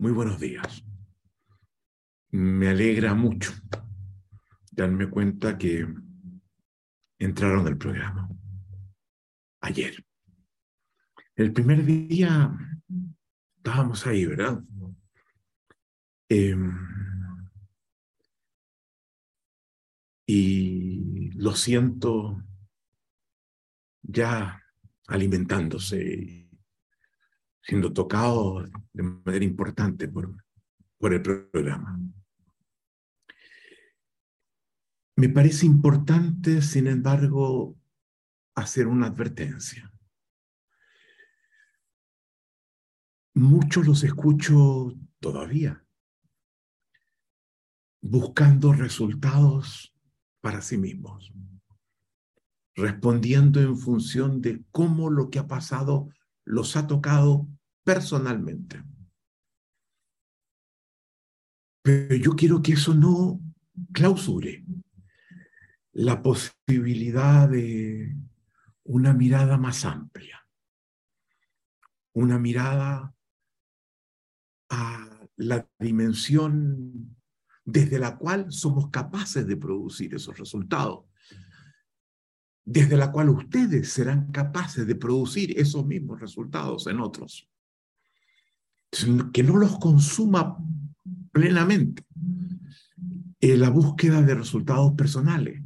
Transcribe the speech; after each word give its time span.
Muy 0.00 0.12
buenos 0.12 0.40
días. 0.40 0.82
Me 2.30 2.70
alegra 2.70 3.12
mucho 3.12 3.52
darme 4.72 5.10
cuenta 5.10 5.58
que 5.58 5.86
entraron 7.18 7.66
al 7.66 7.76
programa 7.76 8.26
ayer. 9.60 10.02
El 11.36 11.52
primer 11.52 11.84
día 11.84 12.50
estábamos 13.58 14.06
ahí, 14.06 14.24
¿verdad? 14.24 14.64
Em, 16.30 16.72
y 20.24 21.30
lo 21.32 21.54
siento 21.54 22.42
ya 24.00 24.62
alimentándose 25.08 26.39
siendo 27.62 27.92
tocado 27.92 28.64
de 28.92 29.02
manera 29.02 29.44
importante 29.44 30.08
por, 30.08 30.34
por 30.98 31.12
el 31.14 31.22
programa. 31.22 31.98
Me 35.16 35.28
parece 35.28 35.66
importante, 35.66 36.62
sin 36.62 36.86
embargo, 36.86 37.76
hacer 38.54 38.86
una 38.86 39.06
advertencia. 39.06 39.92
Muchos 43.34 43.86
los 43.86 44.02
escucho 44.02 44.94
todavía 45.18 45.84
buscando 48.02 48.72
resultados 48.72 49.94
para 50.40 50.62
sí 50.62 50.78
mismos, 50.78 51.32
respondiendo 52.74 53.60
en 53.60 53.76
función 53.76 54.40
de 54.40 54.64
cómo 54.70 55.10
lo 55.10 55.30
que 55.30 55.38
ha 55.38 55.46
pasado 55.46 56.08
los 56.44 56.76
ha 56.76 56.86
tocado 56.86 57.48
personalmente. 57.84 58.82
Pero 61.82 62.14
yo 62.16 62.32
quiero 62.32 62.60
que 62.62 62.72
eso 62.72 62.94
no 62.94 63.40
clausure 63.92 64.64
la 65.92 66.22
posibilidad 66.22 67.48
de 67.48 68.16
una 68.84 69.12
mirada 69.12 69.56
más 69.56 69.84
amplia, 69.84 70.46
una 72.12 72.38
mirada 72.38 73.14
a 74.68 75.26
la 75.36 75.68
dimensión 75.78 77.16
desde 77.64 77.98
la 77.98 78.16
cual 78.18 78.52
somos 78.52 78.90
capaces 78.90 79.46
de 79.46 79.56
producir 79.56 80.14
esos 80.14 80.38
resultados 80.38 81.09
desde 82.70 82.96
la 82.96 83.10
cual 83.10 83.30
ustedes 83.30 83.90
serán 83.90 84.30
capaces 84.30 84.86
de 84.86 84.94
producir 84.94 85.58
esos 85.58 85.84
mismos 85.84 86.20
resultados 86.20 86.86
en 86.86 87.00
otros. 87.00 87.50
Que 89.32 89.42
no 89.42 89.56
los 89.56 89.76
consuma 89.80 90.56
plenamente 91.32 92.04
en 93.40 93.60
la 93.60 93.70
búsqueda 93.70 94.22
de 94.22 94.36
resultados 94.36 94.92
personales 94.92 95.60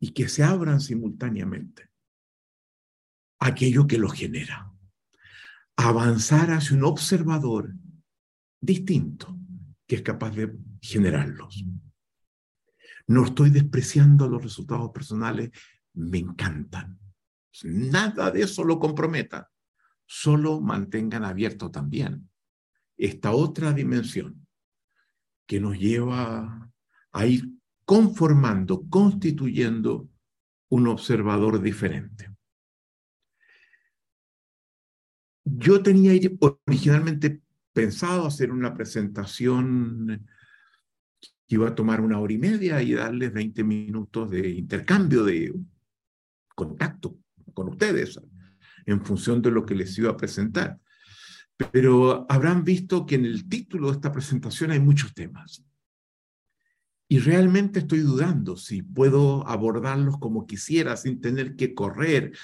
y 0.00 0.12
que 0.12 0.30
se 0.30 0.44
abran 0.44 0.80
simultáneamente 0.80 1.90
aquello 3.38 3.86
que 3.86 3.98
los 3.98 4.14
genera. 4.14 4.72
Avanzar 5.76 6.52
hacia 6.52 6.74
un 6.74 6.84
observador 6.84 7.74
distinto 8.62 9.38
que 9.86 9.96
es 9.96 10.02
capaz 10.02 10.30
de 10.30 10.56
generarlos. 10.80 11.66
No 13.08 13.26
estoy 13.26 13.50
despreciando 13.50 14.26
los 14.26 14.42
resultados 14.42 14.90
personales 14.90 15.50
me 15.96 16.18
encantan. 16.18 16.98
Nada 17.64 18.30
de 18.30 18.42
eso 18.42 18.64
lo 18.64 18.78
comprometa. 18.78 19.50
Solo 20.04 20.60
mantengan 20.60 21.24
abierto 21.24 21.70
también 21.70 22.28
esta 22.96 23.32
otra 23.32 23.72
dimensión 23.72 24.46
que 25.46 25.60
nos 25.60 25.78
lleva 25.78 26.70
a 27.12 27.26
ir 27.26 27.48
conformando, 27.84 28.88
constituyendo 28.88 30.08
un 30.70 30.88
observador 30.88 31.60
diferente. 31.60 32.30
Yo 35.44 35.82
tenía 35.82 36.12
originalmente 36.40 37.42
pensado 37.72 38.26
hacer 38.26 38.50
una 38.50 38.74
presentación 38.74 40.26
que 41.20 41.54
iba 41.54 41.68
a 41.68 41.74
tomar 41.74 42.00
una 42.00 42.18
hora 42.18 42.32
y 42.32 42.38
media 42.38 42.82
y 42.82 42.94
darles 42.94 43.32
20 43.32 43.62
minutos 43.62 44.30
de 44.30 44.48
intercambio 44.48 45.22
de 45.22 45.54
contacto 46.56 47.16
con 47.54 47.68
ustedes 47.68 48.18
en 48.86 49.04
función 49.04 49.40
de 49.42 49.52
lo 49.52 49.64
que 49.64 49.76
les 49.76 49.96
iba 49.98 50.10
a 50.10 50.16
presentar. 50.16 50.80
Pero 51.70 52.26
habrán 52.28 52.64
visto 52.64 53.06
que 53.06 53.14
en 53.14 53.24
el 53.24 53.48
título 53.48 53.88
de 53.88 53.94
esta 53.94 54.12
presentación 54.12 54.72
hay 54.72 54.80
muchos 54.80 55.14
temas. 55.14 55.64
Y 57.08 57.20
realmente 57.20 57.80
estoy 57.80 58.00
dudando 58.00 58.56
si 58.56 58.82
puedo 58.82 59.46
abordarlos 59.46 60.18
como 60.18 60.46
quisiera 60.46 60.96
sin 60.96 61.20
tener 61.20 61.54
que 61.54 61.72
correr. 61.72 62.36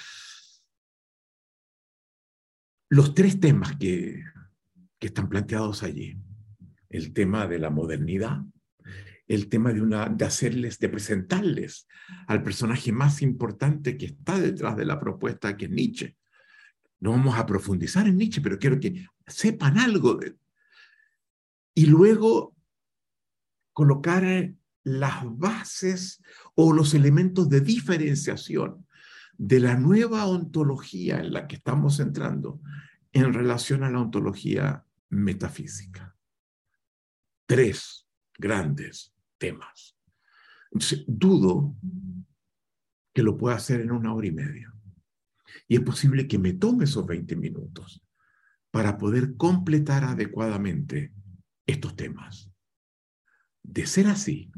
Los 2.89 3.15
tres 3.15 3.41
temas 3.41 3.77
que, 3.77 4.23
que 4.99 5.06
están 5.09 5.29
planteados 5.29 5.83
allí. 5.83 6.17
El 6.89 7.12
tema 7.12 7.47
de 7.49 7.59
la 7.59 7.71
modernidad, 7.71 8.43
el 9.28 9.49
tema 9.49 9.72
de, 9.72 9.81
una, 9.81 10.09
de 10.09 10.25
hacerles, 10.25 10.78
de 10.78 10.88
presentarles 10.88 11.87
al 12.27 12.43
personaje 12.43 12.93
más 12.93 13.22
importante 13.22 13.97
que 13.97 14.06
está 14.06 14.38
detrás 14.38 14.77
de 14.77 14.84
la 14.84 14.99
propuesta, 14.99 15.56
que 15.56 15.66
es 15.66 15.71
Nietzsche. 15.71 16.16
No 17.00 17.12
vamos 17.12 17.37
a 17.37 17.47
profundizar 17.47 18.06
en 18.06 18.16
Nietzsche, 18.16 18.41
pero 18.41 18.59
quiero 18.59 18.78
que 18.78 19.06
sepan 19.27 19.78
algo 19.78 20.15
de 20.15 20.28
él. 20.28 20.38
Y 21.75 21.87
luego 21.87 22.55
colocar 23.72 24.53
las 24.84 25.22
bases 25.25 26.22
o 26.55 26.72
los 26.72 26.94
elementos 26.94 27.49
de 27.49 27.61
diferenciación 27.61 28.87
de 29.38 29.61
la 29.61 29.77
nueva 29.77 30.27
ontología 30.27 31.21
en 31.21 31.32
la 31.32 31.47
que 31.47 31.56
estamos 31.56 32.00
entrando 32.00 32.61
en 33.12 33.32
relación 33.32 33.82
a 33.84 33.91
la 33.91 34.00
ontología 34.00 34.84
metafísica. 35.09 36.16
Tres 37.47 38.01
grandes 38.42 39.14
temas. 39.38 39.97
Entonces, 40.72 41.04
dudo 41.06 41.76
que 43.14 43.22
lo 43.22 43.38
pueda 43.38 43.56
hacer 43.56 43.80
en 43.80 43.92
una 43.92 44.12
hora 44.12 44.26
y 44.26 44.32
media. 44.32 44.75
Y 45.69 45.76
es 45.76 45.82
posible 45.82 46.26
que 46.26 46.38
me 46.38 46.54
tome 46.54 46.84
esos 46.84 47.06
20 47.06 47.36
minutos 47.36 48.02
para 48.70 48.98
poder 48.98 49.36
completar 49.36 50.04
adecuadamente 50.04 51.12
estos 51.66 51.94
temas. 51.94 52.50
De 53.62 53.86
ser 53.86 54.08
así, 54.08 54.50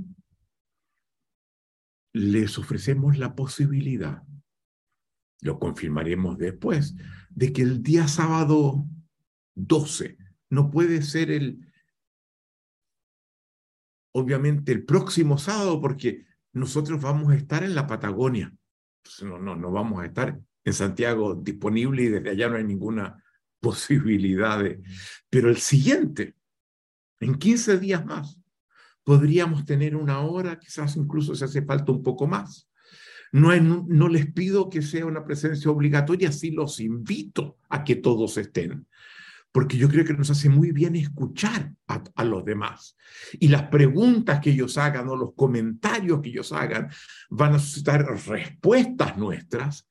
les 2.13 2.59
ofrecemos 2.59 3.19
la 3.19 3.35
posibilidad, 3.35 4.23
lo 5.43 5.59
confirmaremos 5.59 6.39
después, 6.39 6.95
de 7.31 7.53
que 7.53 7.63
el 7.63 7.83
día 7.83 8.09
sábado 8.09 8.87
12 9.57 10.17
no 10.49 10.71
puede 10.71 11.03
ser 11.03 11.31
el 11.31 11.74
obviamente 14.15 14.73
el 14.73 14.85
próximo 14.85 15.39
sábado 15.39 15.81
porque 15.81 16.25
nosotros 16.53 17.01
vamos 17.01 17.33
a 17.33 17.37
estar 17.37 17.65
en 17.65 17.75
la 17.75 17.87
Patagonia. 17.87 18.53
no, 19.23 19.39
no, 19.39 19.57
no 19.57 19.71
vamos 19.71 20.03
a 20.03 20.07
estar 20.07 20.39
en 20.65 20.73
Santiago 20.73 21.35
disponible 21.35 22.05
y 22.05 22.09
desde 22.09 22.31
allá 22.31 22.49
no 22.49 22.57
hay 22.57 22.65
ninguna 22.65 23.23
posibilidad 23.61 24.63
de... 24.63 24.83
Pero 25.29 25.51
el 25.51 25.57
siguiente, 25.57 26.37
en 27.21 27.35
15 27.35 27.79
días 27.79 28.05
más, 28.07 28.39
podríamos 29.03 29.65
tener 29.65 29.97
una 29.97 30.21
hora, 30.21 30.59
quizás 30.59 30.97
incluso 30.97 31.35
se 31.35 31.45
hace 31.45 31.63
falta 31.63 31.91
un 31.91 32.03
poco 32.03 32.27
más. 32.27 32.69
No, 33.33 33.51
no 33.59 34.09
les 34.09 34.33
pido 34.33 34.71
que 34.71 34.81
sea 34.81 35.07
una 35.07 35.25
presencia 35.25 35.71
obligatoria, 35.71 36.31
sí 36.31 36.53
los 36.53 36.79
invito 36.79 37.59
a 37.69 37.83
que 37.83 37.97
todos 37.97 38.37
estén 38.37 38.87
porque 39.55 39.77
yo 39.77 39.89
creo 39.89 40.05
que 40.05 40.15
nos 40.15 40.31
hace 40.31 40.49
muy 40.49 40.73
bien 40.73 40.97
escuchar 40.97 41.73
a, 41.87 42.25
los 42.25 42.45
demás. 42.45 42.97
Y 43.35 43.47
las 43.47 43.69
preguntas 43.69 44.41
que 44.41 44.51
ellos 44.51 44.77
hagan 44.79 45.09
o 45.09 45.15
los 45.15 45.35
comentarios 45.35 46.21
que 46.21 46.31
ellos 46.31 46.51
hagan 46.51 46.91
van 47.31 47.55
a 47.55 47.61
suscitar 47.61 48.05
respuestas 48.05 49.17
nuestras 49.17 49.89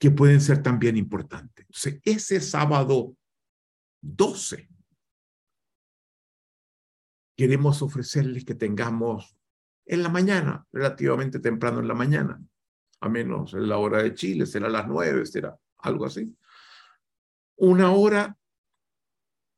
que 0.00 0.10
pueden 0.10 0.40
ser 0.40 0.64
también 0.64 0.96
importantes. 0.96 1.64
ese 2.04 2.40
sábado 2.40 3.16
12 4.00 4.68
queremos 7.36 7.82
ofrecerles 7.82 8.44
que 8.44 8.56
tengamos 8.56 9.36
en 9.86 10.02
la 10.02 10.08
mañana, 10.08 10.66
relativamente 10.72 11.38
temprano 11.38 11.78
en 11.78 11.86
la 11.86 11.94
mañana, 11.94 12.42
a 13.00 13.08
menos 13.08 13.54
en 13.54 13.68
la 13.68 13.78
hora 13.78 14.02
de 14.02 14.12
Chile, 14.12 14.44
será 14.44 14.68
las 14.68 14.88
nueve, 14.88 15.24
será 15.24 15.56
algo 15.78 16.04
así. 16.04 16.36
Una 17.54 17.92
hora 17.92 18.36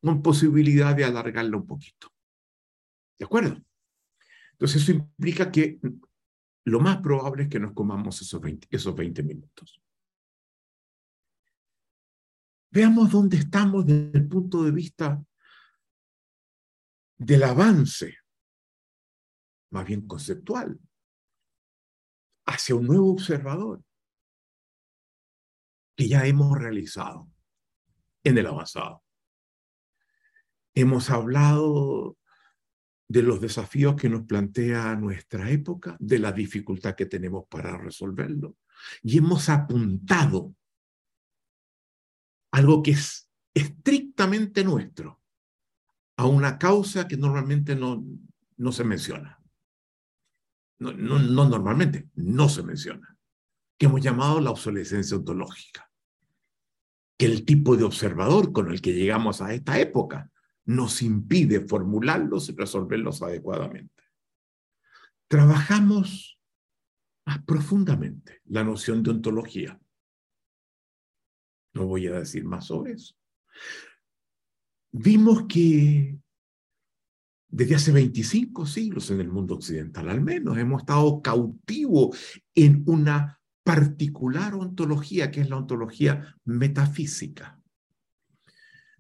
con 0.05 0.23
posibilidad 0.23 0.95
de 0.95 1.05
alargarla 1.05 1.57
un 1.57 1.67
poquito. 1.67 2.13
¿De 3.19 3.25
acuerdo? 3.25 3.57
Entonces 4.53 4.83
eso 4.83 4.93
implica 4.93 5.51
que 5.51 5.81
lo 6.67 6.81
más 6.81 6.99
probable 6.99 7.45
es 7.45 7.49
que 7.49 7.59
nos 7.59 7.73
comamos 7.73 8.21
esos 8.21 8.41
20, 8.41 8.69
esos 8.71 8.95
20 8.95 9.23
minutos. 9.23 9.81
Veamos 12.71 13.11
dónde 13.11 13.39
estamos 13.39 13.87
desde 13.87 14.19
el 14.19 14.29
punto 14.29 14.63
de 14.65 14.73
vista 14.73 15.25
del 17.17 17.45
avance, 17.45 18.19
más 19.71 19.87
bien 19.87 20.07
conceptual, 20.07 20.79
hacia 22.47 22.75
un 22.75 22.87
nuevo 22.87 23.11
observador 23.13 23.83
que 25.97 26.09
ya 26.09 26.27
hemos 26.27 26.59
realizado 26.59 27.31
en 28.25 28.39
el 28.39 28.47
avanzado. 28.47 29.04
Hemos 30.75 31.11
hablado 31.11 32.17
de 33.09 33.23
los 33.23 33.41
desafíos 33.41 33.97
que 33.97 34.09
nos 34.09 34.27
plantea 34.27 34.97
nuestra 34.97 35.51
época, 35.51 35.97
de 36.01 36.19
la 36.19 36.33
dificultad 36.33 36.95
que 36.95 37.07
tenemos 37.07 37.47
para 37.49 37.77
resolverlo, 37.77 38.57
y 39.03 39.19
hemos 39.19 39.49
apuntado 39.49 40.55
algo 42.53 42.83
que 42.83 42.93
es 42.93 43.31
estrictamente 43.55 44.65
nuestro, 44.65 45.21
a 46.17 46.27
una 46.27 46.59
causa 46.59 47.07
que 47.09 47.17
normalmente 47.17 47.75
no, 47.75 48.05
no 48.57 48.73
se 48.73 48.85
menciona. 48.85 49.41
No, 50.79 50.93
no, 50.93 51.19
no 51.19 51.49
normalmente, 51.49 52.09
no 52.15 52.49
se 52.49 52.63
menciona, 52.63 53.17
que 53.79 53.87
hemos 53.87 54.01
llamado 54.01 54.41
la 54.41 54.51
obsolescencia 54.51 55.17
ontológica, 55.17 55.91
que 57.17 57.27
el 57.27 57.45
tipo 57.45 57.77
de 57.77 57.85
observador 57.85 58.53
con 58.53 58.71
el 58.71 58.81
que 58.81 58.93
llegamos 58.93 59.41
a 59.41 59.55
esta 59.55 59.79
época 59.79 60.33
nos 60.67 61.03
impide 61.03 61.67
formularlos 61.67 62.49
y 62.49 62.53
resolverlos 62.53 63.23
adecuadamente. 63.23 64.03
Trabajamos 65.29 66.39
más 67.27 67.43
profundamente 67.45 68.41
la 68.47 68.65
noción 68.65 69.03
de 69.03 69.11
ontología. 69.11 69.81
No 71.75 71.87
voy 71.87 72.07
a 72.07 72.19
decir 72.19 72.45
más 72.45 72.67
sobre 72.67 72.93
eso. 72.93 73.15
Vimos 74.93 75.47
que 75.49 76.19
desde 77.49 77.75
hace 77.75 77.93
25 77.93 78.67
siglos 78.67 79.11
en 79.11 79.21
el 79.21 79.29
mundo 79.29 79.55
occidental, 79.55 80.09
al 80.09 80.21
menos, 80.21 80.59
hemos 80.59 80.83
estado 80.83 81.21
cautivos 81.23 82.19
en 82.55 82.83
una 82.87 83.41
particular 83.63 84.55
ontología, 84.55 85.31
que 85.31 85.41
es 85.41 85.49
la 85.49 85.57
ontología 85.57 86.37
metafísica. 86.45 87.61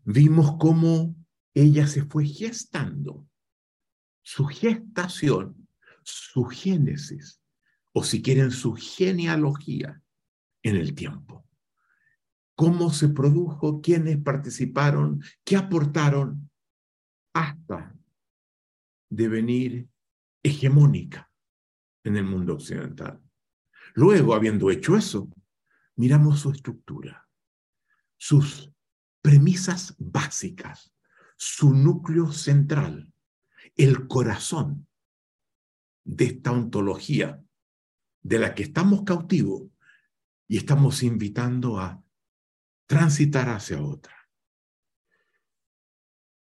Vimos 0.05 0.57
cómo 0.59 1.15
ella 1.55 1.87
se 1.87 2.05
fue 2.05 2.27
gestando. 2.27 3.27
Su 4.23 4.47
gestación, 4.47 5.69
su 6.03 6.45
génesis, 6.45 7.41
o 7.93 8.03
si 8.03 8.23
quieren, 8.23 8.51
su 8.51 8.75
genealogía 8.75 10.03
en 10.63 10.77
el 10.77 10.95
tiempo. 10.95 11.47
Cómo 12.57 12.91
se 12.91 13.09
produjo, 13.09 13.81
quiénes 13.81 14.19
participaron, 14.19 15.23
qué 15.45 15.57
aportaron 15.57 16.51
hasta 17.33 17.95
devenir 19.09 19.89
hegemónica 20.43 21.31
en 22.05 22.17
el 22.17 22.25
mundo 22.25 22.55
occidental. 22.55 23.21
Luego, 23.95 24.35
habiendo 24.35 24.71
hecho 24.71 24.97
eso, 24.97 25.29
miramos 25.97 26.41
su 26.41 26.51
estructura, 26.51 27.29
sus 28.17 28.71
premisas 29.23 29.95
básicas, 29.99 30.94
su 31.37 31.75
núcleo 31.75 32.33
central, 32.33 33.13
el 33.77 34.07
corazón 34.07 34.87
de 36.05 36.27
esta 36.27 36.53
ontología 36.53 37.43
de 38.23 38.39
la 38.39 38.55
que 38.55 38.65
estamos 38.65 39.03
cautivos 39.05 39.71
y 40.47 40.59
estamos 40.59 41.03
invitando 41.03 41.79
a 41.79 42.03
transitar 42.87 43.49
hacia 43.49 43.83
otra. 43.83 44.15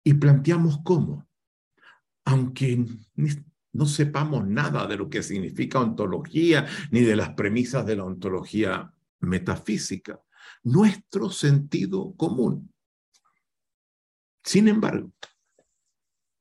Y 0.03 0.13
planteamos 0.13 0.79
cómo, 0.83 1.27
aunque 2.25 2.85
no 3.73 3.85
sepamos 3.85 4.47
nada 4.47 4.87
de 4.87 4.95
lo 4.95 5.09
que 5.09 5.21
significa 5.21 5.79
ontología 5.79 6.65
ni 6.91 7.01
de 7.01 7.15
las 7.15 7.33
premisas 7.33 7.85
de 7.85 7.97
la 7.97 8.05
ontología 8.05 8.93
metafísica, 9.19 10.21
nuestro 10.63 11.29
sentido 11.29 12.15
común 12.15 12.73
sin 14.47 14.69
embargo, 14.69 15.11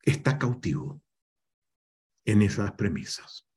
está 0.01 0.39
cautivo 0.39 1.03
en 2.25 2.43
esas 2.43 2.71
premisas. 2.73 3.49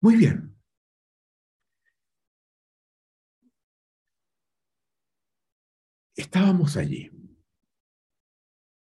Muy 0.00 0.16
bien. 0.16 0.56
Estábamos 6.16 6.78
allí. 6.78 7.10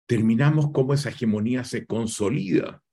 Terminamos 0.08 0.72
cómo 0.74 0.94
esa 0.94 1.08
hegemonía 1.08 1.64
se 1.64 1.86
consolida 1.86 2.84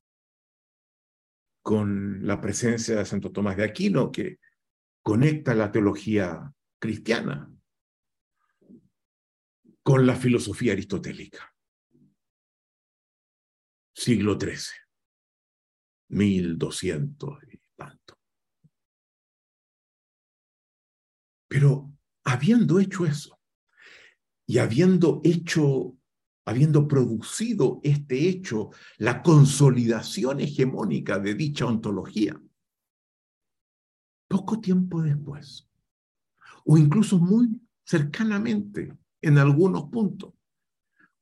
con 1.62 2.24
la 2.24 2.40
presencia 2.40 2.94
de 2.94 3.04
Santo 3.04 3.32
Tomás 3.32 3.56
de 3.56 3.64
Aquino, 3.64 4.12
que 4.12 4.38
conecta 5.02 5.52
la 5.52 5.72
teología 5.72 6.52
cristiana 6.86 7.52
con 9.82 10.06
la 10.06 10.14
filosofía 10.14 10.72
aristotélica. 10.72 11.52
Siglo 13.92 14.38
XIII, 14.38 14.56
1200 16.10 17.38
y 17.52 17.60
tanto. 17.74 18.20
Pero 21.48 21.92
habiendo 22.24 22.78
hecho 22.78 23.04
eso 23.04 23.40
y 24.46 24.58
habiendo 24.58 25.20
hecho, 25.24 25.96
habiendo 26.44 26.86
producido 26.86 27.80
este 27.82 28.28
hecho, 28.28 28.70
la 28.98 29.22
consolidación 29.22 30.38
hegemónica 30.38 31.18
de 31.18 31.34
dicha 31.34 31.66
ontología, 31.66 32.40
poco 34.28 34.60
tiempo 34.60 35.02
después, 35.02 35.66
o 36.66 36.76
incluso 36.76 37.18
muy 37.18 37.60
cercanamente 37.84 38.92
en 39.22 39.38
algunos 39.38 39.84
puntos, 39.84 40.34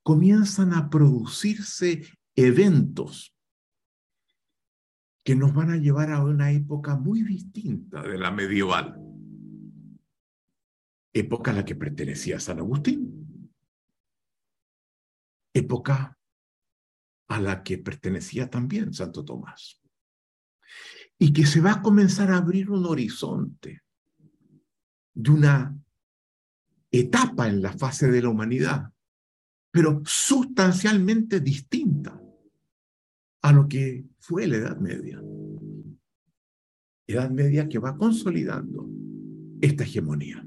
comienzan 0.01 0.73
a 0.73 0.89
producirse 0.89 2.03
eventos 2.35 3.35
que 5.23 5.35
nos 5.35 5.53
van 5.53 5.71
a 5.71 5.77
llevar 5.77 6.11
a 6.11 6.23
una 6.23 6.51
época 6.51 6.95
muy 6.95 7.23
distinta 7.23 8.01
de 8.01 8.17
la 8.17 8.31
medieval, 8.31 8.99
época 11.13 11.51
a 11.51 11.53
la 11.55 11.65
que 11.65 11.75
pertenecía 11.75 12.39
San 12.39 12.59
Agustín, 12.59 13.51
época 15.53 16.17
a 17.27 17.39
la 17.39 17.63
que 17.63 17.77
pertenecía 17.77 18.49
también 18.49 18.93
Santo 18.93 19.23
Tomás, 19.23 19.81
y 21.17 21.33
que 21.33 21.45
se 21.45 21.61
va 21.61 21.73
a 21.73 21.81
comenzar 21.81 22.31
a 22.31 22.37
abrir 22.37 22.69
un 22.69 22.85
horizonte 22.85 23.84
de 25.15 25.31
una 25.31 25.75
etapa 26.91 27.47
en 27.47 27.61
la 27.61 27.73
fase 27.73 28.11
de 28.11 28.21
la 28.21 28.29
humanidad, 28.29 28.91
pero 29.71 30.01
sustancialmente 30.05 31.39
distinta 31.39 32.21
a 33.41 33.51
lo 33.51 33.67
que 33.67 34.05
fue 34.19 34.47
la 34.47 34.57
Edad 34.57 34.77
Media. 34.77 35.21
Edad 37.07 37.29
Media 37.29 37.67
que 37.67 37.79
va 37.79 37.97
consolidando 37.97 38.89
esta 39.61 39.83
hegemonía 39.83 40.45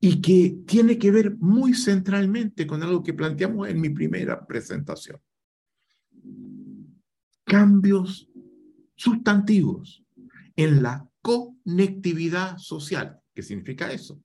y 0.00 0.20
que 0.20 0.60
tiene 0.66 0.98
que 0.98 1.10
ver 1.10 1.36
muy 1.38 1.74
centralmente 1.74 2.66
con 2.66 2.82
algo 2.82 3.02
que 3.02 3.14
planteamos 3.14 3.68
en 3.68 3.80
mi 3.80 3.90
primera 3.90 4.46
presentación. 4.46 5.20
Cambios 7.44 8.28
sustantivos 8.94 10.04
en 10.54 10.82
la 10.82 11.08
conectividad 11.28 12.56
social. 12.56 13.20
¿Qué 13.34 13.42
significa 13.42 13.92
eso? 13.92 14.18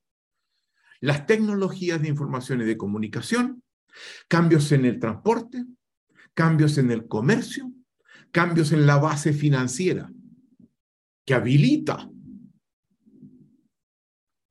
Las 1.01 1.25
tecnologías 1.25 2.01
de 2.01 2.07
información 2.07 2.61
y 2.61 2.63
de 2.63 2.77
comunicación, 2.77 3.61
cambios 4.29 4.71
en 4.71 4.85
el 4.85 4.99
transporte, 4.99 5.65
cambios 6.33 6.77
en 6.77 6.91
el 6.91 7.09
comercio, 7.09 7.69
cambios 8.31 8.71
en 8.71 8.87
la 8.87 8.95
base 8.99 9.33
financiera, 9.33 10.09
que 11.25 11.33
habilita 11.33 12.09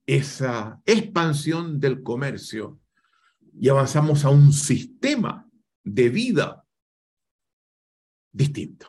esa 0.04 0.82
expansión 0.84 1.80
del 1.80 2.02
comercio 2.02 2.80
y 3.58 3.70
avanzamos 3.70 4.26
a 4.26 4.28
un 4.28 4.52
sistema 4.52 5.48
de 5.84 6.10
vida 6.10 6.66
distinto. 8.30 8.88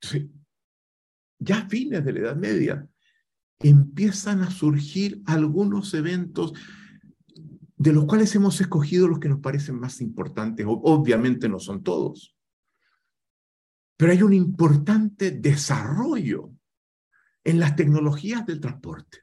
Sí 0.00 0.30
ya 1.40 1.58
a 1.58 1.68
fines 1.68 2.04
de 2.04 2.12
la 2.12 2.20
Edad 2.20 2.36
Media, 2.36 2.86
empiezan 3.58 4.42
a 4.42 4.50
surgir 4.50 5.22
algunos 5.26 5.92
eventos 5.94 6.52
de 7.76 7.92
los 7.92 8.04
cuales 8.04 8.34
hemos 8.34 8.60
escogido 8.60 9.08
los 9.08 9.18
que 9.18 9.30
nos 9.30 9.40
parecen 9.40 9.80
más 9.80 10.00
importantes. 10.02 10.66
Obviamente 10.68 11.48
no 11.48 11.58
son 11.58 11.82
todos, 11.82 12.36
pero 13.96 14.12
hay 14.12 14.22
un 14.22 14.34
importante 14.34 15.30
desarrollo 15.30 16.52
en 17.42 17.58
las 17.58 17.74
tecnologías 17.76 18.46
del 18.46 18.60
transporte. 18.60 19.18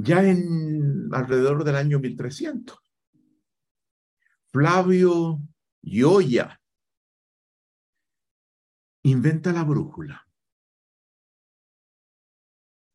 ya 0.00 0.22
en 0.22 1.08
alrededor 1.12 1.64
del 1.64 1.74
año 1.74 1.98
1300. 1.98 2.78
Flavio 4.52 5.40
Gioia 5.82 6.60
inventa 9.02 9.52
la 9.52 9.64
brújula. 9.64 10.26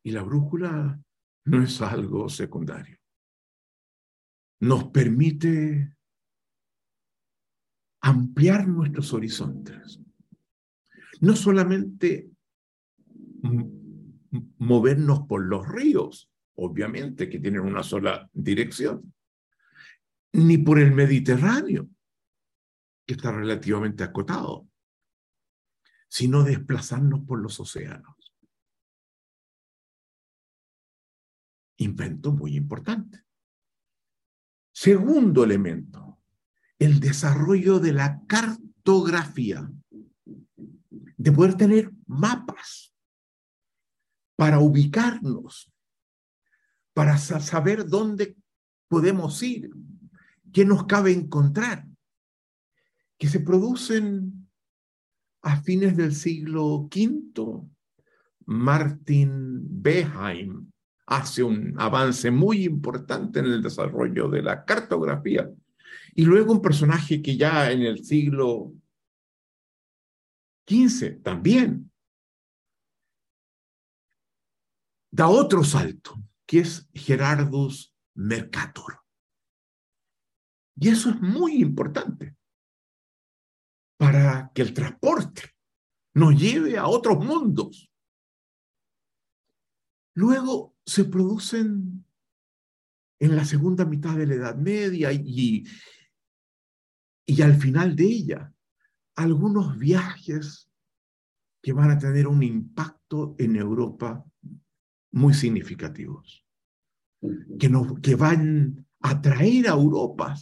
Y 0.03 0.11
la 0.11 0.23
brújula 0.23 1.01
no 1.45 1.63
es 1.63 1.81
algo 1.81 2.27
secundario. 2.29 2.97
Nos 4.59 4.85
permite 4.85 5.95
ampliar 8.01 8.67
nuestros 8.67 9.13
horizontes. 9.13 9.99
No 11.21 11.35
solamente 11.35 12.29
movernos 14.57 15.21
por 15.27 15.45
los 15.45 15.67
ríos, 15.67 16.29
obviamente, 16.55 17.29
que 17.29 17.39
tienen 17.39 17.61
una 17.61 17.83
sola 17.83 18.29
dirección, 18.33 19.13
ni 20.33 20.57
por 20.57 20.79
el 20.79 20.91
Mediterráneo, 20.91 21.89
que 23.05 23.13
está 23.13 23.31
relativamente 23.31 24.03
acotado, 24.03 24.67
sino 26.13 26.43
desplazarnos 26.43 27.21
por 27.25 27.41
los 27.41 27.59
océanos. 27.59 28.15
Invento 31.77 32.31
muy 32.31 32.55
importante. 32.55 33.23
Segundo 34.71 35.43
elemento, 35.43 36.21
el 36.77 36.99
desarrollo 36.99 37.79
de 37.79 37.93
la 37.93 38.21
cartografía, 38.27 39.67
de 41.17 41.31
poder 41.31 41.57
tener 41.57 41.91
mapas 42.05 42.93
para 44.35 44.59
ubicarnos, 44.59 45.73
para 46.93 47.17
saber 47.17 47.87
dónde 47.87 48.37
podemos 48.87 49.41
ir, 49.41 49.71
qué 50.53 50.63
nos 50.63 50.85
cabe 50.85 51.11
encontrar, 51.11 51.87
que 53.17 53.27
se 53.27 53.39
producen 53.39 54.42
a 55.43 55.61
fines 55.61 55.95
del 55.95 56.15
siglo 56.15 56.89
V. 56.89 57.67
Martin 58.45 59.61
Beheim 59.81 60.71
hace 61.05 61.43
un 61.43 61.75
avance 61.77 62.31
muy 62.31 62.63
importante 62.63 63.39
en 63.39 63.45
el 63.45 63.61
desarrollo 63.61 64.29
de 64.29 64.41
la 64.41 64.65
cartografía. 64.65 65.49
Y 66.15 66.25
luego 66.25 66.53
un 66.53 66.61
personaje 66.61 67.21
que 67.21 67.37
ya 67.37 67.71
en 67.71 67.81
el 67.81 68.03
siglo 68.03 68.73
XV 70.67 71.21
también 71.21 71.91
da 75.11 75.27
otro 75.27 75.63
salto, 75.63 76.15
que 76.45 76.59
es 76.59 76.89
Gerardus 76.93 77.93
Mercator. 78.15 79.01
Y 80.75 80.89
eso 80.89 81.09
es 81.09 81.21
muy 81.21 81.61
importante 81.61 82.35
para 83.97 84.51
que 84.53 84.61
el 84.61 84.73
transporte 84.73 85.43
nos 86.15 86.39
lleve 86.39 86.77
a 86.77 86.87
otros 86.87 87.23
mundos. 87.23 87.89
Luego 90.15 90.75
se 90.85 91.05
producen 91.05 92.05
en 93.19 93.35
la 93.35 93.45
segunda 93.45 93.85
mitad 93.85 94.15
de 94.15 94.27
la 94.27 94.33
Edad 94.35 94.55
Media 94.55 95.11
y, 95.11 95.65
y 97.25 97.41
al 97.41 97.55
final 97.55 97.95
de 97.95 98.05
ella 98.05 98.53
algunos 99.15 99.77
viajes 99.77 100.69
que 101.61 101.73
van 101.73 101.91
a 101.91 101.97
tener 101.97 102.27
un 102.27 102.43
impacto 102.43 103.35
en 103.39 103.55
Europa 103.55 104.25
muy 105.11 105.33
significativos, 105.33 106.45
que, 107.59 107.69
nos, 107.69 107.99
que 108.01 108.15
van 108.15 108.85
a 109.03 109.21
traer 109.21 109.67
a 109.67 109.73
Europa 109.73 110.35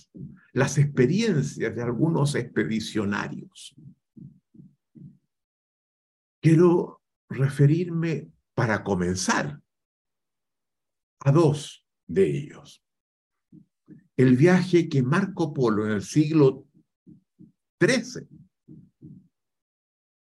las 0.54 0.78
experiencias 0.78 1.76
de 1.76 1.82
algunos 1.82 2.36
expedicionarios. 2.36 3.76
Quiero 6.40 7.02
referirme 7.30 8.32
para 8.54 8.84
comenzar 8.84 9.60
a 11.20 11.32
dos 11.32 11.86
de 12.08 12.38
ellos. 12.38 12.84
El 14.16 14.38
viaje 14.38 14.88
que 14.90 15.02
Marco 15.02 15.54
Polo 15.54 15.86
en 15.86 15.94
el 15.94 16.04
siglo 16.04 16.68
XIII 17.82 18.28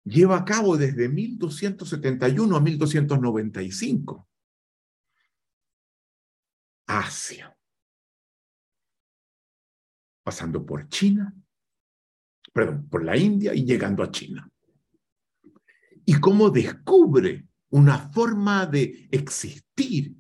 lleva 0.04 0.38
a 0.38 0.46
cabo 0.46 0.76
desde 0.76 1.08
1271 1.08 2.56
a 2.56 2.60
1295. 2.60 4.28
Asia 6.88 7.57
pasando 10.28 10.66
por 10.66 10.90
China, 10.90 11.34
perdón, 12.52 12.90
por 12.90 13.02
la 13.02 13.16
India 13.16 13.56
y 13.56 13.64
llegando 13.64 14.04
a 14.04 14.12
China. 14.12 14.52
Y 16.04 16.20
cómo 16.20 16.50
descubre 16.50 17.48
una 17.70 17.98
forma 18.10 18.66
de 18.66 19.08
existir 19.10 20.14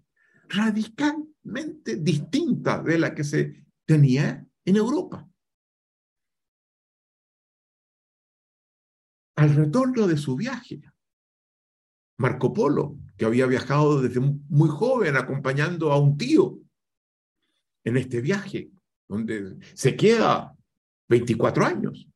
radicalmente 0.47 1.97
distinta 1.97 2.81
de 2.81 2.99
la 2.99 3.13
que 3.13 3.25
se 3.25 3.65
tenía 3.85 4.47
en 4.63 4.75
Europa. 4.77 5.29
Al 9.35 9.55
retorno 9.55 10.07
de 10.07 10.15
su 10.15 10.37
viaje, 10.37 10.79
Marco 12.17 12.53
Polo, 12.53 12.97
que 13.17 13.25
había 13.25 13.45
viajado 13.45 14.01
desde 14.01 14.21
muy 14.21 14.69
joven 14.69 15.17
acompañando 15.17 15.91
a 15.91 15.99
un 15.99 16.17
tío 16.17 16.61
en 17.83 17.97
este 17.97 18.21
viaje, 18.21 18.71
donde 19.07 19.57
se 19.73 19.95
queda 19.95 20.55
24 21.07 21.65
años. 21.65 22.07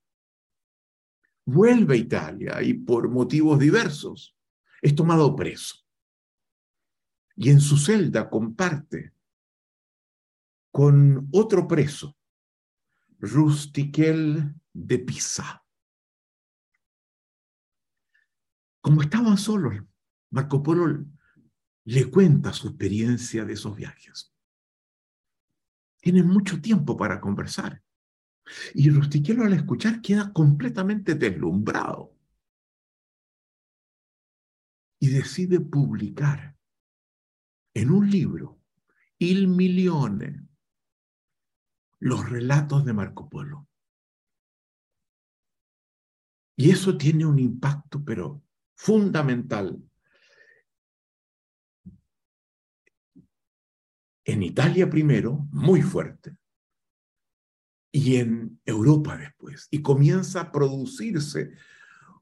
Vuelve 1.46 1.96
a 1.96 1.98
Italia 1.98 2.62
y 2.62 2.74
por 2.74 3.10
motivos 3.10 3.60
diversos 3.60 4.36
es 4.82 4.96
tomado 4.96 5.36
preso. 5.36 5.76
Y 7.36 7.50
en 7.50 7.62
su 7.62 7.78
celda 7.78 8.30
comparte 8.30 9.14
con 10.72 11.28
otro 11.32 11.68
preso, 11.68 12.18
Rustiquel 13.20 14.54
de 14.74 15.00
Pisa. 15.00 15.64
Como 18.82 19.02
estaban 19.02 19.38
solos, 19.38 19.76
Marco 20.30 20.62
Polo 20.62 21.06
le 21.86 22.10
cuenta 22.10 22.54
su 22.54 22.70
experiencia 22.70 23.46
de 23.46 23.54
esos 23.54 23.76
viajes 23.76 24.31
tienen 26.02 26.28
mucho 26.28 26.60
tiempo 26.60 26.98
para 26.98 27.22
conversar. 27.22 27.82
Y 28.74 28.90
Rustiquelo 28.90 29.46
al 29.46 29.54
escuchar 29.54 30.02
queda 30.02 30.34
completamente 30.34 31.16
deslumbrado 31.16 32.18
y 35.00 35.10
decide 35.10 35.60
publicar 35.60 36.58
en 37.74 37.92
un 37.92 38.10
libro, 38.10 38.60
Il 39.18 39.48
Milione, 39.48 40.48
los 42.00 42.30
relatos 42.30 42.84
de 42.84 42.94
Marco 42.94 43.30
Polo. 43.30 43.68
Y 46.58 46.70
eso 46.72 46.98
tiene 46.98 47.26
un 47.26 47.40
impacto, 47.40 48.04
pero 48.04 48.44
fundamental 48.76 49.82
en 54.26 54.44
Italia 54.44 54.90
primero, 54.90 55.48
muy 55.52 55.82
fuerte, 55.82 56.36
y 57.92 58.18
en 58.18 58.60
Europa 58.66 59.18
después. 59.18 59.68
Y 59.72 59.82
comienza 59.82 60.42
a 60.42 60.52
producirse 60.52 61.52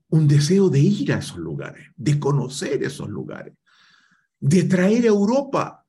un 0.10 0.27
deseo 0.27 0.70
de 0.70 0.79
ir 0.79 1.13
a 1.13 1.20
esos 1.20 1.38
lugares, 1.38 1.88
de 1.96 2.20
conocer 2.20 2.84
esos 2.84 3.10
lugares, 3.10 3.53
de 4.39 4.63
traer 4.63 5.03
a 5.03 5.08
Europa 5.08 5.86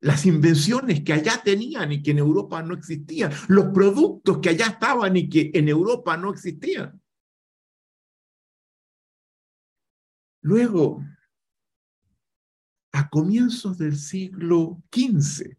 las 0.00 0.24
invenciones 0.24 1.04
que 1.04 1.12
allá 1.12 1.42
tenían 1.44 1.92
y 1.92 2.02
que 2.02 2.12
en 2.12 2.18
Europa 2.18 2.62
no 2.62 2.74
existían, 2.74 3.32
los 3.48 3.66
productos 3.66 4.38
que 4.38 4.48
allá 4.48 4.66
estaban 4.66 5.16
y 5.16 5.28
que 5.28 5.50
en 5.54 5.68
Europa 5.68 6.16
no 6.16 6.30
existían. 6.30 7.00
Luego, 10.42 11.04
a 12.92 13.08
comienzos 13.08 13.78
del 13.78 13.96
siglo 13.96 14.82
XV, 14.92 15.56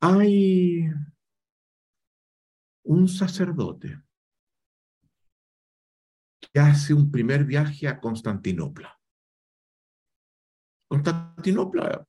hay 0.00 0.88
un 2.84 3.08
sacerdote 3.08 4.02
que 6.40 6.60
hace 6.60 6.92
un 6.92 7.10
primer 7.10 7.44
viaje 7.44 7.86
a 7.86 8.00
Constantinopla. 8.00 8.98
Constantinopla 10.88 12.06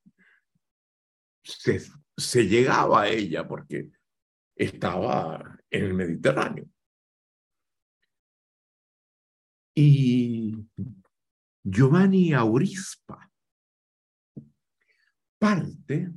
se, 1.44 1.82
se 2.18 2.48
llegaba 2.48 3.04
a 3.04 3.08
ella 3.08 3.48
porque 3.48 3.92
estaba 4.56 5.60
en 5.70 5.86
el 5.86 5.94
Mediterráneo. 5.94 6.68
Y 9.76 10.68
Giovanni 11.64 12.34
Aurispa 12.34 13.32
parte 15.40 16.14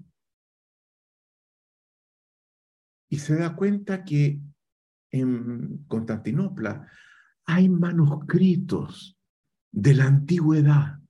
y 3.08 3.18
se 3.18 3.36
da 3.36 3.56
cuenta 3.56 4.04
que 4.04 4.40
en 5.10 5.84
Constantinopla 5.86 6.88
hay 7.46 7.68
manuscritos 7.68 9.18
de 9.72 9.94
la 9.94 10.04
antigüedad, 10.06 11.00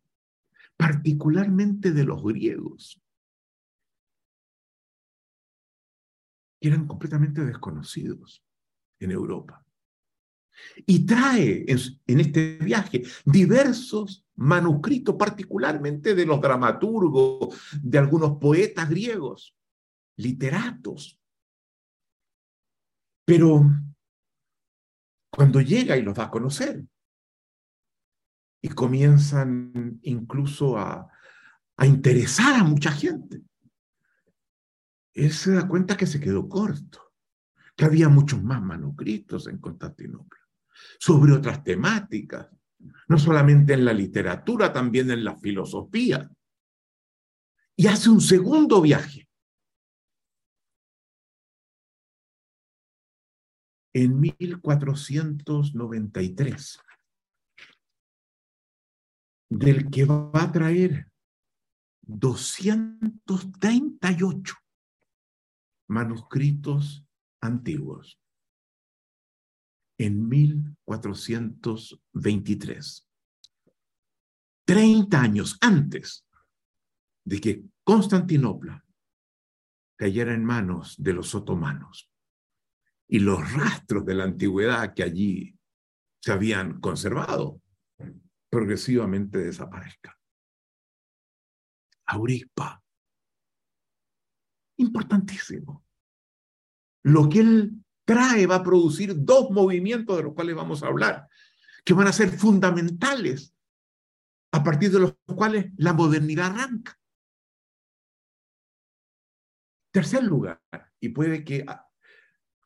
particularmente 0.76 1.92
de 1.92 2.04
los 2.04 2.22
griegos, 2.22 3.02
que 6.60 6.68
eran 6.68 6.86
completamente 6.86 7.44
desconocidos 7.44 8.44
en 9.00 9.10
Europa. 9.10 9.65
Y 10.86 11.06
trae 11.06 11.64
en, 11.66 12.20
este 12.20 12.56
viaje 12.58 13.02
diversos 13.24 14.26
manuscritos, 14.36 15.16
particularmente 15.16 16.14
de 16.14 16.26
los 16.26 16.40
dramaturgos, 16.40 17.58
de 17.82 17.98
algunos 17.98 18.38
poetas 18.38 18.88
griegos, 18.88 19.56
literatos. 20.16 21.18
Pero 23.24 23.64
cuando 25.30 25.60
llega 25.60 25.96
y 25.96 26.02
los 26.02 26.14
da 26.14 26.24
a 26.24 26.30
conocer, 26.30 26.84
y 28.62 28.68
comienzan 28.68 30.00
incluso 30.02 30.76
a, 30.76 31.08
a 31.76 31.86
interesar 31.86 32.54
a 32.54 32.64
mucha 32.64 32.90
gente, 32.90 33.42
él 35.14 35.32
se 35.32 35.52
da 35.52 35.66
cuenta 35.66 35.96
que 35.96 36.06
se 36.06 36.20
quedó 36.20 36.48
corto, 36.48 37.12
que 37.74 37.84
había 37.84 38.08
muchos 38.08 38.42
más 38.42 38.62
manuscritos 38.62 39.46
en 39.46 39.58
Constantinopla 39.58 40.45
sobre 40.98 41.32
otras 41.32 41.62
temáticas, 41.62 42.48
no 43.08 43.18
solamente 43.18 43.74
en 43.74 43.84
la 43.84 43.92
literatura, 43.92 44.72
también 44.72 45.10
en 45.10 45.24
la 45.24 45.36
filosofía. 45.36 46.30
Y 47.76 47.86
hace 47.86 48.08
un 48.08 48.20
segundo 48.20 48.80
viaje. 48.80 49.28
En 53.92 54.18
1493, 54.20 56.80
del 59.48 59.90
que 59.90 60.04
va 60.04 60.30
a 60.34 60.52
traer 60.52 61.08
238 62.02 64.54
manuscritos 65.88 67.06
antiguos 67.40 68.20
en 69.98 70.28
1423. 70.28 73.08
Treinta 74.64 75.20
años 75.20 75.58
antes 75.60 76.26
de 77.24 77.40
que 77.40 77.64
Constantinopla 77.84 78.84
cayera 79.96 80.34
en 80.34 80.44
manos 80.44 80.96
de 80.98 81.12
los 81.12 81.32
otomanos 81.34 82.10
y 83.08 83.20
los 83.20 83.52
rastros 83.52 84.04
de 84.04 84.14
la 84.14 84.24
antigüedad 84.24 84.92
que 84.94 85.04
allí 85.04 85.56
se 86.20 86.32
habían 86.32 86.80
conservado 86.80 87.62
progresivamente 88.50 89.38
desaparezcan. 89.38 90.14
Auripa. 92.06 92.82
Importantísimo. 94.78 95.84
Lo 97.04 97.28
que 97.28 97.40
él 97.40 97.85
trae, 98.06 98.46
va 98.46 98.56
a 98.56 98.62
producir 98.62 99.12
dos 99.14 99.50
movimientos 99.50 100.16
de 100.16 100.22
los 100.22 100.32
cuales 100.32 100.54
vamos 100.54 100.82
a 100.82 100.86
hablar, 100.86 101.28
que 101.84 101.92
van 101.92 102.06
a 102.06 102.12
ser 102.12 102.30
fundamentales, 102.30 103.54
a 104.52 104.62
partir 104.62 104.90
de 104.90 105.00
los 105.00 105.14
cuales 105.26 105.66
la 105.76 105.92
modernidad 105.92 106.52
arranca. 106.52 106.98
Tercer 109.92 110.24
lugar, 110.24 110.62
y 111.00 111.10
puede 111.10 111.44
que 111.44 111.64
ah, 111.66 111.86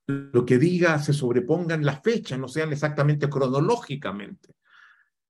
lo 0.07 0.45
que 0.45 0.59
diga 0.59 0.99
se 0.99 1.13
sobrepongan 1.13 1.85
las 1.85 2.03
fechas, 2.03 2.39
no 2.39 2.49
sean 2.49 2.73
exactamente 2.73 3.29
cronológicamente, 3.29 4.57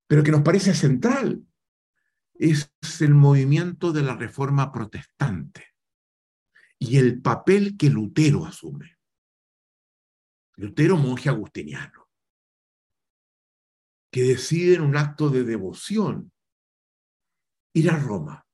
pero 0.06 0.22
que 0.22 0.32
nos 0.32 0.42
parece 0.42 0.74
central, 0.74 1.44
es 2.34 2.72
el 3.00 3.14
movimiento 3.14 3.92
de 3.92 4.02
la 4.02 4.16
reforma 4.16 4.72
protestante 4.72 5.66
y 6.78 6.96
el 6.96 7.20
papel 7.20 7.76
que 7.76 7.90
Lutero 7.90 8.46
asume. 8.46 8.99
Lutero, 10.60 10.98
monje 10.98 11.30
agustiniano, 11.30 12.06
que 14.12 14.22
decide 14.24 14.74
en 14.74 14.82
un 14.82 14.94
acto 14.94 15.30
de 15.30 15.42
devoción 15.42 16.30
ir 17.72 17.90
a 17.90 17.96
Roma, 17.96 18.46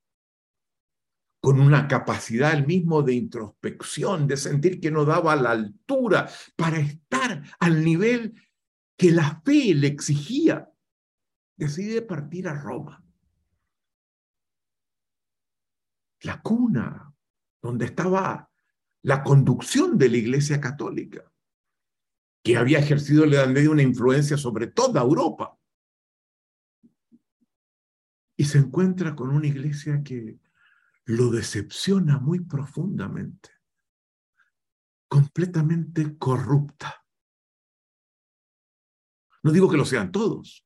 con 1.40 1.58
una 1.58 1.88
capacidad 1.88 2.54
el 2.54 2.64
mismo 2.64 3.02
de 3.02 3.14
introspección, 3.14 4.28
de 4.28 4.36
sentir 4.36 4.80
que 4.80 4.92
no 4.92 5.04
daba 5.04 5.34
la 5.34 5.50
altura 5.50 6.30
para 6.54 6.78
estar 6.78 7.42
al 7.58 7.84
nivel 7.84 8.40
que 8.96 9.10
la 9.10 9.42
fe 9.44 9.74
le 9.74 9.88
exigía, 9.88 10.70
decide 11.56 12.02
partir 12.02 12.46
a 12.46 12.54
Roma. 12.54 13.04
La 16.20 16.40
cuna 16.40 17.12
donde 17.60 17.86
estaba 17.86 18.48
la 19.02 19.24
conducción 19.24 19.98
de 19.98 20.08
la 20.08 20.16
Iglesia 20.18 20.60
Católica 20.60 21.32
que 22.46 22.56
había 22.56 22.78
ejercido 22.78 23.24
en 23.24 23.30
la 23.30 23.37
Edad 23.38 23.48
Media 23.48 23.70
una 23.70 23.82
influencia 23.82 24.37
sobre 24.37 24.68
toda 24.68 25.02
Europa. 25.02 25.59
Y 28.37 28.44
se 28.44 28.59
encuentra 28.59 29.16
con 29.16 29.30
una 29.30 29.48
iglesia 29.48 30.00
que 30.04 30.38
lo 31.06 31.32
decepciona 31.32 32.20
muy 32.20 32.44
profundamente, 32.44 33.50
completamente 35.09 36.16
corrupta. 36.16 37.04
No 39.42 39.50
digo 39.50 39.68
que 39.68 39.76
lo 39.76 39.85
sean 39.85 40.12
todos, 40.12 40.64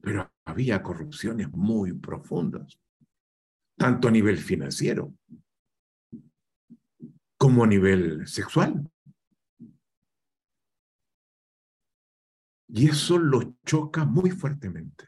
pero 0.00 0.32
había 0.44 0.80
corrupciones 0.80 1.50
muy 1.50 1.92
profundas, 1.94 2.80
tanto 3.76 4.06
a 4.06 4.12
nivel 4.12 4.38
financiero 4.38 5.12
como 7.36 7.64
a 7.64 7.66
nivel 7.66 8.28
sexual. 8.28 8.88
Y 12.72 12.88
eso 12.88 13.18
lo 13.18 13.56
choca 13.64 14.04
muy 14.04 14.30
fuertemente. 14.30 15.04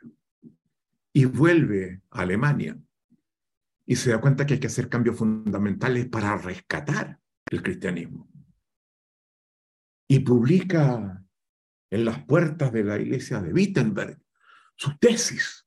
Y 1.12 1.26
vuelve 1.26 2.02
a 2.10 2.22
Alemania 2.22 2.78
y 3.86 3.96
se 3.96 4.10
da 4.10 4.20
cuenta 4.20 4.46
que 4.46 4.54
hay 4.54 4.60
que 4.60 4.66
hacer 4.66 4.88
cambios 4.88 5.16
fundamentales 5.16 6.08
para 6.08 6.36
rescatar 6.36 7.18
el 7.50 7.62
cristianismo. 7.62 8.28
Y 10.08 10.20
publica 10.20 11.22
en 11.90 12.04
las 12.04 12.24
puertas 12.24 12.72
de 12.72 12.84
la 12.84 12.98
iglesia 12.98 13.40
de 13.40 13.52
Wittenberg 13.52 14.18
su 14.76 14.96
tesis 14.98 15.66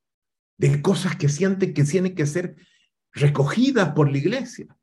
de 0.58 0.82
cosas 0.82 1.16
que 1.16 1.30
sienten 1.30 1.74
que 1.74 1.84
tienen 1.84 2.16
que 2.16 2.26
ser 2.26 2.56
recogidas 3.14 3.94
por 3.94 4.12
la 4.12 4.18
iglesia, 4.18 4.76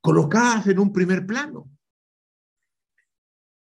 colocadas 0.00 0.66
en 0.66 0.78
un 0.78 0.92
primer 0.92 1.26
plano. 1.26 1.70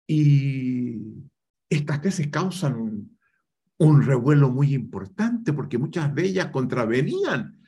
Y 0.07 1.31
estas 1.72 2.00
tesis 2.00 2.28
causan 2.28 3.08
un, 3.78 4.02
revuelo 4.02 4.50
muy 4.50 4.74
importante 4.74 5.52
porque 5.52 5.78
muchas 5.78 6.14
de 6.14 6.24
ellas 6.24 6.50
contravenían 6.52 7.61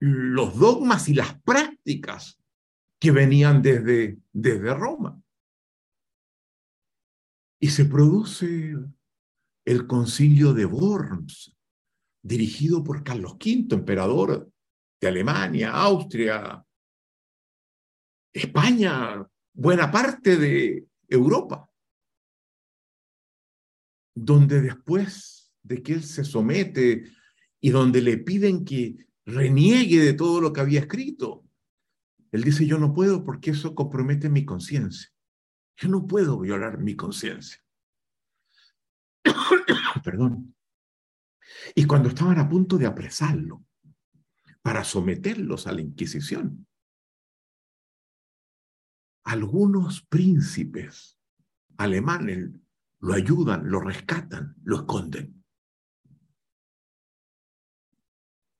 los 0.00 0.58
dogmas 0.58 1.08
y 1.08 1.14
las 1.14 1.38
prácticas 1.42 2.40
que 2.98 3.10
venían 3.10 3.60
desde, 3.60 4.18
desde 4.32 4.74
Roma. 4.74 5.20
Y 7.60 7.68
se 7.68 7.84
produce 7.84 8.74
el 9.64 9.86
concilio 9.86 10.54
de 10.54 10.64
Worms, 10.64 11.54
dirigido 12.22 12.82
por 12.82 13.04
Carlos 13.04 13.32
V, 13.32 13.74
emperador 13.74 14.50
de 15.00 15.08
Alemania, 15.08 15.72
Austria, 15.72 16.64
España, 18.32 19.26
buena 19.52 19.90
parte 19.90 20.36
de 20.36 20.86
Europa 21.08 21.67
donde 24.24 24.60
después 24.60 25.52
de 25.62 25.82
que 25.82 25.92
él 25.94 26.02
se 26.02 26.24
somete 26.24 27.04
y 27.60 27.70
donde 27.70 28.00
le 28.00 28.18
piden 28.18 28.64
que 28.64 29.06
reniegue 29.24 30.00
de 30.00 30.14
todo 30.14 30.40
lo 30.40 30.52
que 30.52 30.60
había 30.60 30.80
escrito, 30.80 31.44
él 32.32 32.42
dice, 32.42 32.66
yo 32.66 32.78
no 32.78 32.92
puedo 32.92 33.24
porque 33.24 33.50
eso 33.50 33.74
compromete 33.74 34.28
mi 34.28 34.44
conciencia. 34.44 35.10
Yo 35.76 35.88
no 35.88 36.06
puedo 36.06 36.38
violar 36.38 36.78
mi 36.78 36.96
conciencia. 36.96 37.62
Perdón. 40.04 40.54
Y 41.74 41.86
cuando 41.86 42.08
estaban 42.08 42.38
a 42.38 42.48
punto 42.48 42.76
de 42.76 42.86
apresarlo 42.86 43.64
para 44.62 44.84
someterlos 44.84 45.66
a 45.66 45.72
la 45.72 45.80
Inquisición, 45.80 46.66
algunos 49.24 50.02
príncipes 50.02 51.18
alemanes 51.76 52.50
lo 53.00 53.14
ayudan, 53.14 53.68
lo 53.70 53.80
rescatan, 53.80 54.56
lo 54.64 54.76
esconden. 54.76 55.44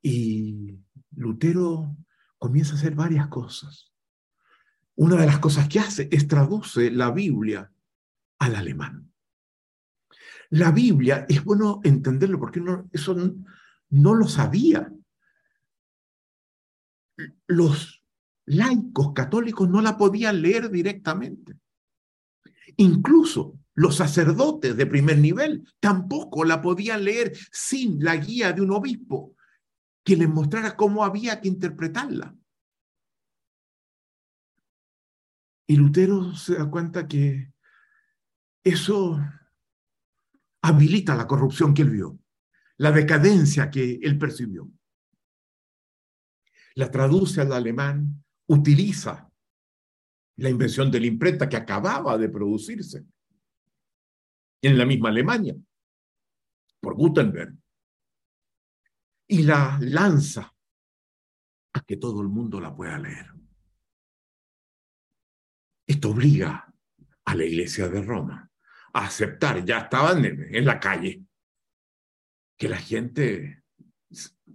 Y 0.03 0.79
Lutero 1.17 1.97
comienza 2.39 2.73
a 2.73 2.77
hacer 2.77 2.95
varias 2.95 3.29
cosas. 3.29 3.93
Una 4.95 5.17
de 5.17 5.27
las 5.27 5.39
cosas 5.39 5.69
que 5.69 5.81
hace 5.81 6.09
es 6.11 6.29
traduce 6.29 6.91
la 6.91 7.11
Biblia 7.11 7.73
al 8.39 8.57
alemán. 8.57 9.13
La 10.51 10.71
Biblia, 10.71 11.27
es 11.29 11.45
bueno 11.45 11.81
entenderlo 11.85 12.39
porque 12.39 12.61
no, 12.61 12.89
eso 12.93 13.15
no 13.91 14.15
lo 14.15 14.27
sabía. 14.27 14.93
Los 17.47 18.03
laicos 18.47 19.13
católicos 19.13 19.69
no 19.69 19.83
la 19.83 19.99
podían 19.99 20.41
leer 20.41 20.71
directamente. 20.71 21.59
Incluso 22.77 23.59
los 23.79 23.95
sacerdotes 23.95 24.77
de 24.77 24.87
primer 24.87 25.19
nivel 25.19 25.65
tampoco 25.79 26.45
la 26.45 26.61
podían 26.61 27.05
leer 27.05 27.33
sin 27.53 28.03
la 28.03 28.17
guía 28.17 28.53
de 28.53 28.61
un 28.61 28.73
obispo 28.73 29.37
que 30.03 30.17
les 30.17 30.29
mostrara 30.29 30.77
cómo 30.77 31.05
había 31.05 31.41
que 31.41 31.47
interpretarla. 31.47 32.37
Y 35.69 35.77
Lutero 35.77 36.35
se 36.35 36.57
da 36.57 36.69
cuenta 36.69 37.07
que 37.07 37.53
eso 38.65 39.21
habilita 40.61 41.15
la 41.15 41.29
corrupción 41.29 41.73
que 41.73 41.83
él 41.83 41.91
vio, 41.91 42.19
la 42.79 42.91
decadencia 42.91 43.71
que 43.71 44.01
él 44.03 44.19
percibió. 44.19 44.69
La 46.75 46.91
traduce 46.91 47.43
al 47.43 47.53
alemán, 47.53 48.25
utiliza 48.49 49.31
la 50.35 50.51
invención 50.51 50.91
de 50.91 50.99
la 50.99 51.07
imprenta 51.07 51.49
que 51.49 51.57
acababa 51.57 52.19
de 52.19 52.29
producirse 52.29 53.07
en 54.63 54.79
la 54.79 54.85
misma 54.85 55.09
Alemania 55.09 55.55
por 56.81 56.95
Gutenberg 56.95 57.55
y 59.29 59.43
la 59.43 59.79
lanza 59.81 60.55
a 61.75 61.81
que 61.83 61.97
todo 61.97 62.23
el 62.23 62.29
mundo 62.29 62.61
la 62.61 62.75
pueda 62.75 62.99
leer. 62.99 63.33
Esto 65.87 66.11
obliga 66.11 66.73
a 67.25 67.35
la 67.35 67.45
iglesia 67.45 67.89
de 67.89 68.03
Roma 68.03 68.51
a 68.93 69.05
aceptar, 69.05 69.65
ya 69.65 69.79
estaban 69.81 70.25
en, 70.25 70.65
la 70.65 70.81
calle, 70.81 71.23
que 72.57 72.69
la 72.69 72.79
gente 72.79 73.63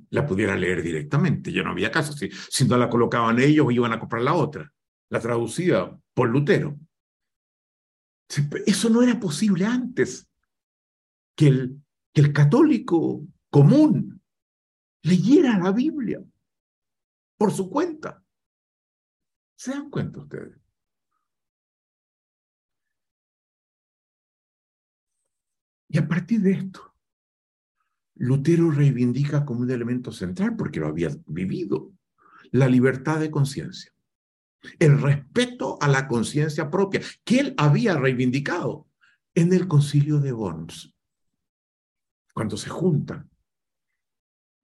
la 0.09 0.25
pudiera 0.25 0.55
leer 0.55 0.81
directamente. 0.81 1.51
Ya 1.51 1.63
no 1.63 1.71
había 1.71 1.91
caso. 1.91 2.13
Si, 2.13 2.29
si 2.31 2.67
no 2.67 2.77
la 2.77 2.89
colocaban 2.89 3.39
ellos, 3.39 3.71
iban 3.71 3.93
a 3.93 3.99
comprar 3.99 4.23
la 4.23 4.33
otra, 4.33 4.71
la 5.09 5.19
traducida 5.19 5.97
por 6.13 6.29
Lutero. 6.29 6.77
Eso 8.65 8.89
no 8.89 9.01
era 9.01 9.19
posible 9.19 9.65
antes. 9.65 10.29
Que 11.35 11.47
el, 11.47 11.83
que 12.13 12.21
el 12.21 12.33
católico 12.33 13.25
común 13.49 14.21
leyera 15.01 15.57
la 15.57 15.71
Biblia 15.71 16.23
por 17.37 17.51
su 17.51 17.69
cuenta. 17.69 18.23
¿Se 19.55 19.71
dan 19.71 19.89
cuenta 19.89 20.19
ustedes? 20.19 20.57
Y 25.89 25.97
a 25.97 26.07
partir 26.07 26.41
de 26.41 26.53
esto, 26.53 26.95
Lutero 28.15 28.71
reivindica 28.71 29.45
como 29.45 29.61
un 29.61 29.69
elemento 29.69 30.11
central, 30.11 30.55
porque 30.55 30.79
lo 30.79 30.87
había 30.87 31.09
vivido, 31.27 31.91
la 32.51 32.67
libertad 32.67 33.19
de 33.19 33.29
conciencia, 33.29 33.91
el 34.79 35.01
respeto 35.01 35.77
a 35.81 35.87
la 35.87 36.07
conciencia 36.07 36.69
propia, 36.69 37.01
que 37.23 37.39
él 37.39 37.55
había 37.57 37.95
reivindicado 37.95 38.87
en 39.35 39.53
el 39.53 39.67
concilio 39.67 40.19
de 40.19 40.31
Worms, 40.31 40.95
cuando 42.33 42.57
se 42.57 42.69
juntan 42.69 43.29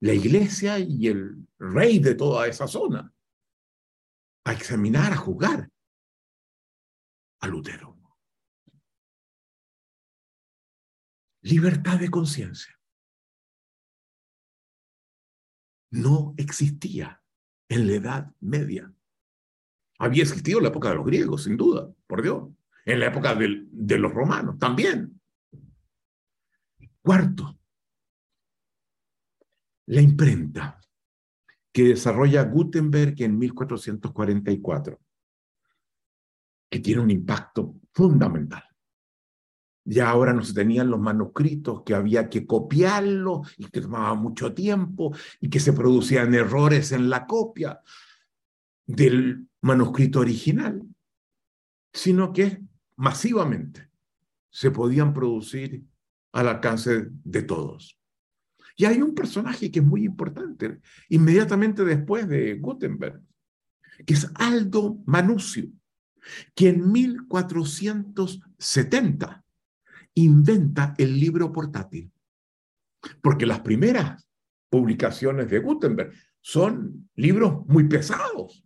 la 0.00 0.14
iglesia 0.14 0.78
y 0.78 1.08
el 1.08 1.46
rey 1.58 1.98
de 1.98 2.14
toda 2.14 2.48
esa 2.48 2.66
zona 2.66 3.12
a 4.44 4.52
examinar, 4.52 5.12
a 5.12 5.16
juzgar 5.16 5.70
a 7.40 7.46
Lutero. 7.46 7.98
Libertad 11.42 11.98
de 11.98 12.10
conciencia. 12.10 12.78
No 15.90 16.34
existía 16.36 17.22
en 17.68 17.86
la 17.86 17.92
Edad 17.94 18.34
Media. 18.40 18.94
Había 20.00 20.22
existido 20.22 20.58
en 20.58 20.64
la 20.64 20.70
época 20.70 20.88
de 20.88 20.94
los 20.94 21.04
griegos, 21.04 21.44
sin 21.44 21.58
duda, 21.58 21.90
por 22.06 22.22
Dios. 22.22 22.48
En 22.86 23.00
la 23.00 23.06
época 23.08 23.34
de 23.34 23.98
los 23.98 24.12
romanos, 24.12 24.58
también. 24.58 25.20
Cuarto, 27.02 27.58
la 29.86 30.00
imprenta 30.00 30.80
que 31.70 31.84
desarrolla 31.84 32.44
Gutenberg 32.44 33.14
en 33.18 33.38
1444, 33.38 34.98
que 36.70 36.78
tiene 36.78 37.02
un 37.02 37.10
impacto 37.10 37.74
fundamental. 37.92 38.64
Ya 39.84 40.08
ahora 40.08 40.32
no 40.32 40.42
se 40.42 40.54
tenían 40.54 40.90
los 40.90 41.00
manuscritos, 41.00 41.82
que 41.84 41.94
había 41.94 42.30
que 42.30 42.46
copiarlos 42.46 43.52
y 43.58 43.66
que 43.66 43.82
tomaba 43.82 44.14
mucho 44.14 44.54
tiempo 44.54 45.14
y 45.40 45.50
que 45.50 45.60
se 45.60 45.74
producían 45.74 46.32
errores 46.34 46.92
en 46.92 47.10
la 47.10 47.26
copia 47.26 47.80
del 48.86 49.49
manuscrito 49.62 50.20
original, 50.20 50.82
sino 51.92 52.32
que 52.32 52.62
masivamente 52.96 53.90
se 54.50 54.70
podían 54.70 55.12
producir 55.12 55.84
al 56.32 56.48
alcance 56.48 57.08
de 57.10 57.42
todos. 57.42 57.98
Y 58.76 58.86
hay 58.86 59.02
un 59.02 59.14
personaje 59.14 59.70
que 59.70 59.80
es 59.80 59.84
muy 59.84 60.04
importante, 60.04 60.80
inmediatamente 61.08 61.84
después 61.84 62.26
de 62.28 62.54
Gutenberg, 62.54 63.20
que 64.06 64.14
es 64.14 64.30
Aldo 64.36 65.02
Manucio, 65.06 65.68
que 66.54 66.68
en 66.70 66.90
1470 66.90 69.44
inventa 70.14 70.94
el 70.98 71.18
libro 71.18 71.50
portátil. 71.52 72.12
Porque 73.22 73.46
las 73.46 73.60
primeras 73.60 74.28
publicaciones 74.68 75.48
de 75.50 75.58
Gutenberg 75.58 76.12
son 76.40 77.08
libros 77.16 77.66
muy 77.66 77.84
pesados, 77.84 78.64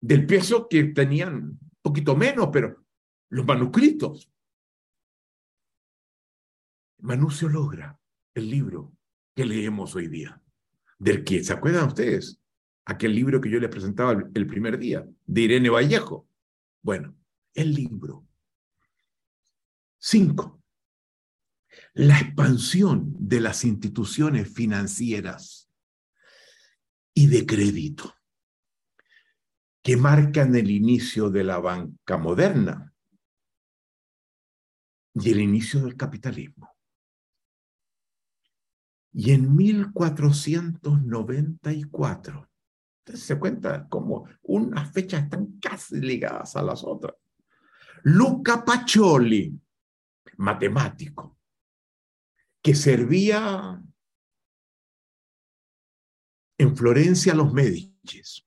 del 0.00 0.26
peso 0.26 0.68
que 0.68 0.84
tenían 0.84 1.34
un 1.34 1.60
poquito 1.82 2.16
menos, 2.16 2.48
pero 2.52 2.84
los 3.28 3.46
manuscritos 3.46 4.30
Manucio 7.02 7.48
logra 7.48 7.98
el 8.34 8.50
libro 8.50 8.92
que 9.34 9.44
leemos 9.44 9.94
hoy 9.96 10.08
día, 10.08 10.40
del 10.98 11.24
que, 11.24 11.42
¿se 11.42 11.52
acuerdan 11.52 11.88
ustedes? 11.88 12.40
Aquel 12.84 13.14
libro 13.14 13.40
que 13.40 13.50
yo 13.50 13.58
les 13.58 13.70
presentaba 13.70 14.12
el, 14.12 14.46
primer 14.46 14.78
día, 14.78 15.06
de 15.26 15.40
Irene 15.40 15.70
Vallejo. 15.70 16.28
Bueno, 16.82 17.16
el 17.54 17.74
libro. 17.74 18.26
Cinco, 19.98 20.62
la 21.94 22.18
expansión 22.18 23.14
de 23.18 23.40
las 23.40 23.64
instituciones 23.64 24.52
financieras 24.52 25.70
y 27.14 27.26
de 27.26 27.44
crédito 27.46 28.14
que 29.82 29.96
marcan 29.96 30.54
el 30.54 30.70
inicio 30.70 31.30
de 31.30 31.44
la 31.44 31.58
banca 31.58 32.18
moderna 32.18 32.92
y 35.14 35.30
el 35.30 35.40
inicio 35.40 35.82
del 35.82 35.96
capitalismo. 35.96 36.76
Y 39.12 39.32
en 39.32 39.56
1494, 39.56 42.48
ustedes 42.98 43.22
se 43.22 43.38
cuenta 43.38 43.88
como 43.88 44.28
unas 44.42 44.92
fechas 44.92 45.22
están 45.24 45.58
casi 45.58 45.98
ligadas 46.00 46.54
a 46.56 46.62
las 46.62 46.84
otras. 46.84 47.16
Luca 48.02 48.64
Pacioli, 48.64 49.60
matemático, 50.36 51.38
que 52.62 52.74
servía 52.74 53.82
en 56.58 56.76
Florencia 56.76 57.32
a 57.32 57.36
los 57.36 57.52
Médicis, 57.52 58.46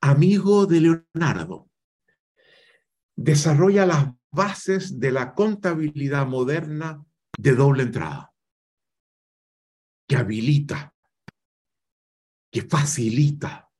amigo 0.00 0.66
de 0.66 0.80
Leonardo, 0.80 1.70
desarrolla 3.16 3.86
las 3.86 4.08
bases 4.30 4.98
de 4.98 5.12
la 5.12 5.34
contabilidad 5.34 6.26
moderna 6.26 7.04
de 7.38 7.54
doble 7.54 7.84
entrada 7.84 8.32
que 10.06 10.16
habilita, 10.16 10.94
que 12.50 12.62
facilita 12.62 13.70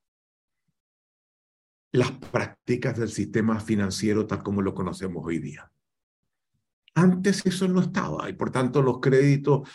las 1.92 2.10
prácticas 2.10 2.98
del 2.98 3.10
sistema 3.10 3.60
financiero 3.60 4.26
tal 4.26 4.42
como 4.42 4.62
lo 4.62 4.74
conocemos 4.74 5.22
hoy 5.26 5.38
día. 5.38 5.70
Antes 6.94 7.44
eso 7.46 7.68
no 7.68 7.80
estaba 7.80 8.28
y 8.28 8.32
por 8.34 8.50
tanto 8.50 8.82
los 8.82 9.00
créditos 9.00 9.68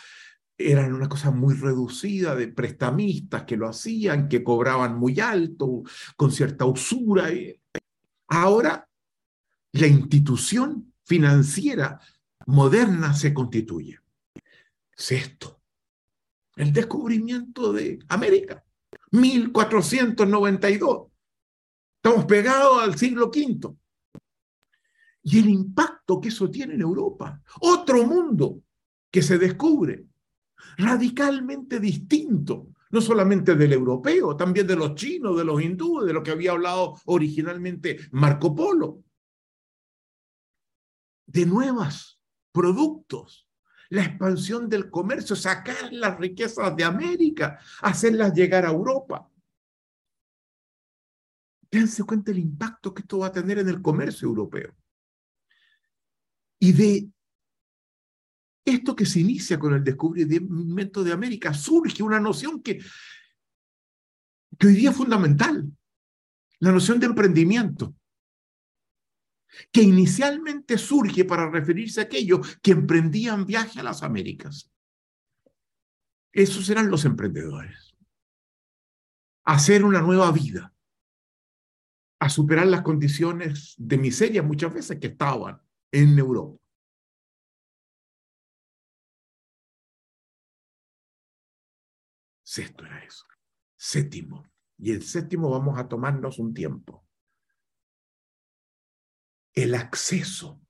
eran 0.58 0.92
una 0.92 1.08
cosa 1.08 1.30
muy 1.30 1.54
reducida 1.54 2.34
de 2.34 2.48
prestamistas 2.48 3.44
que 3.44 3.56
lo 3.56 3.68
hacían, 3.68 4.28
que 4.28 4.42
cobraban 4.42 4.98
muy 4.98 5.20
alto, 5.20 5.84
con 6.16 6.32
cierta 6.32 6.66
usura. 6.66 7.28
Ahora 8.26 8.88
la 9.72 9.86
institución 9.86 10.92
financiera 11.04 12.00
moderna 12.46 13.14
se 13.14 13.32
constituye. 13.32 14.00
Sexto, 14.94 15.60
el 16.56 16.72
descubrimiento 16.72 17.72
de 17.72 18.00
América, 18.08 18.64
1492. 19.12 21.06
Estamos 22.02 22.24
pegados 22.26 22.82
al 22.82 22.98
siglo 22.98 23.26
V. 23.26 23.76
Y 25.22 25.38
el 25.38 25.48
impacto 25.48 26.20
que 26.20 26.28
eso 26.28 26.50
tiene 26.50 26.74
en 26.74 26.80
Europa. 26.80 27.40
Otro 27.60 28.04
mundo 28.06 28.62
que 29.10 29.22
se 29.22 29.38
descubre, 29.38 30.06
radicalmente 30.78 31.80
distinto, 31.80 32.68
no 32.90 33.00
solamente 33.00 33.56
del 33.56 33.72
europeo, 33.72 34.36
también 34.36 34.66
de 34.66 34.76
los 34.76 34.94
chinos, 34.94 35.36
de 35.36 35.44
los 35.44 35.60
hindúes, 35.60 36.06
de 36.06 36.12
lo 36.12 36.22
que 36.22 36.30
había 36.30 36.52
hablado 36.52 36.94
originalmente 37.06 37.98
Marco 38.12 38.54
Polo. 38.54 39.02
De 41.26 41.44
nuevos 41.44 42.22
productos, 42.52 43.48
la 43.90 44.04
expansión 44.04 44.68
del 44.68 44.88
comercio, 44.88 45.34
sacar 45.34 45.92
las 45.92 46.16
riquezas 46.18 46.74
de 46.76 46.84
América, 46.84 47.58
hacerlas 47.82 48.32
llegar 48.32 48.64
a 48.64 48.70
Europa. 48.70 49.28
Dense 51.70 52.04
cuenta 52.04 52.30
el 52.30 52.38
impacto 52.38 52.94
que 52.94 53.02
esto 53.02 53.18
va 53.18 53.26
a 53.26 53.32
tener 53.32 53.58
en 53.58 53.68
el 53.68 53.82
comercio 53.82 54.28
europeo. 54.28 54.74
Y 56.60 56.72
de 56.72 57.10
esto 58.70 58.94
que 58.94 59.06
se 59.06 59.20
inicia 59.20 59.58
con 59.58 59.74
el 59.74 59.84
descubrimiento 59.84 61.02
de 61.02 61.12
América, 61.12 61.54
surge 61.54 62.02
una 62.02 62.20
noción 62.20 62.62
que, 62.62 62.78
que 64.58 64.66
hoy 64.66 64.74
día 64.74 64.90
es 64.90 64.96
fundamental, 64.96 65.70
la 66.60 66.72
noción 66.72 66.98
de 67.00 67.06
emprendimiento, 67.06 67.94
que 69.72 69.82
inicialmente 69.82 70.78
surge 70.78 71.24
para 71.24 71.50
referirse 71.50 72.00
a 72.00 72.04
aquellos 72.04 72.58
que 72.58 72.72
emprendían 72.72 73.46
viaje 73.46 73.80
a 73.80 73.82
las 73.82 74.02
Américas. 74.02 74.70
Esos 76.32 76.68
eran 76.68 76.90
los 76.90 77.04
emprendedores. 77.04 77.96
Hacer 79.44 79.84
una 79.84 80.02
nueva 80.02 80.30
vida, 80.30 80.74
a 82.20 82.28
superar 82.28 82.66
las 82.66 82.82
condiciones 82.82 83.74
de 83.78 83.96
miseria 83.98 84.42
muchas 84.42 84.74
veces 84.74 84.98
que 84.98 85.06
estaban 85.08 85.60
en 85.92 86.18
Europa. 86.18 86.60
Sexto 92.58 92.84
era 92.86 93.04
eso. 93.04 93.24
Séptimo. 93.76 94.44
Y 94.78 94.90
el 94.90 95.04
séptimo 95.04 95.48
vamos 95.48 95.78
a 95.78 95.86
tomarnos 95.86 96.40
un 96.40 96.52
tiempo. 96.52 97.06
El 99.54 99.76
acceso 99.76 100.60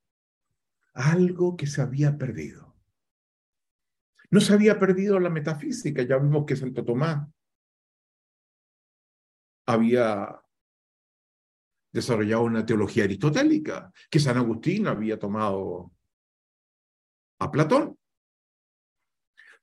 a 0.92 1.12
algo 1.12 1.57
que 1.57 1.66
se 1.66 1.81
había 1.81 2.18
perdido. 2.18 2.77
No 4.31 4.40
se 4.40 4.53
había 4.53 4.79
perdido 4.79 5.18
la 5.18 5.31
metafísica, 5.31 6.03
ya 6.03 6.18
vimos 6.18 6.44
que 6.44 6.57
Santo 6.57 6.85
Tomás 6.85 7.27
había 9.66 10.42
desarrollado 11.90 12.42
una 12.42 12.66
teología 12.66 13.05
aristotélica, 13.05 13.90
que 14.11 14.20
San 14.20 14.37
Agustín 14.37 14.88
había 14.88 15.18
tomado 15.18 15.90
a 17.38 17.51
Platón. 17.51 17.98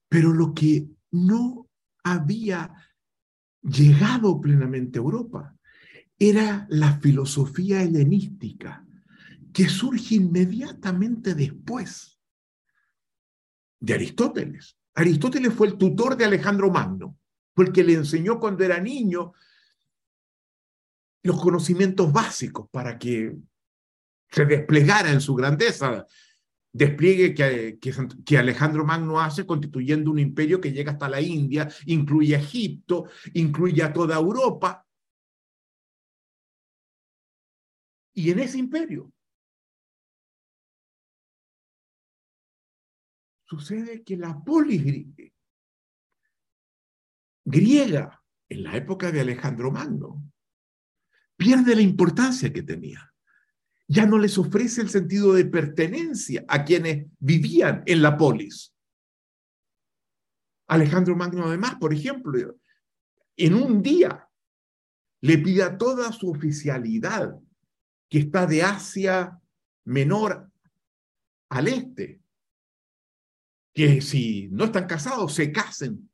Pero 0.09 0.33
lo 0.33 0.55
que 0.55 0.87
no 1.11 1.64
había 2.05 2.71
llegado 3.61 4.39
plenamente 4.39 4.99
a 4.99 5.01
Europa. 5.01 5.55
Era 6.17 6.65
la 6.69 6.97
filosofía 6.99 7.81
helenística 7.81 8.85
que 9.51 9.67
surge 9.67 10.15
inmediatamente 10.15 11.33
después 11.33 12.19
de 13.79 13.93
Aristóteles. 13.95 14.77
Aristóteles 14.93 15.53
fue 15.53 15.67
el 15.67 15.77
tutor 15.77 16.15
de 16.15 16.25
Alejandro 16.25 16.71
Magno, 16.71 17.17
fue 17.53 17.65
el 17.65 17.71
que 17.73 17.83
le 17.83 17.93
enseñó 17.93 18.39
cuando 18.39 18.63
era 18.63 18.79
niño 18.79 19.33
los 21.23 21.41
conocimientos 21.41 22.13
básicos 22.13 22.69
para 22.69 22.99
que 22.99 23.35
se 24.29 24.45
desplegara 24.45 25.11
en 25.11 25.21
su 25.21 25.33
grandeza 25.33 26.05
despliegue 26.75 27.33
que, 27.33 27.79
que, 28.25 28.37
Alejandro 28.37 28.83
Magno 28.83 29.21
hace 29.21 29.45
constituyendo 29.45 30.11
un 30.11 30.19
imperio 30.19 30.59
que 30.59 30.73
llega 30.73 30.91
hasta 30.91 31.07
la 31.07 31.21
India, 31.21 31.69
incluye 31.85 32.35
a 32.35 32.39
Egipto, 32.39 33.05
incluye 33.33 33.81
a 33.81 33.93
toda 33.93 34.17
Europa. 34.17 34.85
Y 38.13 38.29
en 38.29 38.39
ese 38.39 38.57
imperio 38.57 39.13
sucede 43.45 44.03
que 44.03 44.17
la 44.17 44.43
polis 44.43 45.07
griega 47.45 48.21
en 48.49 48.63
la 48.63 48.75
época 48.75 49.13
de 49.13 49.21
Alejandro 49.21 49.71
Magno 49.71 50.29
pierde 51.37 51.73
la 51.73 51.81
importancia 51.81 52.51
que 52.51 52.63
tenía 52.63 53.14
ya 53.87 54.05
no 54.05 54.17
les 54.17 54.37
ofrece 54.37 54.81
el 54.81 54.89
sentido 54.89 55.33
de 55.33 55.45
pertenencia 55.45 56.43
a 56.47 56.63
quienes 56.63 57.07
vivían 57.19 57.83
en 57.85 58.01
la 58.01 58.17
polis. 58.17 58.73
Alejandro 60.67 61.15
Magno 61.15 61.45
además, 61.45 61.75
por 61.75 61.93
ejemplo, 61.93 62.57
en 63.37 63.53
un 63.53 63.81
día 63.81 64.27
le 65.21 65.37
pide 65.37 65.63
a 65.63 65.77
toda 65.77 66.11
su 66.11 66.29
oficialidad 66.29 67.39
que 68.09 68.19
está 68.19 68.45
de 68.45 68.63
Asia 68.63 69.39
Menor 69.85 70.51
al 71.49 71.67
este, 71.67 72.21
que 73.73 74.01
si 74.01 74.47
no 74.51 74.65
están 74.65 74.87
casados 74.87 75.35
se 75.35 75.51
casen 75.51 76.09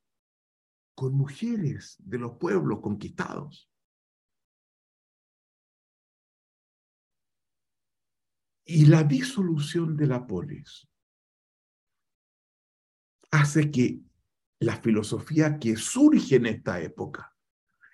con 0.93 1.13
mujeres 1.13 1.95
de 1.99 2.17
los 2.17 2.33
pueblos 2.37 2.81
conquistados. 2.81 3.70
Y 8.65 8.85
la 8.85 9.03
disolución 9.03 9.97
de 9.97 10.07
la 10.07 10.25
polis 10.25 10.87
hace 13.31 13.71
que 13.71 14.01
la 14.59 14.77
filosofía 14.77 15.57
que 15.57 15.75
surge 15.75 16.35
en 16.35 16.45
esta 16.45 16.79
época, 16.81 17.35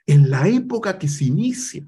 en 0.06 0.30
la 0.30 0.47
época 0.47 0.99
que 0.99 1.08
se 1.08 1.25
inicia 1.25 1.88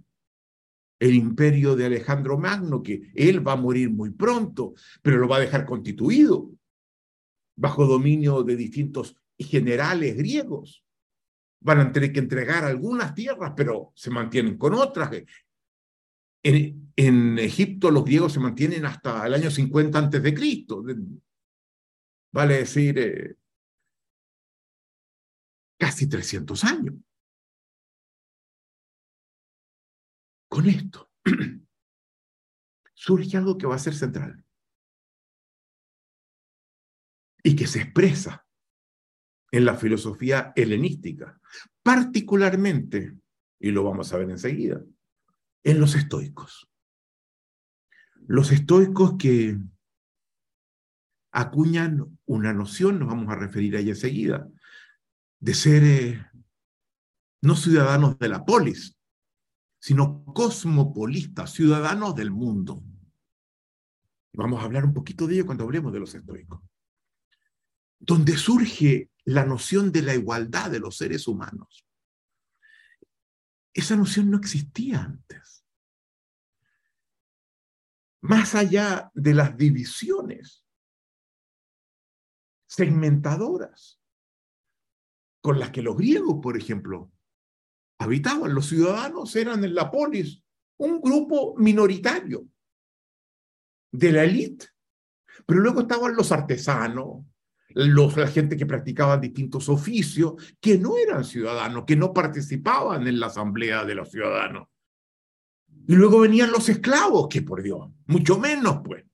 el 1.00 1.16
imperio 1.16 1.76
de 1.76 1.86
Alejandro 1.86 2.38
Magno, 2.38 2.84
que 2.84 3.12
él 3.16 3.46
va 3.46 3.54
a 3.54 3.58
morir 3.58 3.90
muy 3.90 4.12
pronto, 4.12 4.74
pero 5.02 5.18
lo 5.18 5.28
va 5.28 5.38
a 5.38 5.42
dejar 5.42 5.66
constituido 5.66 6.52
bajo 7.56 7.86
dominio 7.86 8.44
de 8.44 8.56
distintos 8.56 9.16
generales 9.38 10.16
griegos. 10.16 10.84
Van 11.62 11.80
a 11.80 11.92
tener 11.92 12.14
que 12.14 12.20
entregar 12.20 12.64
algunas 12.64 13.14
tierras, 13.14 13.54
pero 13.56 13.92
se 13.96 14.10
mantienen 14.10 14.58
con 14.58 14.74
otras. 14.74 15.10
En, 16.44 17.40
Egipto 17.40 17.92
los 17.92 18.04
griegos 18.04 18.34
se 18.34 18.40
mantienen 18.40 18.86
hasta 18.86 19.26
el 19.26 19.34
año 19.34 19.50
50 19.50 19.98
antes 19.98 20.22
de 20.22 20.34
Cristo. 20.34 20.84
Vale 22.32 22.58
decir, 22.58 23.00
eh, 23.00 23.36
casi 25.78 26.08
300 26.08 26.64
años. 26.66 26.96
Con 30.50 30.68
esto 30.68 31.10
surge 32.94 33.38
algo 33.38 33.58
que 33.58 33.68
va 33.68 33.76
a 33.76 33.80
ser 33.80 33.96
central 33.96 34.44
y 37.44 37.56
que 37.56 37.66
se 37.66 37.82
expresa 37.82 38.46
en 39.52 39.66
la 39.66 39.76
filosofía 39.76 40.54
helenística, 40.56 41.40
particularmente, 41.82 43.18
y 43.60 43.72
lo 43.72 43.84
vamos 43.84 44.12
a 44.12 44.18
ver 44.18 44.30
enseguida, 44.30 44.84
en 45.64 45.80
los 45.80 45.96
estoicos. 45.96 46.70
Los 48.28 48.52
estoicos 48.52 49.16
que 49.18 49.58
acuñan 51.32 52.20
una 52.26 52.54
noción, 52.54 53.00
nos 53.00 53.08
vamos 53.08 53.30
a 53.30 53.36
referir 53.36 53.76
a 53.76 53.80
ella 53.80 53.92
enseguida, 53.92 54.48
de 55.40 55.54
ser 55.54 55.84
eh, 55.84 56.26
no 57.42 57.56
ciudadanos 57.56 58.18
de 58.20 58.30
la 58.30 58.46
polis, 58.46 58.98
sino 59.80 60.24
cosmopolistas, 60.26 61.54
ciudadanos 61.54 62.16
del 62.16 62.32
mundo. 62.32 62.84
Vamos 64.34 64.62
a 64.62 64.66
hablar 64.66 64.86
un 64.86 64.94
poquito 64.94 65.26
de 65.26 65.36
ello 65.36 65.46
cuando 65.46 65.64
hablemos 65.64 65.94
de 65.94 66.00
los 66.00 66.14
estoicos. 66.14 66.62
Donde 68.00 68.38
surge 68.38 69.10
la 69.26 69.46
noción 69.46 69.92
de 69.92 70.02
la 70.02 70.16
igualdad 70.16 70.72
de 70.72 70.80
los 70.80 70.98
seres 70.98 71.28
humanos. 71.28 71.86
Esa 73.74 73.96
noción 73.96 74.32
no 74.32 74.38
existía 74.38 75.02
antes. 75.04 75.66
Más 78.22 78.56
allá 78.56 79.12
de 79.14 79.34
las 79.34 79.56
divisiones 79.56 80.66
segmentadoras 82.68 84.00
con 85.42 85.60
las 85.60 85.72
que 85.72 85.82
los 85.82 85.98
griegos, 85.98 86.40
por 86.42 86.58
ejemplo, 86.58 87.12
habitaban. 88.00 88.54
Los 88.54 88.68
ciudadanos 88.68 89.36
eran 89.36 89.64
en 89.64 89.76
la 89.76 89.90
polis 89.90 90.44
un 90.78 91.02
grupo 91.02 91.56
minoritario 91.58 92.48
de 93.92 94.12
la 94.12 94.24
élite, 94.24 94.68
pero 95.46 95.60
luego 95.60 95.82
estaban 95.82 96.16
los 96.16 96.32
artesanos, 96.32 97.26
los, 97.70 98.18
la 98.18 98.28
gente 98.28 98.58
que 98.58 98.66
practicaba 98.66 99.18
distintos 99.18 99.70
oficios, 99.70 100.34
que 100.60 100.78
no 100.78 100.98
eran 100.98 101.24
ciudadanos, 101.24 101.86
que 101.86 101.96
no 101.96 102.14
participaban 102.14 103.08
en 103.08 103.20
la 103.20 103.28
asamblea 103.28 103.86
de 103.86 103.96
los 103.96 104.10
ciudadanos. 104.10 104.68
Y 105.88 105.96
luego 105.96 106.20
venían 106.20 106.52
los 106.52 106.70
esclavos, 106.70 107.28
que 107.30 107.42
por 107.42 107.62
Dios, 107.62 107.90
mucho 108.06 108.40
menos 108.40 108.82
pues. 108.84 109.06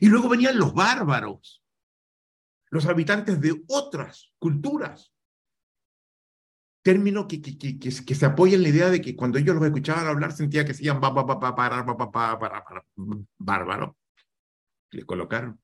Y 0.00 0.08
luego 0.08 0.28
venían 0.28 0.58
los 0.58 0.72
bárbaros, 0.72 1.62
los 2.70 2.86
habitantes 2.86 3.40
de 3.40 3.62
otras 3.68 4.32
culturas. 4.38 5.12
Término 6.82 7.28
que, 7.28 7.40
que, 7.40 7.56
que, 7.56 7.78
que, 7.78 8.14
se 8.14 8.26
apoya 8.26 8.56
en 8.56 8.62
la 8.62 8.68
idea 8.70 8.90
de 8.90 9.00
que 9.00 9.14
cuando 9.14 9.38
ellos 9.38 9.54
los 9.54 9.64
escuchaban 9.64 10.06
hablar 10.06 10.32
sentía 10.32 10.64
que 10.64 10.74
se 10.74 10.84
iban 10.84 11.00
bárbaro. 13.38 13.96
Le 14.90 15.04
colocaron. 15.04 15.61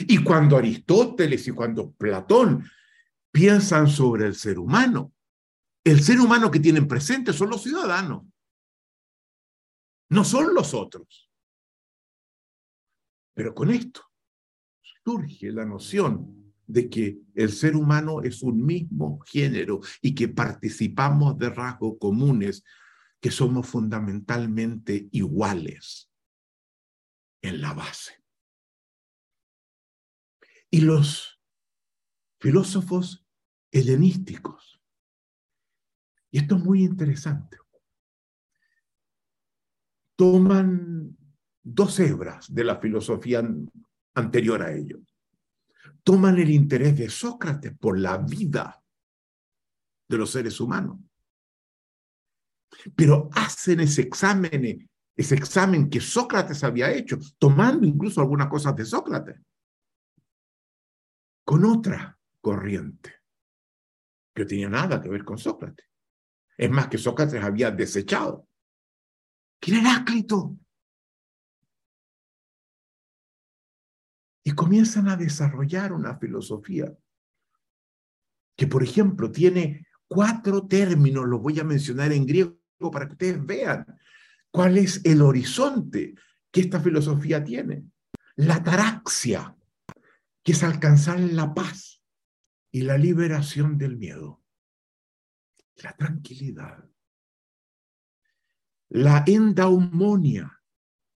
Y 0.00 0.22
cuando 0.22 0.56
Aristóteles 0.56 1.46
y 1.48 1.52
cuando 1.52 1.92
Platón 1.92 2.64
piensan 3.30 3.88
sobre 3.88 4.26
el 4.26 4.34
ser 4.34 4.58
humano, 4.58 5.12
el 5.84 6.02
ser 6.02 6.20
humano 6.20 6.50
que 6.50 6.60
tienen 6.60 6.86
presente 6.86 7.32
son 7.32 7.50
los 7.50 7.62
ciudadanos, 7.62 8.24
no 10.10 10.24
son 10.24 10.54
los 10.54 10.74
otros. 10.74 11.30
Pero 13.34 13.54
con 13.54 13.70
esto 13.70 14.02
surge 15.04 15.50
la 15.50 15.64
noción 15.64 16.54
de 16.66 16.88
que 16.88 17.18
el 17.34 17.50
ser 17.50 17.76
humano 17.76 18.22
es 18.22 18.42
un 18.42 18.64
mismo 18.64 19.20
género 19.20 19.80
y 20.00 20.14
que 20.14 20.28
participamos 20.28 21.38
de 21.38 21.50
rasgos 21.50 21.94
comunes, 21.98 22.62
que 23.20 23.30
somos 23.30 23.66
fundamentalmente 23.66 25.08
iguales 25.12 26.10
en 27.42 27.60
la 27.60 27.72
base. 27.72 28.21
Y 30.74 30.80
los 30.80 31.38
filósofos 32.40 33.26
helenísticos, 33.70 34.80
y 36.30 36.38
esto 36.38 36.56
es 36.56 36.64
muy 36.64 36.82
interesante, 36.82 37.58
toman 40.16 41.14
dos 41.62 42.00
hebras 42.00 42.52
de 42.54 42.64
la 42.64 42.80
filosofía 42.80 43.46
anterior 44.14 44.62
a 44.62 44.72
ello. 44.72 45.00
Toman 46.02 46.38
el 46.38 46.48
interés 46.48 46.96
de 46.96 47.10
Sócrates 47.10 47.76
por 47.78 47.98
la 47.98 48.16
vida 48.16 48.82
de 50.08 50.16
los 50.16 50.30
seres 50.30 50.58
humanos, 50.58 50.98
pero 52.96 53.28
hacen 53.34 53.80
ese 53.80 54.00
examen, 54.00 54.88
ese 55.14 55.34
examen 55.34 55.90
que 55.90 56.00
Sócrates 56.00 56.64
había 56.64 56.90
hecho, 56.90 57.18
tomando 57.36 57.86
incluso 57.86 58.22
algunas 58.22 58.48
cosas 58.48 58.74
de 58.74 58.86
Sócrates, 58.86 59.38
con 61.52 61.66
otra 61.66 62.18
corriente 62.40 63.12
que 64.34 64.46
tenía 64.46 64.70
nada 64.70 65.02
que 65.02 65.10
ver 65.10 65.22
con 65.22 65.36
Sócrates. 65.36 65.86
Es 66.56 66.70
más 66.70 66.88
que 66.88 66.96
Sócrates 66.96 67.44
había 67.44 67.70
desechado. 67.70 68.48
Que 69.60 69.72
era 69.72 69.80
Heráclito. 69.80 70.56
y 74.44 74.52
comienzan 74.52 75.08
a 75.08 75.16
desarrollar 75.16 75.92
una 75.92 76.16
filosofía 76.16 76.90
que, 78.56 78.66
por 78.66 78.82
ejemplo, 78.82 79.30
tiene 79.30 79.86
cuatro 80.08 80.66
términos, 80.66 81.26
los 81.26 81.42
voy 81.42 81.60
a 81.60 81.64
mencionar 81.64 82.12
en 82.12 82.24
griego 82.24 82.56
para 82.90 83.06
que 83.06 83.12
ustedes 83.12 83.44
vean 83.44 83.86
cuál 84.50 84.78
es 84.78 85.04
el 85.04 85.20
horizonte 85.20 86.14
que 86.50 86.62
esta 86.62 86.80
filosofía 86.80 87.44
tiene. 87.44 87.84
La 88.36 88.62
taraxia, 88.62 89.54
que 90.42 90.52
es 90.52 90.62
alcanzar 90.62 91.20
la 91.20 91.54
paz 91.54 92.02
y 92.70 92.82
la 92.82 92.98
liberación 92.98 93.78
del 93.78 93.96
miedo, 93.96 94.42
la 95.76 95.96
tranquilidad. 95.96 96.88
La 98.88 99.24
endaumonia, 99.26 100.62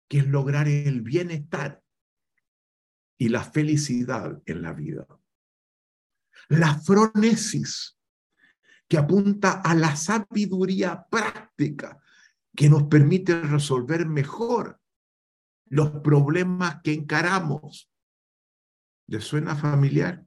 que 0.08 0.20
es 0.20 0.28
lograr 0.28 0.68
el 0.68 1.02
bienestar 1.02 1.84
y 3.18 3.30
la 3.30 3.44
felicidad 3.44 4.42
en 4.46 4.62
la 4.62 4.74
vida. 4.74 5.08
La 6.48 6.78
fronesis, 6.80 7.98
que 8.88 8.98
apunta 8.98 9.62
a 9.62 9.74
la 9.74 9.96
sabiduría 9.96 11.06
práctica 11.10 12.00
que 12.56 12.70
nos 12.70 12.84
permite 12.84 13.42
resolver 13.42 14.06
mejor 14.06 14.80
los 15.66 15.90
problemas 16.02 16.82
que 16.84 16.94
encaramos. 16.94 17.92
¿Les 19.08 19.24
suena 19.24 19.56
familiar? 19.56 20.26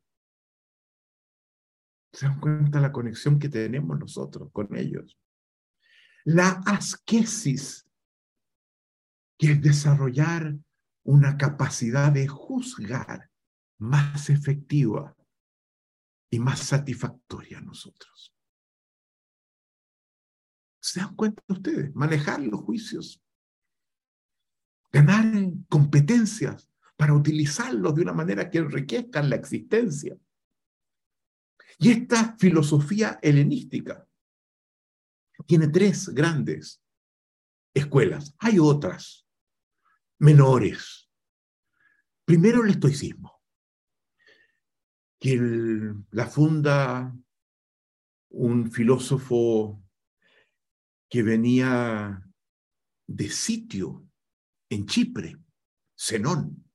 ¿Se 2.13 2.27
dan 2.27 2.41
cuenta 2.41 2.81
la 2.81 2.93
conexión 2.93 3.39
que 3.39 3.49
tenemos 3.49 3.99
nosotros 3.99 4.51
con 4.53 4.75
ellos? 4.77 5.19
La 6.25 6.63
asquesis, 6.67 7.87
que 9.39 9.53
es 9.53 9.63
desarrollar 9.63 10.55
una 11.05 11.37
capacidad 11.37 12.13
de 12.13 12.29
juzgar 12.29 13.31
más 13.79 14.31
efectiva 14.31 15.17
y 16.31 16.39
más 16.39 16.61
satisfactoria 16.61 17.59
a 17.59 17.63
nosotros. 17.63 18.35
¿Se 20.81 21.01
dan 21.01 21.15
cuenta 21.17 21.43
ustedes? 21.49 21.95
Manejar 21.95 22.41
los 22.41 22.61
juicios, 22.61 23.23
ganar 24.93 25.25
competencias 25.69 26.68
para 26.99 27.15
utilizarlos 27.15 27.95
de 27.95 28.03
una 28.03 28.13
manera 28.13 28.51
que 28.51 28.59
enriquezcan 28.59 29.31
la 29.31 29.37
existencia. 29.37 30.19
Y 31.79 31.93
esta 31.93 32.37
filosofía 32.37 33.21
helenística 33.23 34.05
tiene 35.47 35.69
tres 35.69 36.09
grandes 36.09 36.83
escuelas. 37.73 38.35
Hay 38.41 38.59
otras, 38.59 39.29
menores. 40.19 41.09
Primero 42.25 42.65
el 42.65 42.71
estoicismo, 42.71 43.41
que 45.21 45.95
la 46.11 46.27
funda 46.27 47.15
un 48.31 48.73
filósofo 48.73 49.81
que 51.09 51.23
venía 51.23 52.29
de 53.07 53.31
sitio 53.31 54.05
en 54.69 54.85
Chipre, 54.85 55.39
Zenón. 55.97 56.68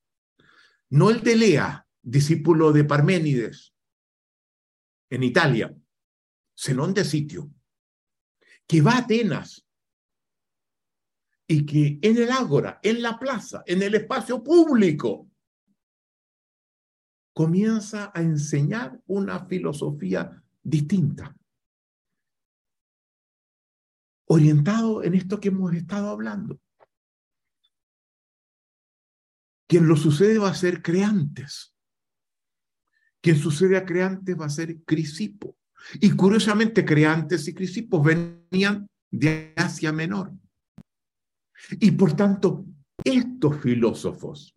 No 0.93 1.09
el 1.09 1.23
de 1.23 1.35
Lea, 1.35 1.87
discípulo 2.03 2.71
de 2.71 2.83
Parménides, 2.83 3.73
en 5.09 5.23
Italia, 5.23 5.75
Zenón 6.55 6.93
de 6.93 7.03
sitio, 7.03 7.51
que 8.67 8.79
va 8.81 8.91
a 8.91 8.97
Atenas 8.99 9.67
y 11.47 11.65
que 11.65 11.97
en 11.99 12.17
el 12.17 12.29
ágora, 12.29 12.79
en 12.83 13.01
la 13.01 13.17
plaza, 13.17 13.63
en 13.65 13.81
el 13.81 13.95
espacio 13.95 14.43
público, 14.43 15.31
comienza 17.33 18.11
a 18.13 18.21
enseñar 18.21 19.01
una 19.07 19.47
filosofía 19.47 20.43
distinta, 20.61 21.35
orientado 24.25 25.01
en 25.01 25.15
esto 25.15 25.39
que 25.39 25.47
hemos 25.47 25.73
estado 25.73 26.09
hablando. 26.09 26.61
Quien 29.73 29.87
lo 29.87 29.97
sucede 29.97 30.37
va 30.37 30.49
a 30.49 30.53
ser 30.53 30.83
Creantes. 30.83 31.75
Quien 33.19 33.35
sucede 33.37 33.75
a 33.75 33.83
Creantes 33.83 34.39
va 34.39 34.45
a 34.45 34.49
ser 34.51 34.83
Crisipo. 34.83 35.57
Y 35.99 36.11
curiosamente, 36.11 36.85
Creantes 36.85 37.47
y 37.47 37.55
Crisipos 37.55 38.03
venían 38.05 38.87
de 39.09 39.51
Asia 39.55 39.91
Menor. 39.91 40.31
Y 41.79 41.89
por 41.89 42.15
tanto, 42.15 42.67
estos 43.03 43.61
filósofos, 43.63 44.55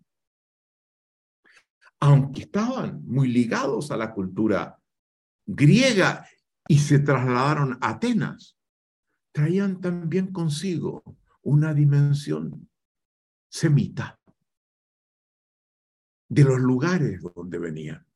aunque 1.99 2.43
estaban 2.43 3.03
muy 3.07 3.28
ligados 3.28 3.90
a 3.90 3.97
la 3.97 4.12
cultura 4.12 4.78
griega 5.47 6.28
y 6.68 6.78
se 6.78 6.99
trasladaron 6.99 7.78
a 7.80 7.88
Atenas, 7.88 8.59
traían 9.32 9.80
también 9.80 10.30
consigo 10.30 11.03
una 11.40 11.72
dimensión 11.72 12.68
semita 13.49 14.15
de 16.29 16.45
los 16.45 16.59
lugares 16.59 17.20
donde 17.35 17.59
venían. 17.59 18.07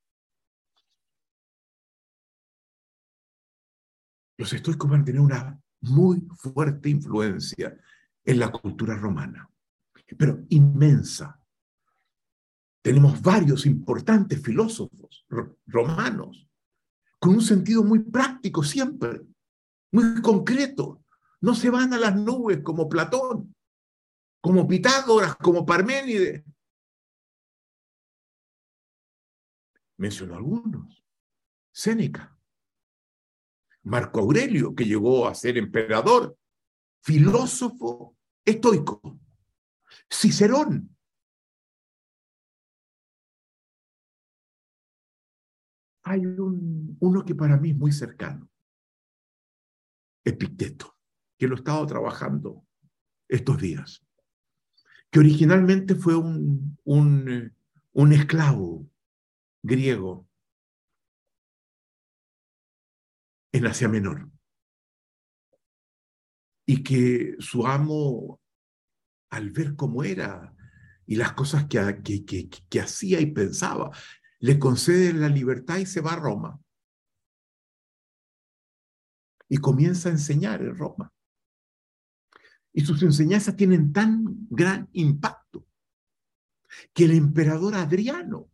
Los 4.39 4.53
estoicos 4.53 4.91
van 4.91 5.03
a 5.03 5.05
tener 5.05 5.21
una 5.21 5.61
muy 5.83 6.27
fuerte 6.37 6.89
influencia 6.89 7.79
en 8.25 8.39
la 8.39 8.51
cultura 8.51 8.97
romana, 8.97 9.49
pero 10.17 10.45
inmensa. 10.49 11.39
Tenemos 12.83 13.21
varios 13.21 13.67
importantes 13.67 14.43
filósofos 14.43 15.27
romanos 15.67 16.49
con 17.19 17.35
un 17.35 17.43
sentido 17.43 17.85
muy 17.85 17.99
práctico 17.99 18.65
siempre, 18.65 19.21
muy 19.93 20.23
concreto. 20.23 21.05
No 21.43 21.55
se 21.55 21.69
van 21.69 21.93
a 21.93 21.99
las 21.99 22.17
nubes 22.17 22.61
como 22.63 22.89
Platón, 22.89 23.55
como 24.41 24.67
Pitágoras, 24.67 25.37
como 25.37 25.67
Parménides. 25.67 26.43
Mencionó 30.01 30.35
algunos. 30.35 31.05
Séneca, 31.71 32.37
Marco 33.83 34.21
Aurelio, 34.21 34.75
que 34.75 34.87
llegó 34.87 35.29
a 35.29 35.35
ser 35.35 35.59
emperador, 35.59 36.37
filósofo 37.03 38.17
estoico, 38.45 39.21
Cicerón. 40.11 40.97
Hay 46.03 46.25
un, 46.25 46.97
uno 46.99 47.25
que 47.25 47.35
para 47.35 47.59
mí 47.59 47.71
es 47.71 47.77
muy 47.77 47.93
cercano, 47.93 48.51
Epicteto, 50.25 50.97
que 51.39 51.47
lo 51.47 51.55
he 51.55 51.59
estado 51.59 51.87
trabajando 51.87 52.67
estos 53.29 53.59
días, 53.59 54.05
que 55.11 55.21
originalmente 55.21 55.95
fue 55.95 56.17
un, 56.17 56.79
un 56.85 58.13
esclavo 58.13 58.91
griego 59.63 60.29
en 63.53 63.67
Asia 63.67 63.89
Menor. 63.89 64.31
Y 66.67 66.83
que 66.83 67.37
su 67.39 67.67
amo, 67.67 68.41
al 69.31 69.51
ver 69.51 69.75
cómo 69.75 70.05
era 70.05 70.55
y 71.07 71.17
las 71.17 71.33
cosas 71.33 71.67
que, 71.67 72.01
que, 72.05 72.49
que, 72.49 72.81
hacía 72.81 73.21
y 73.21 73.27
pensaba, 73.27 73.91
le 74.39 74.59
concede 74.59 75.13
la 75.13 75.29
libertad 75.29 75.79
y 75.79 75.87
se 75.87 76.01
va 76.01 76.13
a 76.13 76.21
Roma. 76.21 76.61
Y 79.49 79.59
comienza 79.59 80.09
a 80.09 80.13
enseñar 80.13 80.63
en 80.63 80.77
Roma. 80.77 81.13
Y 82.73 82.83
sus 82.83 83.03
enseñanzas 83.03 83.57
tienen 83.57 83.93
tan 83.93 84.47
gran 84.49 84.89
impacto 84.93 85.67
que 86.95 87.07
el 87.07 87.13
emperador 87.13 87.75
Adriano, 87.75 88.49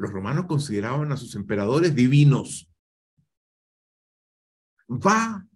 los 0.00 0.12
romanos 0.12 0.46
consideraban 0.46 1.12
a 1.12 1.16
sus 1.18 1.34
emperadores 1.34 1.94
divinos, 1.94 2.72
va 4.88 5.46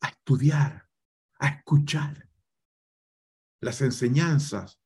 a 0.00 0.08
estudiar, 0.08 0.88
a 1.38 1.48
escuchar 1.48 2.30
las 3.60 3.82
enseñanzas 3.82 4.80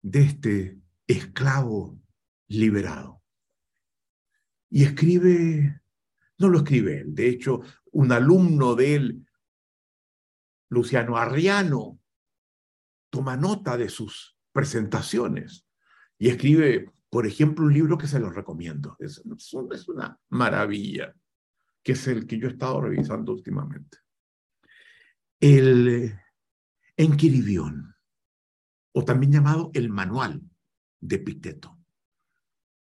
de 0.00 0.22
este 0.22 0.80
esclavo 1.06 2.00
liberado. 2.48 3.22
Y 4.70 4.84
escribe, 4.84 5.82
no 6.38 6.48
lo 6.48 6.60
escribe 6.60 7.00
él, 7.00 7.14
de 7.14 7.28
hecho, 7.28 7.60
un 7.92 8.12
alumno 8.12 8.74
de 8.76 8.94
él, 8.94 9.26
Luciano 10.70 11.18
Arriano, 11.18 12.00
toma 13.10 13.36
nota 13.36 13.76
de 13.76 13.90
sus 13.90 14.38
presentaciones 14.52 15.66
y 16.16 16.30
escribe, 16.30 16.95
por 17.16 17.26
ejemplo, 17.26 17.64
un 17.64 17.72
libro 17.72 17.96
que 17.96 18.06
se 18.06 18.20
los 18.20 18.34
recomiendo. 18.34 18.94
Es, 18.98 19.22
una 19.88 20.20
maravilla 20.28 21.16
que 21.82 21.92
es 21.92 22.06
el 22.08 22.26
que 22.26 22.38
yo 22.38 22.46
he 22.46 22.50
estado 22.50 22.78
revisando 22.82 23.32
últimamente. 23.32 23.96
El 25.40 25.88
eh, 25.88 26.20
Enquiribión, 26.94 27.94
o 28.92 29.02
también 29.02 29.32
llamado 29.32 29.70
el 29.72 29.88
manual 29.88 30.42
de 31.00 31.16
Epicteto. 31.16 31.78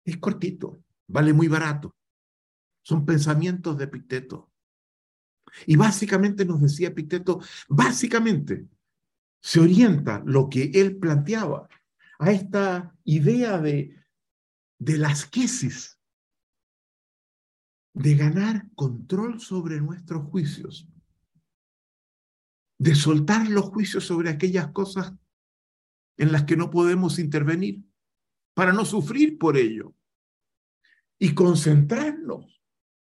Es 0.04 0.18
cortito, 0.18 0.84
vale 1.06 1.32
muy 1.32 1.48
barato. 1.48 1.96
Son 2.82 3.06
pensamientos 3.06 3.78
de 3.78 3.84
Epicteto. 3.84 4.52
Y 5.68 5.76
básicamente 5.76 6.44
nos 6.44 6.60
decía 6.60 6.88
Epicteto, 6.88 7.40
básicamente 7.70 8.68
se 9.40 9.60
orienta 9.60 10.24
lo 10.26 10.50
que 10.50 10.72
él 10.74 10.98
planteaba 10.98 11.70
a 12.18 12.32
esta 12.32 12.96
idea 13.04 13.60
de, 13.60 13.94
de 14.80 14.98
las 14.98 15.26
quesis, 15.26 16.00
de 17.94 18.16
ganar 18.16 18.70
control 18.76 19.42
sobre 19.42 19.82
nuestros 19.82 20.26
juicios, 20.30 20.88
de 22.80 22.94
soltar 22.94 23.50
los 23.50 23.66
juicios 23.66 24.06
sobre 24.06 24.30
aquellas 24.30 24.72
cosas 24.72 25.14
en 26.18 26.32
las 26.32 26.44
que 26.44 26.58
no 26.58 26.70
podemos 26.70 27.20
intervenir, 27.20 27.84
para 28.54 28.74
no 28.74 28.86
sufrir 28.86 29.38
por 29.38 29.58
ello, 29.58 29.94
y 31.20 31.34
concentrarnos 31.34 32.62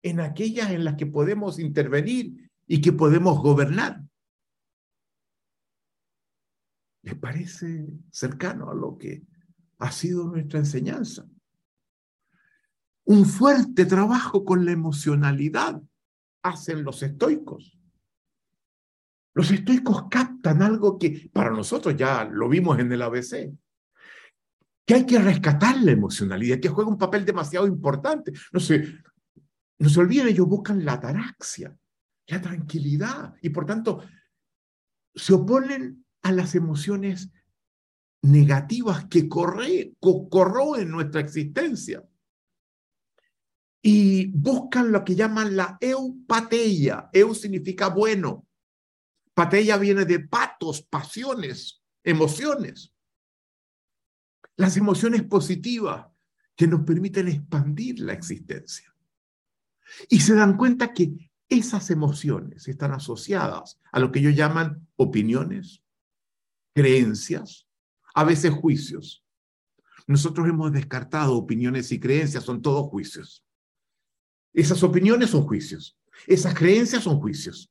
en 0.03 0.21
aquellas 0.21 0.71
en 0.71 0.85
las 0.85 0.97
que 0.97 1.07
podemos 1.07 1.59
intervenir 1.59 2.51
y 2.67 2.81
que 2.81 2.93
podemos 2.93 3.39
gobernar. 3.39 4.03
¿Les 7.03 7.15
parece 7.15 7.87
cercano 8.11 8.71
a 8.71 8.75
lo 8.75 8.97
que 8.97 9.23
ha 9.79 9.91
sido 9.91 10.25
nuestra 10.25 10.59
enseñanza? 10.59 11.27
Un 13.05 13.27
fuerte 13.27 13.85
trabajo 13.85 14.45
con 14.45 14.65
la 14.65 14.73
emocionalidad 14.73 15.81
hacen 16.43 16.85
los 16.85 17.03
estoicos. 17.03 17.79
Los 19.35 19.51
estoicos 19.51 20.05
captan 20.11 20.63
algo 20.63 20.99
que 20.99 21.29
para 21.33 21.51
nosotros 21.51 21.97
ya 21.97 22.25
lo 22.25 22.49
vimos 22.49 22.79
en 22.79 22.93
el 22.93 23.03
ABC, 23.03 23.53
que 24.87 24.95
hay 24.95 25.05
que 25.05 25.19
rescatar 25.19 25.77
la 25.83 25.91
emocionalidad, 25.91 26.61
que 26.61 26.69
juega 26.69 26.91
un 26.91 26.99
papel 26.99 27.25
demasiado 27.25 27.67
importante. 27.67 28.33
No 28.53 28.61
sé, 28.61 29.03
no 29.79 29.89
se 29.89 30.01
olviden, 30.01 30.29
ellos 30.29 30.47
buscan 30.47 30.85
la 30.85 30.95
ataraxia, 30.95 31.77
la 32.29 32.41
tranquilidad, 32.41 33.35
y 33.43 33.51
por 33.51 33.67
tanto 33.67 34.03
se 35.15 35.35
oponen 35.35 36.07
a 36.23 36.33
las 36.33 36.55
emociones 36.55 37.31
negativas 38.23 39.07
que 39.07 39.29
corre, 39.29 39.95
corroen 40.01 40.91
nuestra 40.91 41.21
existencia 41.21 42.03
y 43.87 44.29
buscan 44.29 44.91
lo 44.91 45.05
que 45.05 45.15
llaman 45.15 45.57
la 45.57 45.77
eupateia. 45.79 47.11
Eu 47.13 47.35
significa 47.35 47.89
bueno. 47.89 48.47
Pateia 49.35 49.77
viene 49.77 50.07
de 50.07 50.21
patos, 50.21 50.81
pasiones, 50.81 51.83
emociones. 52.03 52.95
Las 54.57 54.79
emociones 54.79 55.23
positivas 55.25 56.07
que 56.57 56.67
nos 56.67 56.81
permiten 56.81 57.29
expandir 57.29 58.01
la 58.01 58.15
existencia. 58.15 58.97
Y 60.09 60.21
se 60.21 60.35
dan 60.35 60.57
cuenta 60.57 60.95
que 60.95 61.31
esas 61.51 61.91
emociones 61.91 62.67
están 62.69 62.93
asociadas 62.93 63.79
a 63.93 64.01
lo 64.01 64.11
que 64.11 64.21
ellos 64.21 64.35
llaman 64.35 64.89
opiniones, 64.97 65.83
creencias, 66.75 67.69
a 68.15 68.25
veces 68.25 68.51
juicios. 68.51 69.27
Nosotros 70.07 70.49
hemos 70.49 70.73
descartado 70.73 71.37
opiniones 71.37 71.93
y 71.93 72.01
creencias, 72.01 72.45
son 72.45 72.63
todos 72.63 72.89
juicios. 72.89 73.44
Esas 74.55 74.83
opiniones 74.83 75.31
son 75.31 75.43
juicios, 75.43 75.99
esas 76.27 76.55
creencias 76.55 77.03
son 77.03 77.21
juicios. 77.21 77.71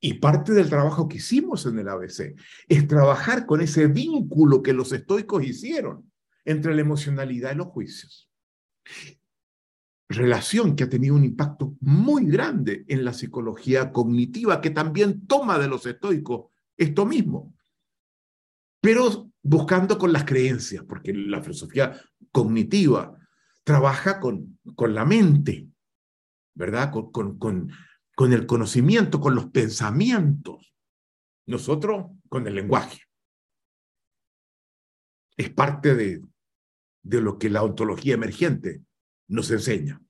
Y 0.00 0.14
parte 0.14 0.52
del 0.52 0.68
trabajo 0.68 1.08
que 1.08 1.16
hicimos 1.16 1.66
en 1.66 1.78
el 1.78 1.88
ABC 1.88 2.34
es 2.68 2.86
trabajar 2.86 3.46
con 3.46 3.60
ese 3.60 3.88
vínculo 3.88 4.62
que 4.62 4.72
los 4.72 4.92
estoicos 4.92 5.44
hicieron 5.44 6.10
entre 6.44 6.74
la 6.74 6.82
emocionalidad 6.82 7.52
y 7.52 7.56
los 7.56 7.68
juicios. 7.68 8.30
Relación 10.08 10.76
que 10.76 10.84
ha 10.84 10.88
tenido 10.88 11.14
un 11.14 11.24
impacto 11.24 11.74
muy 11.80 12.26
grande 12.26 12.84
en 12.86 13.04
la 13.04 13.12
psicología 13.12 13.92
cognitiva, 13.92 14.60
que 14.60 14.70
también 14.70 15.26
toma 15.26 15.58
de 15.58 15.68
los 15.68 15.86
estoicos 15.86 16.46
esto 16.76 17.06
mismo, 17.06 17.54
pero 18.80 19.30
buscando 19.42 19.96
con 19.98 20.12
las 20.12 20.24
creencias, 20.24 20.84
porque 20.84 21.14
la 21.14 21.42
filosofía 21.42 21.98
cognitiva 22.30 23.16
trabaja 23.64 24.20
con, 24.20 24.58
con 24.74 24.94
la 24.94 25.04
mente, 25.04 25.71
¿verdad? 26.54 26.90
Con, 26.90 27.10
con, 27.10 27.38
con, 27.38 28.32
el 28.32 28.46
conocimiento, 28.46 29.20
con 29.20 29.34
los 29.34 29.46
pensamientos. 29.46 30.74
Nosotros 31.46 32.06
con 32.28 32.46
el 32.46 32.54
lenguaje. 32.54 33.02
Es 35.36 35.50
parte 35.50 35.94
de, 35.94 36.22
de 37.02 37.20
lo 37.20 37.38
que 37.38 37.50
la 37.50 37.62
ontología 37.62 38.14
emergente 38.14 38.82
nos 39.28 39.50
enseña. 39.50 40.00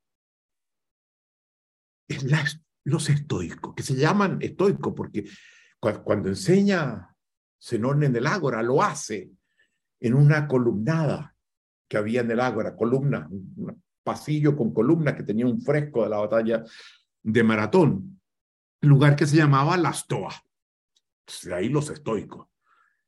Es 2.09 2.25
los 2.85 3.09
estoicos, 3.09 3.75
que 3.75 3.83
se 3.83 3.95
llaman 3.95 4.39
estoicos 4.43 4.93
porque 4.95 5.25
cuando, 5.79 6.29
enseña 6.29 7.17
Zenón 7.61 8.03
en 8.03 8.15
el 8.17 8.27
Ágora, 8.27 8.63
lo 8.63 8.83
hace 8.83 9.31
en 10.01 10.15
una 10.15 10.47
columnada 10.47 11.35
que 11.89 11.97
había 11.97 12.21
en 12.21 12.31
el 12.31 12.41
Ágora, 12.41 12.77
columna, 12.77 13.29
una 13.57 13.75
pasillo 14.03 14.57
con 14.57 14.73
columnas 14.73 15.15
que 15.15 15.23
tenía 15.23 15.47
un 15.47 15.61
fresco 15.61 16.03
de 16.03 16.11
la 16.11 16.19
batalla 16.19 16.65
de 17.23 17.43
Maratón, 17.43 18.21
lugar 18.81 19.17
que 19.17 19.27
se 19.27 19.37
llamaba 19.37 19.77
La 19.77 19.93
Stoa. 19.93 20.33
De 21.45 21.55
ahí 21.55 21.69
los 21.69 21.89
estoicos. 21.91 22.49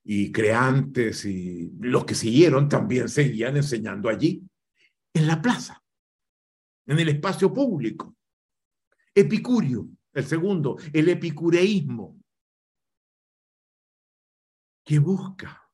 Y 0.04 0.30
creantes 0.30 1.24
y 1.24 1.72
los 1.80 2.04
que 2.04 2.14
siguieron 2.14 2.68
también 2.68 3.08
seguían 3.08 3.56
enseñando 3.56 4.08
allí, 4.08 4.46
en 5.14 5.26
la 5.26 5.40
plaza, 5.40 5.82
en 6.86 6.98
el 6.98 7.08
espacio 7.08 7.52
público. 7.52 8.14
Epicurio, 9.14 9.88
el 10.12 10.24
segundo, 10.26 10.76
el 10.92 11.08
epicureísmo, 11.08 12.18
que 14.84 14.98
busca 14.98 15.70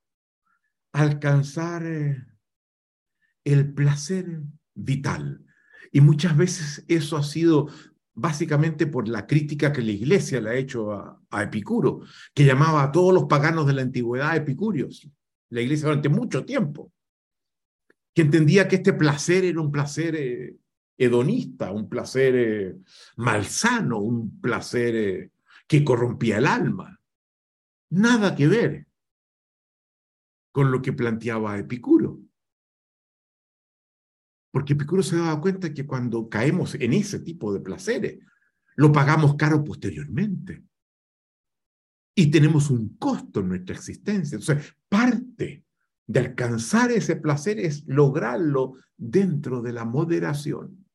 alcanzar 0.93 1.85
eh, 1.85 2.25
el 3.43 3.73
placer 3.73 4.41
vital, 4.73 5.45
Y 5.91 6.01
muchas 6.01 6.37
veces 6.37 6.85
eso 6.87 7.17
ha 7.17 7.23
sido 7.23 7.67
básicamente 8.13 8.87
por 8.87 9.07
la 9.07 9.25
crítica 9.25 9.71
que 9.71 9.81
la 9.81 9.91
iglesia 9.91 10.41
le 10.41 10.49
ha 10.49 10.55
hecho 10.55 10.91
a, 10.91 11.43
Epicuro, 11.43 12.01
que 12.33 12.45
llamaba 12.45 12.83
a 12.83 12.91
todos 12.91 13.13
los 13.13 13.25
paganos 13.25 13.65
de 13.67 13.73
la 13.73 13.81
antigüedad 13.81 14.35
epicúreos, 14.35 15.07
la 15.49 15.61
iglesia 15.61 15.87
durante 15.87 16.09
mucho 16.09 16.45
tiempo, 16.45 16.91
que 18.13 18.23
entendía 18.23 18.67
que 18.67 18.77
este 18.77 18.93
placer 18.93 19.45
era 19.45 19.61
un 19.61 19.71
placer 19.71 20.15
eh, 20.15 20.57
hedonista, 20.97 21.71
un 21.71 21.87
placer 21.89 22.35
eh, 22.35 22.75
malsano, 23.17 23.99
un 23.99 24.39
placer 24.41 24.95
eh, 24.95 25.31
que 25.67 25.83
corrompía 25.83 26.37
el 26.37 26.47
alma. 26.47 26.99
Nada 27.89 28.35
que 28.35 28.47
ver 28.47 28.87
con 30.51 30.71
lo 30.71 30.81
que 30.81 30.93
planteaba 30.93 31.57
Epicuro. 31.57 32.19
Porque 34.51 34.73
Epicuro 34.73 35.01
se 35.01 35.15
daba 35.15 35.39
cuenta 35.39 35.73
que 35.73 35.87
cuando 35.87 36.27
caemos 36.27 36.75
en 36.75 36.93
ese 36.93 37.19
tipo 37.19 37.53
de 37.53 37.61
placeres, 37.61 38.19
lo 38.75 38.91
pagamos 38.91 39.35
caro 39.35 39.63
posteriormente. 39.63 40.63
Y 42.13 42.29
tenemos 42.29 42.69
un 42.69 42.97
costo 42.97 43.39
en 43.39 43.49
nuestra 43.49 43.75
existencia. 43.75 44.35
Entonces, 44.37 44.75
parte 44.89 45.65
de 46.05 46.19
alcanzar 46.19 46.91
ese 46.91 47.15
placer 47.15 47.59
es 47.59 47.87
lograrlo 47.87 48.75
dentro 48.97 49.61
de 49.61 49.71
la 49.71 49.85
moderación. 49.85 50.85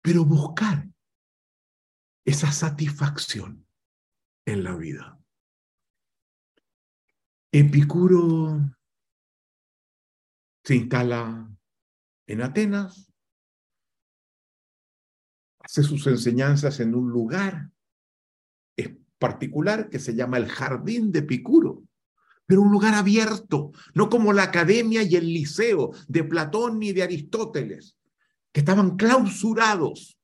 Pero 0.00 0.24
buscar 0.24 0.88
esa 2.24 2.52
satisfacción 2.52 3.66
en 4.46 4.62
la 4.62 4.76
vida. 4.76 5.18
Epicuro 7.50 8.60
se 10.64 10.76
instala 10.76 11.50
en 12.32 12.40
Atenas, 12.40 13.12
hace 15.60 15.82
sus 15.82 16.06
enseñanzas 16.06 16.80
en 16.80 16.94
un 16.94 17.10
lugar 17.10 17.70
particular 19.18 19.88
que 19.88 20.00
se 20.00 20.14
llama 20.14 20.38
el 20.38 20.48
Jardín 20.48 21.12
de 21.12 21.20
Epicuro, 21.20 21.84
pero 22.46 22.62
un 22.62 22.72
lugar 22.72 22.94
abierto, 22.94 23.70
no 23.94 24.08
como 24.08 24.32
la 24.32 24.44
academia 24.44 25.02
y 25.02 25.14
el 25.14 25.26
liceo 25.26 25.92
de 26.08 26.24
Platón 26.24 26.78
ni 26.80 26.92
de 26.92 27.02
Aristóteles, 27.02 27.98
que 28.50 28.60
estaban 28.60 28.96
clausurados, 28.96 30.18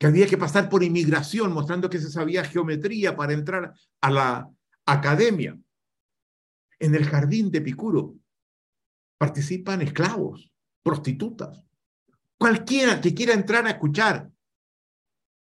que 0.00 0.06
había 0.06 0.26
que 0.26 0.38
pasar 0.38 0.68
por 0.68 0.82
inmigración, 0.82 1.52
mostrando 1.52 1.90
que 1.90 2.00
se 2.00 2.10
sabía 2.10 2.42
geometría 2.42 3.14
para 3.14 3.34
entrar 3.34 3.74
a 4.00 4.10
la 4.10 4.50
academia. 4.86 5.56
En 6.80 6.94
el 6.94 7.04
Jardín 7.04 7.50
de 7.50 7.58
Epicuro 7.58 8.16
participan 9.22 9.80
esclavos, 9.82 10.52
prostitutas, 10.82 11.64
cualquiera 12.36 13.00
que 13.00 13.14
quiera 13.14 13.34
entrar 13.34 13.64
a 13.64 13.70
escuchar, 13.70 14.28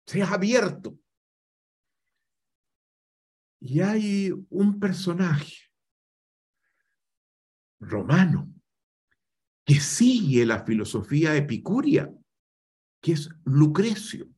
sea 0.07 0.29
abierto. 0.29 0.97
Y 3.59 3.81
hay 3.81 4.33
un 4.51 4.79
personaje 4.79 5.57
romano 7.81 8.49
que 9.65 9.81
sigue 9.81 10.47
la 10.47 10.65
filosofía 10.65 11.35
epicúrea, 11.35 12.09
que 13.01 13.11
es 13.15 13.29
Lucrecio, 13.45 14.29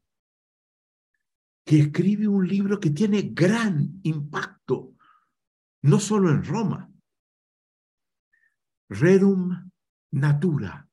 que 1.63 1.81
escribe 1.81 2.27
un 2.27 2.49
libro 2.49 2.81
que 2.81 2.89
tiene 2.89 3.21
gran 3.35 4.01
impacto, 4.03 4.95
no 5.83 6.01
solo 6.01 6.31
en 6.31 6.43
Roma, 6.43 6.91
Rerum 8.89 9.71
Natura, 10.13 10.89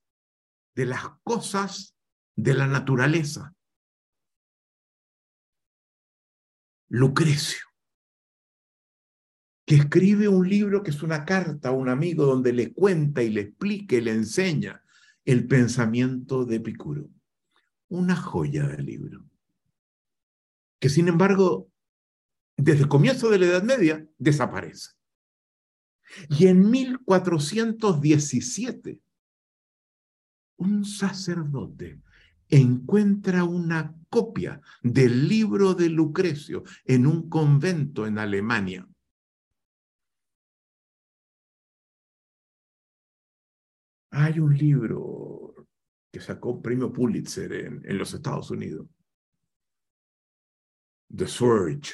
de 0.76 0.86
las 0.86 1.04
cosas 1.24 1.96
de 2.36 2.54
la 2.54 2.68
naturaleza. 2.68 3.54
Lucrecio, 6.90 7.66
que 9.66 9.76
escribe 9.76 10.28
un 10.28 10.48
libro 10.48 10.84
que 10.84 10.92
es 10.92 11.02
una 11.04 11.26
carta 11.26 11.70
a 11.70 11.72
un 11.72 11.90
amigo 11.90 12.26
donde 12.26 12.54
le 12.54 12.74
cuenta 12.74 13.24
y 13.24 13.30
le 13.30 13.42
explica 13.42 13.96
y 13.96 14.02
le 14.02 14.12
enseña 14.12 14.84
el 15.26 15.48
pensamiento 15.48 16.46
de 16.46 16.58
Epicuro. 16.58 17.10
Una 17.90 18.16
joya 18.16 18.68
de 18.68 18.82
libro. 18.82 19.26
Que 20.80 20.90
sin 20.90 21.08
embargo, 21.08 21.72
desde 22.58 22.84
el 22.84 22.90
comienzo 22.90 23.30
de 23.30 23.40
la 23.40 23.46
Edad 23.46 23.64
Media, 23.64 24.06
desaparece. 24.18 24.92
Y 26.30 26.48
en 26.48 26.70
1417, 26.70 29.00
un 30.58 30.86
sacerdote 30.86 32.02
encuentra 32.50 33.44
una 33.44 33.96
copia 34.10 34.62
del 34.82 35.28
libro 35.28 35.74
de 35.74 35.90
Lucrecio 35.90 36.64
en 36.86 37.08
un 37.08 37.30
convento 37.30 38.06
en 38.06 38.20
Alemania. 38.20 38.88
Hay 44.12 44.40
un 44.40 44.56
libro 44.56 45.56
que 46.12 46.20
sacó 46.20 46.62
premio 46.62 46.94
Pulitzer 46.94 47.52
en, 47.52 47.98
los 47.98 48.14
Estados 48.14 48.52
Unidos. 48.52 48.86
The 51.16 51.26
Surge, 51.26 51.94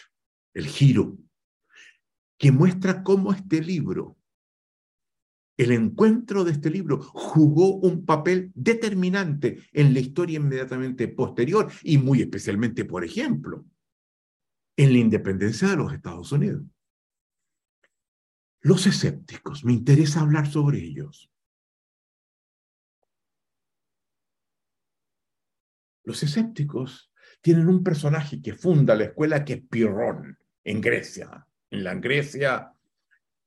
el 0.54 0.68
giro, 0.68 1.18
que 2.40 2.54
muestra 2.54 3.04
cómo 3.04 3.34
este 3.34 3.62
libro, 3.62 4.18
el 5.58 5.74
encuentro 5.74 6.46
de 6.46 6.54
este 6.54 6.70
libro, 6.70 7.02
jugó 7.02 7.76
un 7.76 8.06
papel 8.06 8.54
determinante 8.56 9.62
en 9.74 9.94
la 9.94 10.00
historia 10.00 10.38
inmediatamente 10.38 11.10
posterior 11.10 11.70
y 11.84 11.98
muy 11.98 12.22
especialmente, 12.22 12.86
por 12.86 13.04
ejemplo, 13.04 13.66
en 14.78 14.94
la 14.94 15.00
independencia 15.00 15.68
de 15.68 15.76
los 15.76 15.92
Estados 15.92 16.32
Unidos. 16.32 16.64
Los 18.62 18.88
escépticos, 18.88 19.66
me 19.66 19.74
interesa 19.74 20.22
hablar 20.22 20.48
sobre 20.50 20.80
ellos. 20.80 21.30
Los 26.06 26.24
escépticos 26.24 27.12
tienen 27.42 27.68
un 27.68 27.84
personaje 27.84 28.42
que 28.42 28.54
funda 28.54 28.96
la 28.96 29.06
escuela 29.06 29.44
que 29.44 29.54
es 29.54 29.62
Pirrón 29.68 30.40
en 30.64 30.80
Grecia, 30.80 31.46
en 31.72 31.84
la 31.84 31.96
Grecia 31.96 32.74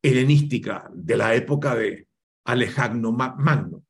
helenística 0.03 0.91
de 0.93 1.17
la 1.17 1.35
época 1.35 1.75
de 1.75 2.09
Alejandro 2.45 3.13
Magno. 3.13 3.85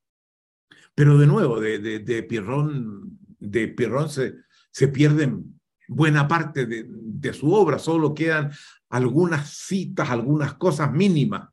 Pero 0.95 1.17
de 1.19 1.27
nuevo, 1.27 1.59
de, 1.61 1.79
de, 1.79 2.23
Pirrón, 2.23 3.19
de 3.39 3.69
Pirrón 3.69 4.11
se, 4.11 4.35
se 4.71 4.89
pierden 4.89 5.61
buena 5.89 6.29
parte 6.29 6.67
de, 6.67 6.85
de 6.87 7.33
su 7.33 7.53
obra, 7.53 7.79
solo 7.79 8.15
quedan 8.15 8.53
algunas 8.91 9.51
citas, 9.51 10.11
algunas 10.11 10.55
cosas 10.55 10.93
mínimas 10.93 11.49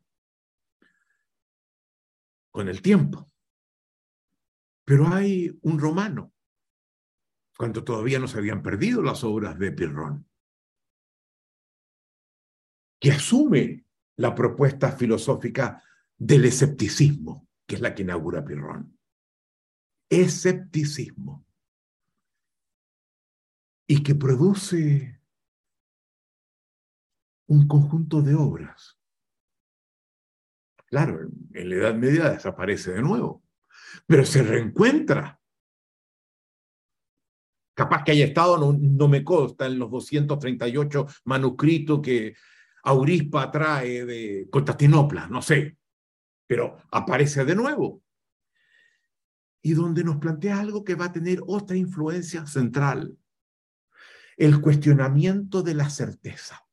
con 2.52 2.68
el 2.68 2.82
tiempo. 2.82 3.32
Pero 4.86 5.08
hay 5.08 5.58
un 5.62 5.80
romano 5.80 6.34
cuando 7.58 7.84
todavía 7.84 8.20
no 8.20 8.28
se 8.28 8.38
habían 8.38 8.64
perdido 8.64 9.02
las 9.02 9.24
obras 9.24 9.60
de 9.60 9.72
Pirrón, 9.72 10.29
que 13.00 13.12
asume 13.12 13.86
la 14.18 14.36
propuesta 14.36 14.92
filosófica 14.92 15.84
del 16.18 16.46
escepticismo, 16.46 17.48
que 17.66 17.76
es 17.76 17.82
la 17.82 17.96
que 17.96 18.04
inaugura 18.04 18.44
Pirrón. 18.44 18.98
Escepticismo. 20.10 21.46
Y 23.88 24.04
que 24.04 24.16
produce 24.16 25.22
un 27.48 27.68
conjunto 27.68 28.22
de 28.22 28.36
obras. 28.36 29.00
Claro, 30.86 31.30
en 31.54 31.70
la 31.70 31.76
Edad 31.76 31.96
Media 31.96 32.30
desaparece 32.30 32.92
de 32.92 33.02
nuevo, 33.02 33.44
pero 34.06 34.26
se 34.26 34.44
reencuentra 34.44 35.40
Capaz 37.80 38.04
que 38.04 38.12
haya 38.12 38.26
estado, 38.26 38.58
no, 38.58 39.08
me 39.08 39.24
consta, 39.24 39.66
en 39.66 39.80
los 39.80 39.90
238 39.90 41.08
manuscritos 41.24 42.02
que 42.02 42.36
Aurispa 42.90 43.52
trae 43.52 44.04
de 44.04 44.50
Constantinopla, 44.50 45.28
no 45.28 45.42
sé, 45.42 45.78
pero 46.48 46.78
aparece 46.92 47.46
de 47.46 47.56
nuevo. 47.56 48.04
Y 49.62 49.74
donde 49.74 50.04
nos 50.04 50.18
plantea 50.18 50.60
algo 50.60 50.84
que 50.84 50.96
va 50.96 51.06
a 51.06 51.12
tener 51.12 51.42
otra 51.46 51.78
influencia 51.78 52.48
central, 52.48 53.16
el 54.38 54.60
cuestionamiento 54.60 55.62
de 55.62 55.76
la 55.76 55.90
certeza. 55.90 56.66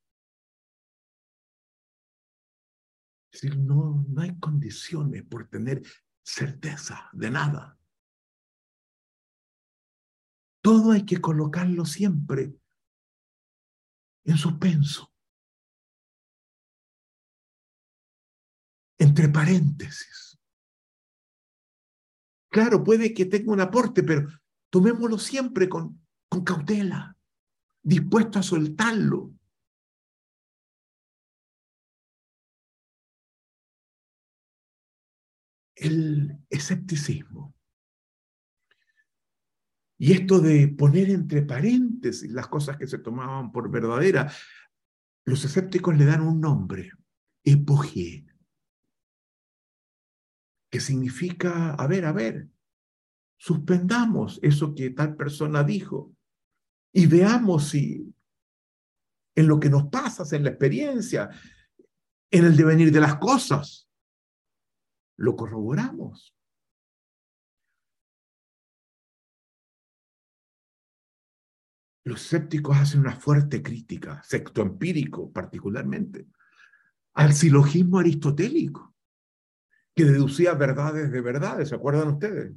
Es 3.31 3.43
decir, 3.43 3.59
no, 3.59 4.07
no 4.09 4.23
hay 4.23 4.39
condiciones 4.39 5.23
por 5.25 5.49
tener 5.49 5.83
certeza 6.23 7.11
de 7.13 7.31
nada. 7.31 7.79
Todo 10.63 10.93
hay 10.93 11.05
que 11.05 11.21
colocarlo 11.21 11.85
siempre 11.85 12.55
en 14.25 14.39
suspenso. 14.39 15.13
Entre 18.99 19.29
paréntesis. 19.29 20.39
Claro, 22.49 22.83
puede 22.83 23.13
que 23.13 23.27
tenga 23.27 23.53
un 23.53 23.61
aporte, 23.61 24.03
pero 24.03 24.29
tomémoslo 24.71 25.19
siempre 25.19 25.69
con, 25.69 26.01
con 26.29 26.43
cautela, 26.43 27.17
dispuesto 27.83 28.39
a 28.39 28.43
soltarlo. 28.43 29.33
El 35.75 36.39
escepticismo. 36.49 37.55
Y 39.99 40.13
esto 40.13 40.41
de 40.41 40.69
poner 40.69 41.11
entre 41.11 41.43
paréntesis 41.43 42.31
las 42.31 42.49
cosas 42.49 42.77
que 42.77 42.87
se 42.87 42.99
tomaban 42.99 43.53
por 43.53 43.71
verdaderas, 43.71 44.37
los 45.25 45.45
escépticos 45.45 45.97
le 45.97 46.05
dan 46.05 46.23
un 46.23 46.41
nombre, 46.41 46.93
epoge, 47.45 48.27
significa, 50.81 51.75
a 51.75 51.87
ver, 51.87 52.05
a 52.05 52.13
ver, 52.13 52.49
suspendamos 53.37 54.41
eso 54.43 54.75
que 54.75 54.91
tal 54.91 55.17
persona 55.17 55.63
dijo 55.63 56.15
y 56.93 57.07
veamos 57.07 57.69
si 57.69 58.13
en 59.35 59.47
lo 59.47 59.61
que 59.61 59.69
nos 59.69 59.89
pasa, 59.89 60.25
en 60.35 60.45
la 60.45 60.51
experiencia, 60.51 61.29
en 62.31 62.45
el 62.45 62.57
devenir 62.57 62.91
de 62.91 63.01
las 63.01 63.17
cosas, 63.17 63.89
lo 65.19 65.37
corroboramos. 65.37 66.35
Los 72.05 72.23
escépticos 72.23 72.77
hacen 72.77 73.01
una 73.01 73.17
fuerte 73.17 73.63
crítica, 73.63 74.23
secto 74.23 74.63
empírico 74.63 75.31
particularmente, 75.33 76.29
al 77.15 77.35
silogismo 77.35 77.99
aristotélico, 77.99 78.96
que 79.97 80.05
deducía 80.05 80.53
verdades 80.53 81.11
de 81.11 81.23
verdades, 81.23 81.71
¿se 81.71 81.75
acuerdan 81.75 82.09
ustedes? 82.09 82.55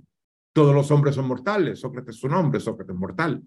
Todos 0.54 0.76
los 0.76 0.92
hombres 0.92 1.16
son 1.16 1.26
mortales, 1.26 1.80
Sócrates 1.80 2.18
es 2.18 2.24
un 2.26 2.34
hombre, 2.34 2.60
Sócrates 2.60 2.94
es 2.94 3.00
mortal. 3.00 3.42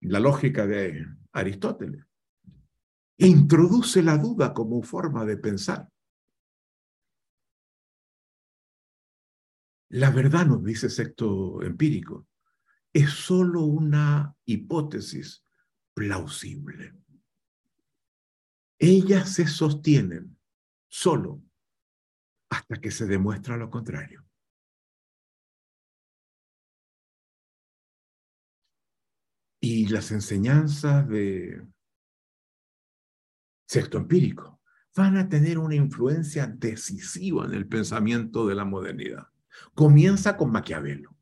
La 0.00 0.18
lógica 0.18 0.66
de 0.66 1.04
Aristóteles. 1.32 2.06
Introduce 3.18 4.02
la 4.02 4.16
duda 4.16 4.54
como 4.54 4.82
forma 4.82 5.26
de 5.26 5.36
pensar. 5.36 5.86
La 9.90 10.10
verdad, 10.10 10.46
nos 10.46 10.64
dice 10.64 10.88
secto 10.88 11.62
empírico, 11.62 12.26
es 12.90 13.10
solo 13.10 13.64
una 13.64 14.34
hipótesis 14.46 15.44
plausible. 15.92 16.94
Ellas 18.78 19.30
se 19.30 19.46
sostienen 19.46 20.38
solo 20.88 21.42
hasta 22.50 22.80
que 22.80 22.90
se 22.90 23.06
demuestra 23.06 23.56
lo 23.56 23.70
contrario. 23.70 24.24
Y 29.60 29.88
las 29.88 30.12
enseñanzas 30.12 31.08
de 31.08 31.66
sexto 33.66 33.98
empírico 33.98 34.60
van 34.96 35.16
a 35.16 35.28
tener 35.28 35.58
una 35.58 35.74
influencia 35.74 36.46
decisiva 36.46 37.44
en 37.44 37.54
el 37.54 37.68
pensamiento 37.68 38.46
de 38.46 38.54
la 38.54 38.64
modernidad. 38.64 39.28
Comienza 39.74 40.36
con 40.36 40.50
Maquiavelo, 40.50 41.16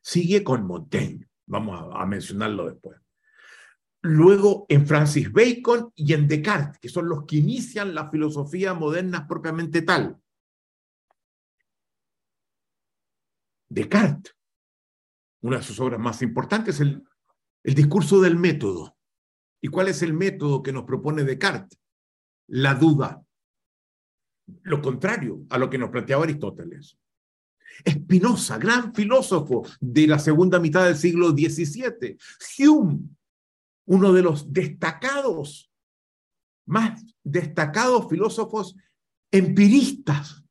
sigue 0.00 0.44
con 0.44 0.66
Montaigne, 0.66 1.28
vamos 1.46 1.90
a, 1.94 2.06
mencionarlo 2.06 2.70
después. 2.70 2.98
Luego 4.00 4.66
en 4.68 4.86
Francis 4.86 5.30
Bacon 5.30 5.92
y 5.94 6.12
en 6.12 6.26
Descartes, 6.26 6.78
que 6.80 6.88
son 6.88 7.08
los 7.08 7.24
que 7.24 7.36
inician 7.36 7.94
la 7.94 8.10
filosofía 8.10 8.74
moderna 8.74 9.28
propiamente 9.28 9.82
tal. 9.82 10.21
Descartes, 13.72 14.36
una 15.40 15.56
de 15.56 15.62
sus 15.62 15.80
obras 15.80 15.98
más 15.98 16.20
importantes, 16.20 16.78
el, 16.80 17.02
el 17.64 17.74
discurso 17.74 18.20
del 18.20 18.36
método. 18.36 18.96
¿Y 19.62 19.68
cuál 19.68 19.88
es 19.88 20.02
el 20.02 20.12
método 20.12 20.62
que 20.62 20.72
nos 20.72 20.84
propone 20.84 21.24
Descartes? 21.24 21.80
La 22.48 22.74
duda. 22.74 23.24
Lo 24.64 24.82
contrario 24.82 25.46
a 25.48 25.56
lo 25.56 25.70
que 25.70 25.78
nos 25.78 25.90
planteaba 25.90 26.24
Aristóteles. 26.24 26.98
Spinoza, 27.88 28.58
gran 28.58 28.94
filósofo 28.94 29.66
de 29.80 30.06
la 30.06 30.18
segunda 30.18 30.60
mitad 30.60 30.84
del 30.84 30.96
siglo 30.96 31.30
XVII. 31.30 32.18
Hume, 32.58 33.00
uno 33.86 34.12
de 34.12 34.22
los 34.22 34.52
destacados, 34.52 35.72
más 36.66 37.02
destacados 37.24 38.06
filósofos 38.10 38.76
empiristas 39.30 40.44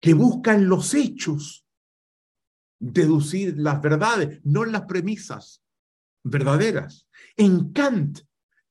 que 0.00 0.14
buscan 0.14 0.68
los 0.68 0.94
hechos, 0.94 1.63
deducir 2.92 3.58
las 3.58 3.80
verdades, 3.80 4.40
no 4.44 4.64
las 4.64 4.82
premisas 4.82 5.62
verdaderas. 6.22 7.08
En 7.36 7.72
Kant, 7.72 8.20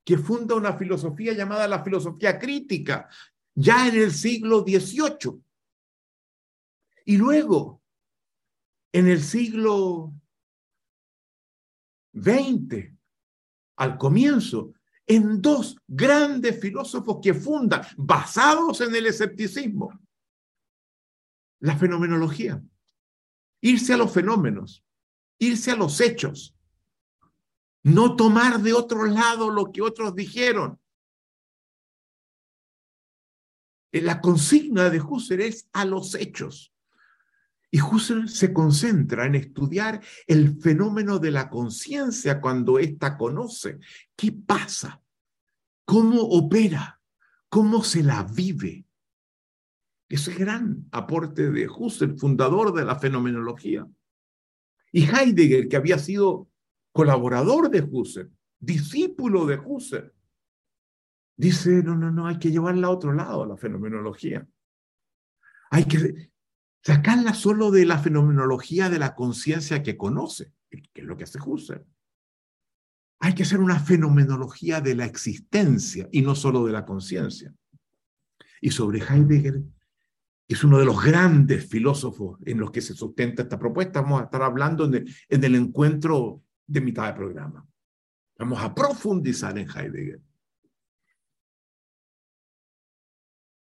que 0.03 0.17
funda 0.17 0.55
una 0.55 0.73
filosofía 0.77 1.33
llamada 1.33 1.67
la 1.67 1.83
filosofía 1.83 2.37
crítica, 2.37 3.09
ya 3.55 3.87
en 3.87 3.95
el 3.95 4.11
siglo 4.11 4.61
XVIII. 4.61 5.41
Y 7.05 7.17
luego, 7.17 7.81
en 8.91 9.07
el 9.07 9.21
siglo 9.21 10.13
XX, 12.13 12.93
al 13.77 13.97
comienzo, 13.97 14.73
en 15.07 15.41
dos 15.41 15.77
grandes 15.87 16.59
filósofos 16.61 17.19
que 17.21 17.33
fundan, 17.33 17.81
basados 17.97 18.79
en 18.81 18.95
el 18.95 19.07
escepticismo, 19.07 19.99
la 21.59 21.75
fenomenología. 21.75 22.63
Irse 23.65 23.93
a 23.93 23.97
los 23.97 24.11
fenómenos, 24.11 24.83
irse 25.39 25.71
a 25.71 25.77
los 25.77 26.01
hechos, 26.01 26.53
no 27.81 28.17
tomar 28.17 28.61
de 28.61 28.73
otro 28.73 29.05
lado 29.05 29.49
lo 29.49 29.71
que 29.71 29.81
otros 29.81 30.13
dijeron. 30.15 30.81
La 33.93 34.19
consigna 34.19 34.89
de 34.89 34.99
Husserl 34.99 35.43
es 35.43 35.69
a 35.71 35.85
los 35.85 36.13
hechos. 36.15 36.73
Y 37.71 37.79
Husserl 37.79 38.27
se 38.27 38.51
concentra 38.51 39.27
en 39.27 39.35
estudiar 39.35 40.03
el 40.27 40.59
fenómeno 40.59 41.19
de 41.19 41.31
la 41.31 41.49
conciencia 41.49 42.41
cuando 42.41 42.79
ésta 42.79 43.17
conoce 43.17 43.79
qué 44.17 44.33
pasa, 44.33 45.01
cómo 45.85 46.19
opera, 46.21 46.99
cómo 47.47 47.81
se 47.81 48.03
la 48.03 48.23
vive. 48.23 48.82
Ese 50.13 50.31
gran 50.35 50.85
aporte 50.91 51.49
de 51.49 51.67
Husserl, 51.67 52.19
fundador 52.19 52.71
de 52.71 52.85
la 52.85 52.99
fenomenología. 52.99 53.87
Y 54.91 55.05
Heidegger, 55.05 55.67
que 55.67 55.75
había 55.75 55.97
sido 55.97 56.51
colaborador 56.91 57.71
de 57.71 57.81
Husserl, 57.81 58.31
discípulo 58.59 59.47
de 59.47 59.57
Husserl, 59.57 60.13
dice, 61.35 61.81
no, 61.81 61.95
no, 61.95 62.11
no, 62.11 62.27
hay 62.27 62.37
que 62.37 62.51
llevarla 62.51 62.85
a 62.85 62.91
otro 62.91 63.11
lado, 63.11 63.43
la 63.47 63.57
fenomenología. 63.57 64.47
Hay 65.71 65.85
que 65.85 66.29
sacarla 66.83 67.33
solo 67.33 67.71
de 67.71 67.87
la 67.87 67.97
fenomenología 67.97 68.91
de 68.91 68.99
la 68.99 69.15
conciencia 69.15 69.81
que 69.81 69.97
conoce, 69.97 70.53
que 70.69 71.01
es 71.01 71.05
lo 71.07 71.17
que 71.17 71.23
hace 71.23 71.39
Husserl. 71.43 71.87
Hay 73.19 73.33
que 73.33 73.41
hacer 73.41 73.59
una 73.59 73.79
fenomenología 73.79 74.79
de 74.79 74.93
la 74.93 75.05
existencia 75.05 76.07
y 76.11 76.21
no 76.21 76.35
solo 76.35 76.63
de 76.67 76.71
la 76.71 76.85
conciencia. 76.85 77.51
Y 78.61 78.69
sobre 78.69 78.99
Heidegger, 78.99 79.63
es 80.47 80.63
uno 80.63 80.77
de 80.77 80.85
los 80.85 81.03
grandes 81.03 81.67
filósofos 81.67 82.39
en 82.45 82.59
los 82.59 82.71
que 82.71 82.81
se 82.81 82.93
sustenta 82.93 83.43
esta 83.43 83.57
propuesta, 83.57 84.01
vamos 84.01 84.21
a 84.21 84.25
estar 84.25 84.41
hablando 84.41 84.85
en 84.85 85.05
el, 85.29 85.55
encuentro 85.55 86.43
de 86.67 86.81
mitad 86.81 87.07
de 87.07 87.13
programa. 87.13 87.65
Vamos 88.37 88.61
a 88.61 88.73
profundizar 88.73 89.57
en 89.57 89.69
Heidegger. 89.69 90.19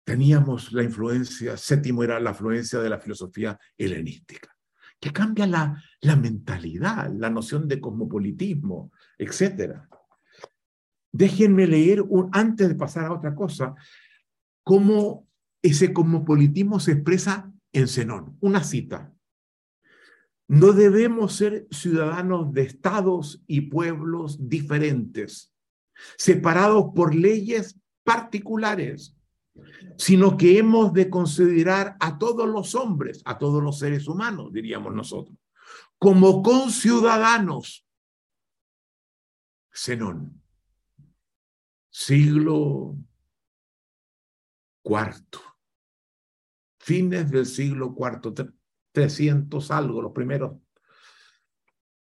teníamos 0.04 0.72
la 0.72 0.82
influencia, 0.82 1.56
séptimo 1.56 2.04
era 2.04 2.20
la 2.20 2.30
influencia 2.30 2.78
de 2.78 2.90
la 2.90 2.98
filosofía 2.98 3.58
helenística, 3.76 4.54
que 5.00 5.12
cambia 5.12 5.46
la, 5.46 5.82
la 6.02 6.14
mentalidad, 6.14 7.10
la 7.10 7.30
noción 7.30 7.66
de 7.66 7.80
cosmopolitismo, 7.80 8.92
etc. 9.18 9.80
Déjenme 11.10 11.66
leer, 11.66 12.04
antes 12.32 12.68
de 12.68 12.74
pasar 12.74 13.06
a 13.06 13.14
otra 13.14 13.34
cosa, 13.34 13.74
cómo 14.62 15.26
ese 15.64 15.92
cosmopolitismo 15.92 16.78
se 16.78 16.92
expresa 16.92 17.52
en 17.72 17.88
Zenón. 17.88 18.36
Una 18.40 18.62
cita. 18.62 19.12
No 20.46 20.72
debemos 20.72 21.34
ser 21.34 21.66
ciudadanos 21.70 22.52
de 22.52 22.62
estados 22.62 23.42
y 23.46 23.62
pueblos 23.62 24.48
diferentes, 24.48 25.52
separados 26.16 26.92
por 26.94 27.14
leyes 27.14 27.80
particulares 28.04 29.16
sino 29.96 30.36
que 30.36 30.58
hemos 30.58 30.92
de 30.92 31.08
considerar 31.08 31.96
a 32.00 32.18
todos 32.18 32.48
los 32.48 32.74
hombres, 32.74 33.22
a 33.24 33.38
todos 33.38 33.62
los 33.62 33.78
seres 33.78 34.08
humanos, 34.08 34.52
diríamos 34.52 34.92
nosotros, 34.94 35.36
como 35.98 36.42
conciudadanos. 36.42 37.86
Zenón, 39.72 40.42
siglo 41.90 42.96
cuarto, 44.82 45.40
fines 46.85 47.30
del 47.30 47.47
siglo 47.47 47.95
cuarto, 47.95 48.35
300 48.93 49.70
algo, 49.70 50.03
los 50.03 50.12
primeros, 50.12 50.61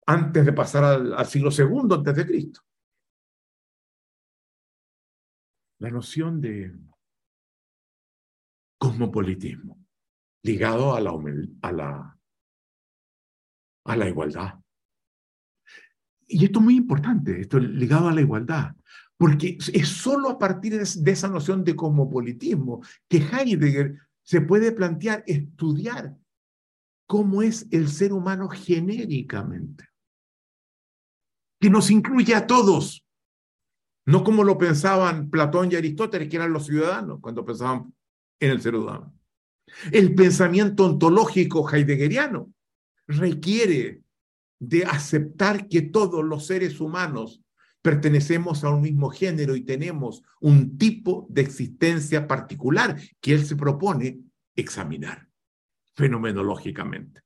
antes 0.06 0.46
de 0.46 0.52
pasar 0.52 0.84
al, 0.84 1.26
siglo 1.26 1.52
segundo 1.52 1.96
antes 1.96 2.14
de 2.14 2.26
Cristo. 2.26 2.62
La 5.80 5.90
noción 5.90 6.42
de 6.42 6.76
cosmopolitismo 8.78 9.80
ligado 10.44 10.94
a 10.94 11.00
la, 11.00 11.12
a 11.62 11.72
la, 11.72 12.20
a 13.86 13.96
la 13.96 14.10
igualdad. 14.10 14.60
Y 16.28 16.44
esto 16.44 16.60
es 16.60 16.66
muy 16.66 16.76
importante, 16.76 17.40
esto 17.40 17.58
ligado 17.58 18.10
a 18.10 18.14
la 18.14 18.20
igualdad, 18.20 18.76
porque 19.16 19.58
es 19.58 19.88
solo 19.88 20.30
a 20.30 20.38
partir 20.38 20.78
de 20.78 21.12
esa 21.12 21.30
noción 21.30 21.64
de 21.64 21.74
cosmopolitismo 21.74 22.82
que 23.08 23.20
Heidegger 23.20 23.98
se 24.24 24.42
puede 24.42 24.72
plantear 24.72 25.24
estudiar 25.28 26.16
cómo 27.06 27.42
es 27.42 27.68
el 27.72 27.90
ser 27.90 28.14
humano 28.14 28.50
genéricamente, 28.50 29.86
que 31.60 31.70
nos 31.70 31.92
incluye 31.92 32.34
a 32.34 32.48
todos, 32.48 33.06
no 34.06 34.24
como 34.24 34.44
lo 34.44 34.58
pensaban 34.58 35.30
Platón 35.30 35.72
y 35.72 35.76
Aristóteles, 35.76 36.30
que 36.30 36.38
eran 36.38 36.54
los 36.54 36.66
ciudadanos 36.66 37.20
cuando 37.22 37.46
pensaban 37.46 37.94
en 38.40 38.52
el 38.52 38.62
ser 38.62 38.76
humano. 38.76 39.14
El 39.92 40.14
pensamiento 40.16 40.86
ontológico 40.86 41.70
heideggeriano 41.70 42.52
requiere 43.08 44.02
de 44.60 44.86
aceptar 44.86 45.68
que 45.68 45.82
todos 45.82 46.24
los 46.24 46.46
seres 46.46 46.80
humanos 46.80 47.43
pertenecemos 47.84 48.64
a 48.64 48.70
un 48.70 48.82
mismo 48.82 49.10
género 49.10 49.56
y 49.58 49.66
tenemos 49.66 50.24
un 50.40 50.78
tipo 50.78 51.28
de 51.30 51.42
existencia 51.42 52.28
particular 52.28 52.98
que 53.20 53.34
él 53.34 53.46
se 53.46 53.58
propone 53.58 54.22
examinar 54.56 55.30
fenomenológicamente. 55.94 57.22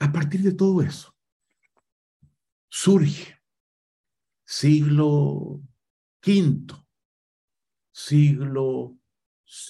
A 0.00 0.12
partir 0.12 0.42
de 0.42 0.52
todo 0.52 0.82
eso, 0.82 1.16
surge 2.68 3.40
siglo 4.44 5.62
V, 6.22 6.74
siglo 7.90 8.98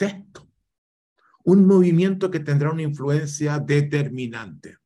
VI, 0.00 0.24
un 1.44 1.66
movimiento 1.66 2.30
que 2.32 2.40
tendrá 2.40 2.72
una 2.72 2.82
influencia 2.82 3.60
determinante, 3.60 4.78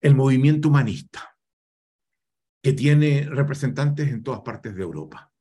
el 0.00 0.14
movimiento 0.14 0.68
humanista, 0.68 1.37
que 2.68 2.74
tiene 2.74 3.22
representantes 3.22 4.10
en 4.10 4.22
todas 4.22 4.42
partes 4.42 4.74
de 4.74 4.82
Europa 4.82 5.32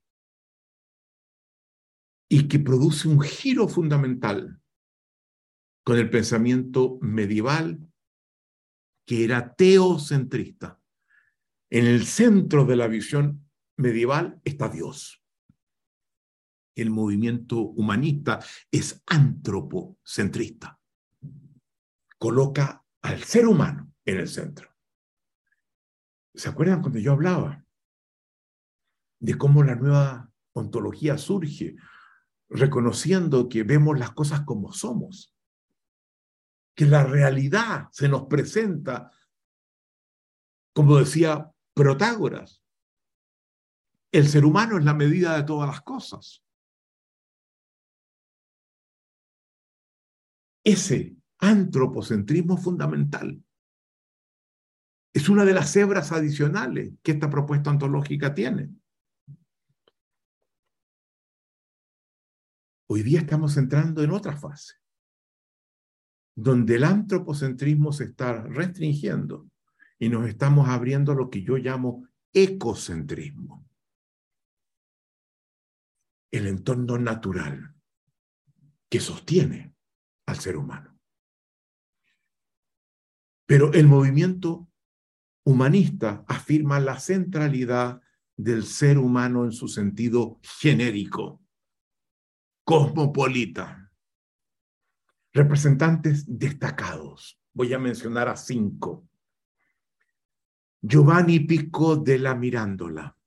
y 2.29 2.47
que 2.47 2.57
produce 2.57 3.09
un 3.09 3.19
giro 3.19 3.67
fundamental 3.67 4.61
con 5.83 5.97
el 5.97 6.09
pensamiento 6.09 6.97
medieval 7.01 7.85
que 9.05 9.25
era 9.25 9.53
teocentrista. 9.55 10.79
En 11.69 11.85
el 11.85 12.05
centro 12.05 12.63
de 12.63 12.77
la 12.77 12.87
visión 12.87 13.45
medieval 13.75 14.39
está 14.45 14.69
Dios 14.69 15.21
el 16.75 16.89
movimiento 16.89 17.59
humanista 17.59 18.39
es 18.71 19.03
antropocentrista. 19.05 20.79
Coloca 22.17 22.85
al 23.01 23.21
ser 23.21 23.47
humano 23.47 23.91
en 24.05 24.17
el 24.17 24.29
centro. 24.29 24.76
¿Se 26.37 26.47
acuerdan 26.47 26.81
cuando 26.81 26.99
yo 26.99 27.11
hablaba 27.11 27.65
de 29.19 29.37
cómo 29.37 29.63
la 29.63 29.75
nueva 29.75 30.31
ontología 30.53 31.17
surge, 31.17 31.75
reconociendo 32.47 33.49
que 33.49 33.63
vemos 33.63 33.99
las 33.99 34.11
cosas 34.11 34.41
como 34.41 34.71
somos? 34.71 35.35
Que 36.75 36.85
la 36.85 37.03
realidad 37.03 37.89
se 37.91 38.07
nos 38.07 38.27
presenta, 38.27 39.11
como 40.73 40.97
decía 40.97 41.51
Protágoras, 41.73 42.63
el 44.11 44.29
ser 44.29 44.45
humano 44.45 44.77
es 44.77 44.85
la 44.85 44.93
medida 44.93 45.35
de 45.35 45.43
todas 45.43 45.67
las 45.67 45.81
cosas. 45.81 46.43
ese 50.67 51.15
antropocentrismo 51.39 52.57
fundamental. 52.57 53.41
Es 55.17 55.29
una 55.29 55.45
de 55.45 55.53
las 55.55 55.75
hebras 55.75 56.11
adicionales 56.11 56.93
que 57.01 57.13
esta 57.13 57.27
propuesta 57.27 57.71
ontológica 57.71 58.35
tiene. 58.35 58.69
Hoy 62.87 63.01
día 63.01 63.21
estamos 63.21 63.57
entrando 63.57 64.03
en 64.03 64.11
otra 64.11 64.37
fase, 64.37 64.75
donde 66.35 66.75
el 66.75 66.83
antropocentrismo 66.83 67.91
se 67.93 68.03
está 68.03 68.43
restringiendo 68.43 69.49
y 69.97 70.07
nos 70.07 70.29
estamos 70.29 70.69
abriendo 70.69 71.13
a 71.13 71.15
lo 71.15 71.31
que 71.31 71.41
yo 71.41 71.57
llamo 71.57 72.07
ecocentrismo, 72.31 73.67
el 76.29 76.45
entorno 76.45 76.99
natural 76.99 77.73
que 78.87 78.99
sostiene 78.99 79.73
al 80.27 80.35
ser 80.35 80.57
humano. 80.57 80.95
Pero 83.47 83.73
el 83.73 83.87
movimiento 83.87 84.69
humanista 85.47 86.25
afirma 86.27 86.77
la 86.81 86.99
centralidad 86.99 88.01
del 88.35 88.65
ser 88.65 88.97
humano 88.97 89.45
en 89.45 89.53
su 89.53 89.69
sentido 89.69 90.41
genérico, 90.43 91.41
cosmopolita. 92.65 93.89
Representantes 95.31 96.25
destacados. 96.27 97.39
Voy 97.53 97.73
a 97.73 97.79
mencionar 97.79 98.27
a 98.27 98.35
cinco. 98.35 99.07
Giovanni 100.81 101.39
Pico 101.39 101.95
de 101.95 102.19
la 102.19 102.35
Mirándola, 102.35 103.17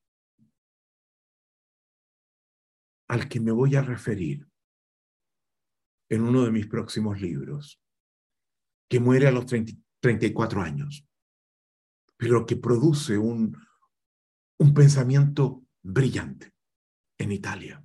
al 3.09 3.29
que 3.31 3.41
me 3.41 3.51
voy 3.51 3.77
a 3.77 3.83
referir 3.83 4.47
en 6.11 6.21
uno 6.21 6.45
de 6.45 6.51
mis 6.51 6.67
próximos 6.67 7.19
libros, 7.19 7.81
que 8.91 9.01
muere 9.01 9.27
a 9.27 9.33
los 9.33 9.47
34 9.47 10.61
años, 10.61 11.07
pero 12.21 12.45
que 12.45 12.57
produce 12.57 13.17
un, 13.17 13.57
un 14.59 14.75
pensamiento 14.75 15.65
brillante 15.83 16.53
en 17.17 17.33
Italia. 17.33 17.83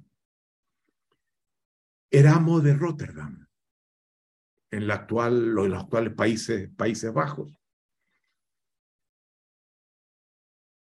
Eramo 2.11 2.59
de 2.59 2.73
Rotterdam, 2.73 3.47
en, 4.71 4.87
la 4.87 4.95
actual, 4.95 5.53
los 5.53 5.73
actuales 5.73 6.13
países, 6.13 6.69
países 6.75 7.13
Bajos, 7.13 7.57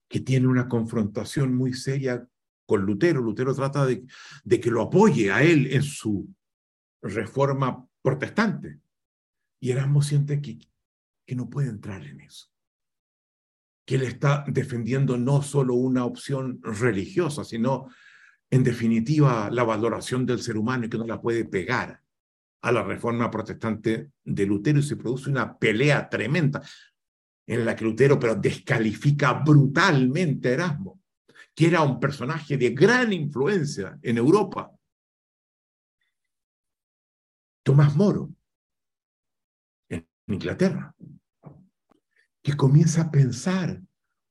que 0.09 0.21
tiene 0.21 0.47
una 0.47 0.67
confrontación 0.67 1.55
muy 1.55 1.75
seria 1.75 2.27
con 2.65 2.87
Lutero. 2.87 3.21
Lutero 3.21 3.55
trata 3.55 3.85
de, 3.85 4.07
de 4.45 4.61
que 4.61 4.71
lo 4.71 4.81
apoye 4.81 5.31
a 5.31 5.43
él 5.43 5.71
en 5.75 5.83
su 5.83 6.27
reforma 7.03 7.87
protestante. 8.01 8.81
Y 9.61 9.73
Erasmo 9.73 10.01
siente 10.01 10.41
que, 10.41 10.59
que 11.27 11.35
no 11.35 11.51
puede 11.51 11.69
entrar 11.69 12.03
en 12.03 12.23
eso. 12.23 12.52
Que 13.85 13.97
él 13.97 14.03
está 14.03 14.45
defendiendo 14.47 15.16
no 15.16 15.43
solo 15.43 15.74
una 15.74 16.05
opción 16.05 16.61
religiosa, 16.62 17.45
sino 17.45 17.89
en 18.51 18.62
definitiva 18.62 19.51
la 19.51 19.64
valoración 19.64 20.26
del 20.26 20.43
ser 20.43 20.57
humano 20.57 20.85
y 20.85 20.91
que 20.91 20.99
no 20.99 21.07
la 21.07 21.20
puede 21.20 21.45
pegar 21.45 22.03
a 22.62 22.70
la 22.70 22.85
reforma 22.85 23.30
protestante 23.30 24.12
de 24.22 24.47
Lutero 24.47 24.78
y 24.78 24.83
se 24.83 24.97
produce 24.97 25.30
una 25.30 25.59
pelea 25.59 26.09
tremenda 26.09 26.62
en 27.47 27.64
la 27.64 27.74
que 27.74 27.85
Lutero 27.85 28.18
pero 28.18 28.35
descalifica 28.35 29.33
brutalmente 29.33 30.49
a 30.49 30.53
Erasmo, 30.53 31.01
que 31.55 31.66
era 31.66 31.83
un 31.83 31.99
personaje 31.99 32.57
de 32.57 32.70
gran 32.70 33.12
influencia 33.12 33.99
en 34.03 34.18
Europa. 34.18 34.70
Tomás 37.64 37.95
Moro, 37.97 38.30
en 39.89 40.07
Inglaterra, 40.26 40.95
que 42.43 42.57
comienza 42.57 43.03
a 43.03 43.11
pensar 43.11 43.80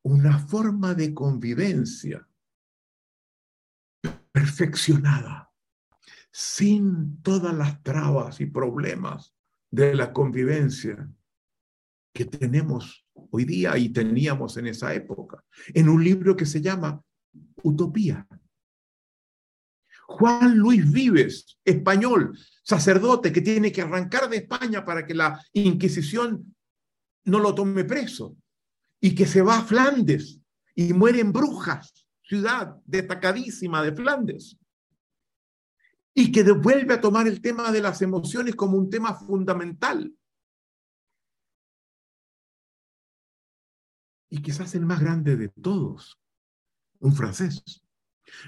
una 0.03 0.39
forma 0.39 0.93
de 0.93 1.13
convivencia 1.13 2.27
perfeccionada, 4.31 5.51
sin 6.31 7.21
todas 7.21 7.53
las 7.55 7.81
trabas 7.83 8.41
y 8.41 8.45
problemas 8.45 9.33
de 9.69 9.95
la 9.95 10.11
convivencia 10.11 11.09
que 12.13 12.25
tenemos 12.25 13.05
hoy 13.13 13.45
día 13.45 13.77
y 13.77 13.89
teníamos 13.89 14.57
en 14.57 14.67
esa 14.67 14.93
época, 14.93 15.43
en 15.73 15.87
un 15.87 16.03
libro 16.03 16.35
que 16.35 16.45
se 16.45 16.61
llama 16.61 17.01
Utopía. 17.63 18.27
Juan 20.07 20.57
Luis 20.57 20.91
Vives, 20.91 21.57
español, 21.63 22.37
sacerdote 22.63 23.31
que 23.31 23.41
tiene 23.41 23.71
que 23.71 23.81
arrancar 23.81 24.29
de 24.29 24.37
España 24.37 24.83
para 24.83 25.05
que 25.05 25.13
la 25.13 25.41
Inquisición 25.53 26.53
no 27.25 27.39
lo 27.39 27.53
tome 27.53 27.83
preso 27.83 28.35
y 28.99 29.15
que 29.15 29.25
se 29.25 29.41
va 29.41 29.59
a 29.59 29.63
Flandes 29.63 30.39
y 30.75 30.93
muere 30.93 31.19
en 31.19 31.31
Brujas, 31.31 32.05
ciudad 32.21 32.77
destacadísima 32.85 33.83
de 33.83 33.93
Flandes. 33.93 34.57
y 36.13 36.31
que 36.31 36.43
vuelve 36.43 36.93
a 36.93 36.99
tomar 36.99 37.25
el 37.25 37.41
tema 37.41 37.71
de 37.71 37.81
las 37.81 38.01
emociones 38.01 38.55
como 38.55 38.77
un 38.77 38.89
tema 38.89 39.13
fundamental. 39.13 40.13
Y 44.29 44.41
quizás 44.41 44.75
el 44.75 44.85
más 44.85 44.99
grande 44.99 45.37
de 45.37 45.47
todos, 45.47 46.19
un 46.99 47.13
francés, 47.15 47.63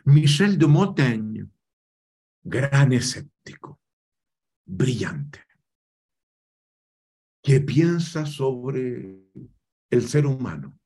Michel 0.06 0.58
de 0.58 0.68
Montaigne, 0.68 1.50
gran 2.44 2.92
escéptico, 2.94 3.80
brillante, 4.66 5.43
que 7.44 7.60
piensa 7.60 8.26
sobre 8.26 9.30
el 9.90 10.08
ser 10.08 10.26
humano 10.26 10.80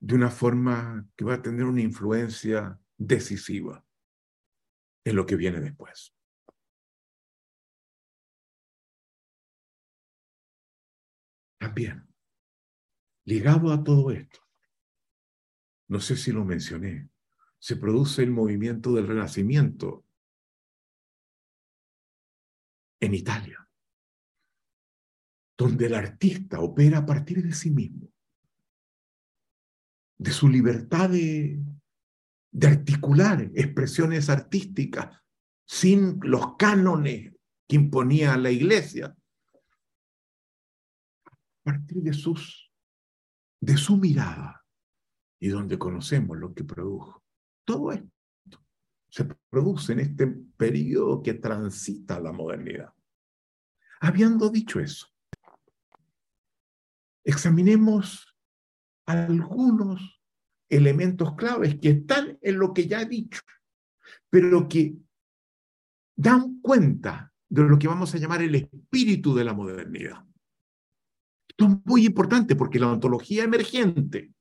de 0.00 0.14
una 0.16 0.28
forma 0.28 1.08
que 1.16 1.24
va 1.24 1.34
a 1.34 1.42
tener 1.42 1.64
una 1.64 1.80
influencia 1.80 2.80
decisiva 2.96 3.86
en 5.04 5.16
lo 5.16 5.24
que 5.24 5.36
viene 5.36 5.60
después. 5.60 6.14
También, 11.58 12.12
ligado 13.24 13.72
a 13.72 13.84
todo 13.84 14.10
esto, 14.10 14.40
no 15.88 16.00
sé 16.00 16.16
si 16.16 16.32
lo 16.32 16.44
mencioné, 16.44 17.08
se 17.60 17.76
produce 17.76 18.22
el 18.22 18.32
movimiento 18.32 18.92
del 18.92 19.06
renacimiento 19.06 20.04
en 23.00 23.14
Italia, 23.14 23.67
donde 25.58 25.86
el 25.86 25.94
artista 25.94 26.60
opera 26.60 26.98
a 26.98 27.06
partir 27.06 27.42
de 27.42 27.52
sí 27.52 27.70
mismo, 27.70 28.08
de 30.16 30.30
su 30.30 30.48
libertad 30.48 31.10
de, 31.10 31.60
articular 32.62 33.50
expresiones 33.54 34.30
artísticas 34.30 35.20
sin 35.66 36.20
los 36.22 36.56
cánones 36.56 37.32
que 37.66 37.76
imponía 37.76 38.36
la 38.36 38.50
iglesia, 38.52 39.14
a 41.26 41.64
partir 41.64 42.02
de, 42.02 42.12
sus, 42.12 42.72
de 43.60 43.76
su 43.76 43.96
mirada 43.96 44.64
y 45.40 45.48
donde 45.48 45.76
conocemos 45.76 46.38
lo 46.38 46.54
que 46.54 46.64
produjo. 46.64 47.22
Todo 47.64 47.92
esto 47.92 48.64
se 49.10 49.24
produce 49.50 49.92
en 49.92 50.00
este 50.00 50.26
periodo 50.56 51.22
que 51.22 51.34
transita 51.34 52.18
la 52.20 52.32
modernidad. 52.32 52.94
Habiendo 54.00 54.48
dicho 54.48 54.80
eso, 54.80 55.08
examinemos 57.28 58.34
algunos 59.06 60.22
elementos 60.70 61.34
claves 61.34 61.78
que 61.78 61.90
están 61.90 62.38
en 62.40 62.58
lo 62.58 62.72
que 62.72 62.86
ya 62.86 63.02
he 63.02 63.06
dicho, 63.06 63.42
pero 64.30 64.66
que 64.66 64.96
dan 66.16 66.62
cuenta 66.62 67.30
de 67.50 67.64
lo 67.64 67.78
que 67.78 67.86
vamos 67.86 68.14
a 68.14 68.18
llamar 68.18 68.40
el 68.40 68.54
espíritu 68.54 69.34
de 69.34 69.44
la 69.44 69.52
modernidad. 69.52 70.24
Esto 71.50 71.66
es 71.66 71.76
muy 71.84 72.06
importante 72.06 72.56
porque 72.56 72.78
la 72.78 72.92
ontología 72.92 73.44
emergente 73.44 74.32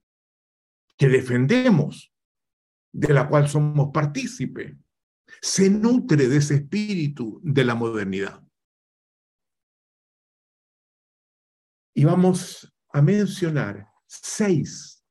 que 0.98 1.10
defendemos, 1.10 2.14
de 2.94 3.14
la 3.14 3.28
cual 3.28 3.50
somos 3.50 3.90
partícipes, 3.94 4.78
se 5.42 5.70
nutre 5.70 6.30
de 6.30 6.38
ese 6.38 6.56
espíritu 6.56 7.42
de 7.44 7.66
la 7.66 7.76
modernidad. 7.76 8.42
Y 11.94 12.06
vamos 12.06 12.74
a 12.90 13.02
mencionar 13.02 13.88
seis 14.06 15.04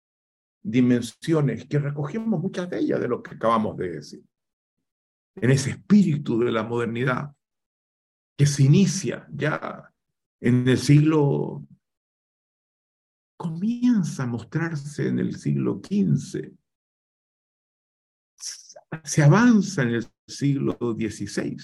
dimensiones 0.62 1.66
que 1.66 1.79
recogemos 1.79 2.41
muchas 2.41 2.68
de 2.68 2.79
ellas 2.79 3.01
de 3.01 3.09
lo 3.09 3.22
que 3.22 3.35
acabamos 3.35 3.77
de 3.77 3.91
decir. 3.91 4.24
En 5.37 5.51
ese 5.51 5.70
espíritu 5.70 6.41
de 6.41 6.51
la 6.51 6.62
modernidad 6.62 7.33
que 8.37 8.47
se 8.47 8.64
inicia 8.64 9.27
ya 9.33 9.93
en 10.41 10.68
el 10.68 10.79
siglo, 10.79 11.66
comienza 13.37 14.24
a 14.24 14.27
mostrarse 14.27 15.09
en 15.09 15.18
el 15.18 15.37
siglo 15.37 15.81
XV, 15.83 16.53
se 19.05 19.22
avanza 19.22 19.83
en 19.83 19.91
el 19.91 20.07
siglo 20.27 20.77
XVI. 20.81 21.57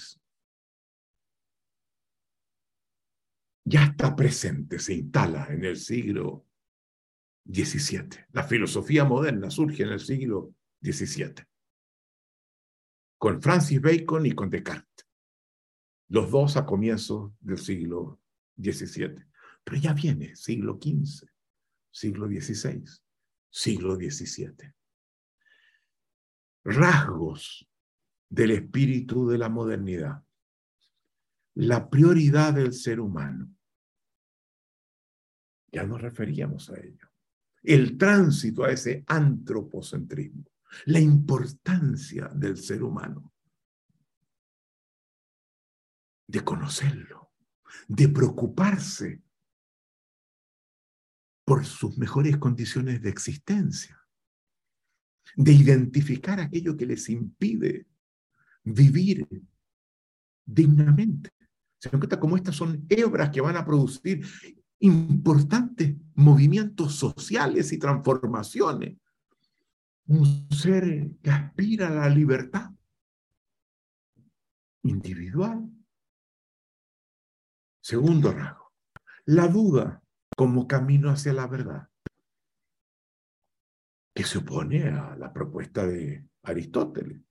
Ya 3.65 3.85
está 3.85 4.15
presente, 4.15 4.79
se 4.79 4.93
instala 4.93 5.47
en 5.49 5.63
el 5.63 5.77
siglo 5.77 6.45
17. 7.45 8.27
La 8.31 8.43
filosofía 8.43 9.05
moderna 9.05 9.49
surge 9.49 9.83
en 9.83 9.89
el 9.89 9.99
siglo 9.99 10.53
XVII, 10.81 11.45
con 13.17 13.41
Francis 13.41 13.81
Bacon 13.81 14.25
y 14.25 14.33
con 14.33 14.49
Descartes, 14.49 15.07
los 16.09 16.29
dos 16.29 16.57
a 16.57 16.65
comienzos 16.65 17.31
del 17.39 17.57
siglo 17.57 18.21
XVII. 18.57 19.25
Pero 19.63 19.77
ya 19.77 19.93
viene 19.93 20.35
siglo 20.35 20.77
XV, 20.81 21.25
siglo 21.89 22.27
XVI, 22.27 22.83
siglo 23.49 23.95
XVII. 23.95 24.73
Rasgos 26.65 27.67
del 28.29 28.51
espíritu 28.51 29.29
de 29.29 29.37
la 29.37 29.47
modernidad. 29.47 30.23
La 31.55 31.89
prioridad 31.89 32.53
del 32.53 32.73
ser 32.73 32.99
humano. 32.99 33.53
Ya 35.71 35.83
nos 35.83 36.01
referíamos 36.01 36.69
a 36.69 36.79
ello 36.79 37.13
el 37.63 37.97
tránsito 37.97 38.65
a 38.65 38.71
ese 38.71 39.03
antropocentrismo, 39.07 40.45
la 40.85 40.99
importancia 40.99 42.27
del 42.27 42.57
ser 42.57 42.83
humano, 42.83 43.33
de 46.27 46.43
conocerlo, 46.43 47.31
de 47.87 48.09
preocuparse 48.09 49.23
por 51.45 51.65
sus 51.65 51.97
mejores 51.97 52.37
condiciones 52.37 53.01
de 53.01 53.09
existencia, 53.09 53.99
de 55.35 55.53
identificar 55.53 56.39
aquello 56.39 56.75
que 56.75 56.85
les 56.85 57.09
impide 57.09 57.87
vivir 58.63 59.27
dignamente. 60.45 61.31
Se 61.83 61.89
dan 61.89 61.99
cuenta 61.99 62.17
cómo 62.17 62.37
estas 62.37 62.55
son 62.55 62.85
hebras 62.87 63.29
que 63.29 63.41
van 63.41 63.57
a 63.57 63.65
producir 63.65 64.25
importantes 64.79 65.97
movimientos 66.15 66.95
sociales 66.95 67.73
y 67.73 67.77
transformaciones. 67.77 68.97
Un 70.05 70.47
ser 70.49 71.11
que 71.21 71.29
aspira 71.29 71.89
a 71.89 72.07
la 72.07 72.07
libertad 72.07 72.71
individual. 74.83 75.69
Segundo 77.81 78.31
rasgo, 78.31 78.71
la 79.25 79.49
duda 79.49 80.01
como 80.37 80.69
camino 80.69 81.09
hacia 81.09 81.33
la 81.33 81.47
verdad, 81.47 81.89
que 84.15 84.23
se 84.23 84.37
opone 84.37 84.87
a 84.87 85.17
la 85.17 85.33
propuesta 85.33 85.85
de 85.85 86.25
Aristóteles. 86.43 87.21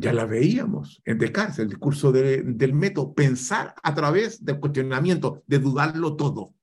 Ya 0.00 0.12
la 0.12 0.26
veíamos 0.26 1.02
en 1.04 1.18
Descartes, 1.18 1.58
el 1.58 1.70
discurso 1.70 2.12
del 2.12 2.72
método, 2.72 3.14
pensar 3.14 3.74
a 3.82 3.94
través 3.94 4.44
del 4.44 4.60
cuestionamiento, 4.60 5.42
de 5.46 5.58
dudarlo 5.58 6.14
todo. 6.14 6.54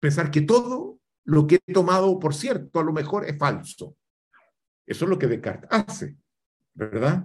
Pensar 0.00 0.30
que 0.30 0.40
todo 0.40 0.98
lo 1.24 1.46
que 1.46 1.60
he 1.64 1.72
tomado 1.72 2.18
por 2.18 2.34
cierto 2.34 2.80
a 2.80 2.82
lo 2.82 2.92
mejor 2.92 3.24
es 3.26 3.38
falso. 3.38 3.96
Eso 4.86 5.04
es 5.04 5.08
lo 5.08 5.18
que 5.18 5.26
Descartes 5.26 5.68
hace, 5.70 6.16
¿verdad? 6.74 7.24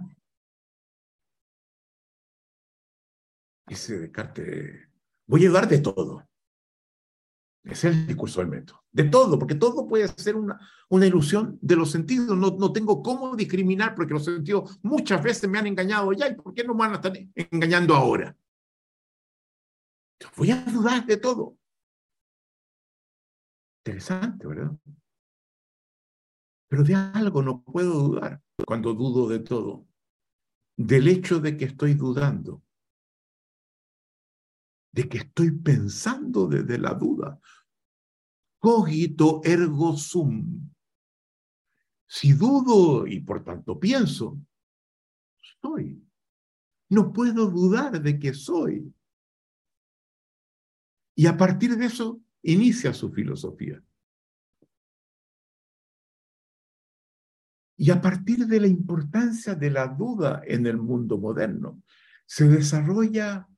Dice 3.66 3.98
Descartes, 3.98 4.88
voy 5.26 5.46
a 5.46 5.48
dudar 5.48 5.66
de 5.68 5.78
todo. 5.78 6.28
Es 7.64 7.82
el 7.84 8.06
discurso 8.06 8.40
del 8.40 8.50
método. 8.50 8.84
De 8.92 9.04
todo, 9.04 9.38
porque 9.38 9.54
todo 9.54 9.88
puede 9.88 10.06
ser 10.08 10.36
una, 10.36 10.60
una 10.90 11.06
ilusión 11.06 11.58
de 11.62 11.76
los 11.76 11.90
sentidos. 11.90 12.36
No, 12.36 12.56
no 12.58 12.72
tengo 12.72 13.02
cómo 13.02 13.34
discriminar 13.34 13.94
porque 13.94 14.12
los 14.12 14.24
sentidos 14.24 14.78
muchas 14.82 15.22
veces 15.22 15.48
me 15.48 15.58
han 15.58 15.66
engañado 15.66 16.12
ya. 16.12 16.28
¿Y 16.28 16.34
por 16.34 16.52
qué 16.52 16.62
no 16.62 16.74
me 16.74 16.80
van 16.80 16.92
a 16.92 16.94
estar 16.96 17.12
engañando 17.34 17.94
ahora? 17.94 18.36
voy 20.36 20.50
a 20.50 20.64
dudar 20.64 21.04
de 21.06 21.16
todo. 21.16 21.56
Interesante, 23.84 24.46
¿verdad? 24.46 24.72
Pero 26.68 26.82
de 26.82 26.94
algo 26.94 27.42
no 27.42 27.62
puedo 27.62 27.92
dudar 27.92 28.42
cuando 28.66 28.94
dudo 28.94 29.28
de 29.28 29.40
todo. 29.40 29.86
Del 30.76 31.08
hecho 31.08 31.38
de 31.40 31.56
que 31.56 31.66
estoy 31.66 31.94
dudando 31.94 32.63
de 34.94 35.08
que 35.08 35.18
estoy 35.18 35.50
pensando 35.50 36.46
desde 36.46 36.78
la 36.78 36.94
duda. 36.94 37.40
Cogito 38.60 39.40
ergo 39.42 39.96
sum. 39.96 40.70
Si 42.06 42.32
dudo 42.32 43.04
y 43.04 43.20
por 43.20 43.42
tanto 43.42 43.78
pienso, 43.80 44.38
soy. 45.60 46.00
No 46.90 47.12
puedo 47.12 47.50
dudar 47.50 48.00
de 48.00 48.18
que 48.20 48.32
soy. 48.34 48.94
Y 51.16 51.26
a 51.26 51.36
partir 51.36 51.76
de 51.76 51.86
eso 51.86 52.20
inicia 52.42 52.94
su 52.94 53.10
filosofía. 53.10 53.82
Y 57.76 57.90
a 57.90 58.00
partir 58.00 58.46
de 58.46 58.60
la 58.60 58.68
importancia 58.68 59.56
de 59.56 59.70
la 59.70 59.88
duda 59.88 60.40
en 60.46 60.66
el 60.66 60.76
mundo 60.76 61.18
moderno, 61.18 61.82
se 62.26 62.46
desarrolla 62.46 63.48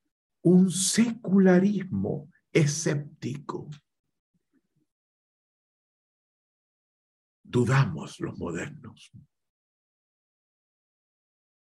un 0.46 0.70
secularismo 0.70 2.30
escéptico. 2.52 3.68
Dudamos 7.42 8.20
los 8.20 8.38
modernos. 8.38 9.10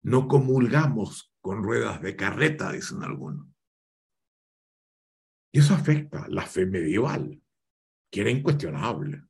No 0.03 0.29
comulgamos 0.29 1.35
con 1.41 1.65
ruedas 1.65 2.01
de 2.03 2.15
carreta, 2.15 2.71
dicen 2.71 3.03
algunos. 3.03 3.49
Y 5.51 5.59
eso 5.59 5.75
afecta 5.75 6.29
la 6.29 6.47
fe 6.47 6.65
medieval, 6.65 7.43
que 8.13 8.21
era 8.21 8.31
incuestionable. 8.31 9.25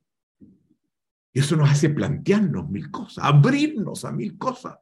Y 1.33 1.39
eso 1.39 1.55
nos 1.55 1.71
hace 1.71 1.89
plantearnos 1.89 2.69
mil 2.69 2.91
cosas, 2.91 3.25
abrirnos 3.25 4.05
a 4.05 4.11
mil 4.11 4.37
cosas, 4.37 4.77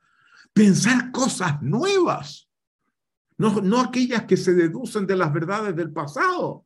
pensar 0.52 1.10
cosas 1.14 1.62
nuevas, 1.62 2.47
no, 3.38 3.80
aquellas 3.80 4.26
que 4.26 4.36
se 4.36 4.54
deducen 4.54 5.06
de 5.06 5.16
las 5.16 5.32
verdades 5.32 5.76
del 5.76 5.92
pasado, 5.92 6.66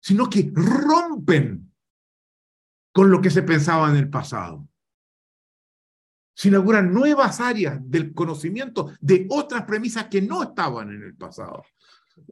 sino 0.00 0.30
que 0.30 0.52
rompen 0.54 1.72
con 2.92 3.10
lo 3.10 3.20
que 3.20 3.30
se 3.30 3.42
pensaba 3.42 3.90
en 3.90 3.96
el 3.96 4.08
pasado. 4.08 4.68
Se 6.34 6.48
inauguran 6.48 6.92
nuevas 6.92 7.40
áreas 7.40 7.80
del 7.82 8.14
conocimiento 8.14 8.92
de 9.00 9.26
otras 9.30 9.64
premisas 9.64 10.06
que 10.06 10.22
no 10.22 10.42
estaban 10.42 10.90
en 10.90 11.02
el 11.02 11.16
pasado. 11.16 11.64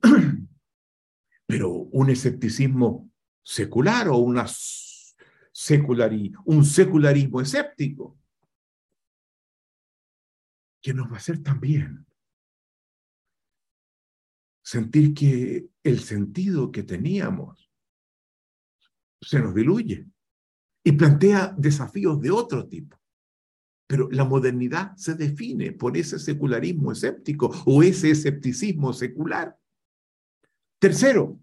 Pero 1.46 1.70
un 1.70 2.10
escepticismo 2.10 3.10
secular 3.42 4.08
o 4.08 4.18
un 4.18 4.36
secularismo 6.64 7.40
escéptico, 7.40 8.18
que 10.80 10.94
nos 10.94 11.08
va 11.10 11.14
a 11.14 11.18
hacer 11.18 11.42
también 11.42 12.06
sentir 14.64 15.12
que 15.12 15.68
el 15.82 16.00
sentido 16.00 16.72
que 16.72 16.82
teníamos 16.82 17.70
se 19.20 19.38
nos 19.38 19.54
diluye 19.54 20.06
y 20.82 20.92
plantea 20.92 21.54
desafíos 21.56 22.20
de 22.20 22.30
otro 22.30 22.66
tipo. 22.66 22.98
Pero 23.86 24.08
la 24.10 24.24
modernidad 24.24 24.96
se 24.96 25.14
define 25.14 25.72
por 25.72 25.96
ese 25.98 26.18
secularismo 26.18 26.92
escéptico 26.92 27.52
o 27.66 27.82
ese 27.82 28.10
escepticismo 28.10 28.94
secular. 28.94 29.58
Tercero, 30.78 31.38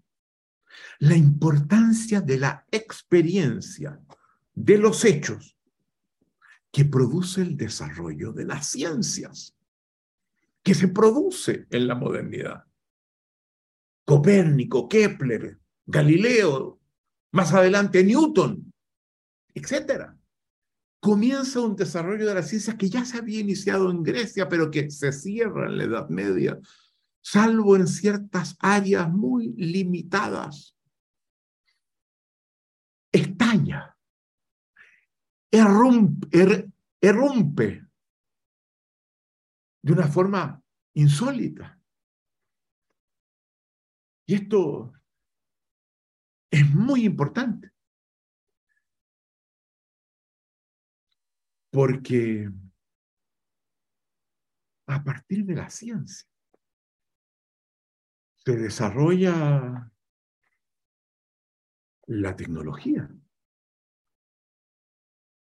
la 0.98 1.16
importancia 1.16 2.20
de 2.20 2.38
la 2.38 2.66
experiencia, 2.72 4.00
de 4.52 4.78
los 4.78 5.04
hechos 5.04 5.56
que 6.72 6.84
produce 6.84 7.42
el 7.42 7.56
desarrollo 7.56 8.32
de 8.32 8.46
las 8.46 8.66
ciencias, 8.66 9.56
que 10.64 10.74
se 10.74 10.88
produce 10.88 11.66
en 11.70 11.86
la 11.86 11.94
modernidad. 11.94 12.64
Copérnico, 14.04 14.88
Kepler, 14.88 15.58
Galileo, 15.86 16.80
más 17.32 17.52
adelante 17.52 18.04
Newton, 18.04 18.72
etc. 19.54 20.10
Comienza 21.00 21.60
un 21.60 21.76
desarrollo 21.76 22.26
de 22.26 22.34
las 22.34 22.48
ciencias 22.48 22.76
que 22.76 22.88
ya 22.88 23.04
se 23.04 23.18
había 23.18 23.40
iniciado 23.40 23.90
en 23.90 24.02
Grecia, 24.02 24.48
pero 24.48 24.70
que 24.70 24.90
se 24.90 25.12
cierra 25.12 25.66
en 25.66 25.78
la 25.78 25.84
Edad 25.84 26.08
Media, 26.08 26.58
salvo 27.20 27.76
en 27.76 27.86
ciertas 27.86 28.56
áreas 28.60 29.10
muy 29.10 29.52
limitadas 29.56 30.76
estalla, 33.12 33.94
errumpe, 35.50 36.28
er, 36.32 36.72
errumpe 37.00 37.86
de 39.82 39.92
una 39.92 40.08
forma 40.08 40.62
insólita. 40.94 41.78
Y 44.32 44.36
esto 44.36 44.94
es 46.50 46.74
muy 46.74 47.04
importante. 47.04 47.70
Porque 51.70 52.50
a 54.86 55.04
partir 55.04 55.44
de 55.44 55.54
la 55.54 55.68
ciencia 55.68 56.26
se 58.36 58.56
desarrolla 58.56 59.92
la 62.06 62.34
tecnología. 62.34 63.14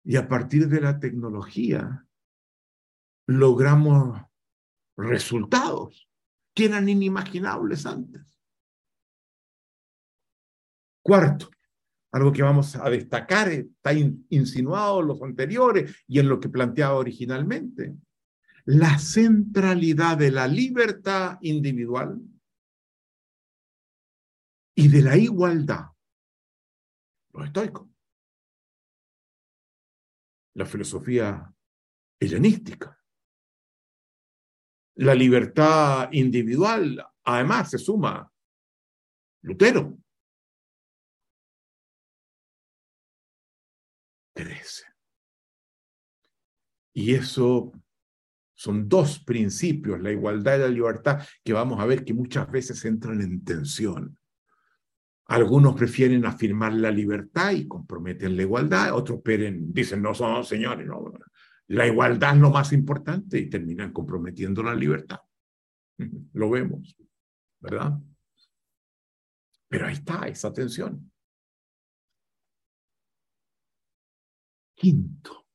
Y 0.04 0.16
a 0.16 0.28
partir 0.28 0.68
de 0.68 0.82
la 0.82 1.00
tecnología 1.00 2.08
logramos 3.26 4.22
resultados 4.96 6.08
que 6.54 6.66
eran 6.66 6.88
inimaginables 6.88 7.88
antes. 7.88 8.35
Cuarto, 11.06 11.52
algo 12.14 12.34
que 12.34 12.42
vamos 12.42 12.76
a 12.76 12.90
destacar, 12.90 13.50
está 13.50 13.94
insinuado 13.94 15.02
en 15.02 15.08
los 15.08 15.22
anteriores 15.22 16.04
y 16.08 16.18
en 16.18 16.28
lo 16.28 16.40
que 16.40 16.50
planteaba 16.50 16.96
originalmente, 16.96 17.96
la 18.64 18.98
centralidad 18.98 20.18
de 20.18 20.32
la 20.32 20.48
libertad 20.48 21.38
individual 21.42 22.20
y 24.74 24.88
de 24.88 25.02
la 25.04 25.16
igualdad 25.16 25.92
los 27.34 27.46
estoicos. 27.46 27.88
La 30.56 30.66
filosofía 30.66 31.54
helenística. 32.20 33.00
La 34.96 35.14
libertad 35.14 36.10
individual, 36.14 37.06
además, 37.26 37.70
se 37.70 37.78
suma 37.78 38.32
Lutero. 39.44 39.98
Crece. 44.36 44.84
Y 46.94 47.16
eso 47.16 47.72
son 48.54 48.88
dos 48.88 49.20
principios, 49.20 50.00
la 50.02 50.12
igualdad 50.12 50.58
y 50.58 50.60
la 50.60 50.68
libertad, 50.68 51.26
que 51.44 51.54
vamos 51.54 51.80
a 51.80 51.86
ver 51.86 52.06
que 52.06 52.14
muchas 52.14 52.50
veces 52.52 52.84
entran 52.86 53.22
en 53.22 53.44
tensión. 53.44 54.18
Algunos 55.28 55.76
prefieren 55.76 56.26
afirmar 56.26 56.74
la 56.74 56.92
libertad 56.92 57.52
y 57.52 57.68
comprometen 57.68 58.36
la 58.36 58.44
igualdad, 58.44 58.94
otros 58.94 59.22
dicen, 59.26 60.02
no 60.02 60.14
son 60.14 60.44
señores, 60.44 60.86
no, 60.86 61.14
la 61.68 61.88
igualdad 61.88 62.36
es 62.36 62.42
lo 62.42 62.52
más 62.52 62.72
importante 62.74 63.40
y 63.40 63.50
terminan 63.50 63.92
comprometiendo 63.92 64.62
la 64.62 64.76
libertad. 64.76 65.20
Lo 66.34 66.50
vemos, 66.50 66.96
¿verdad? 67.60 67.98
Pero 69.68 69.88
ahí 69.88 69.94
está 69.94 70.28
esa 70.28 70.54
tensión. 70.54 71.12
Quinto, 74.86 75.48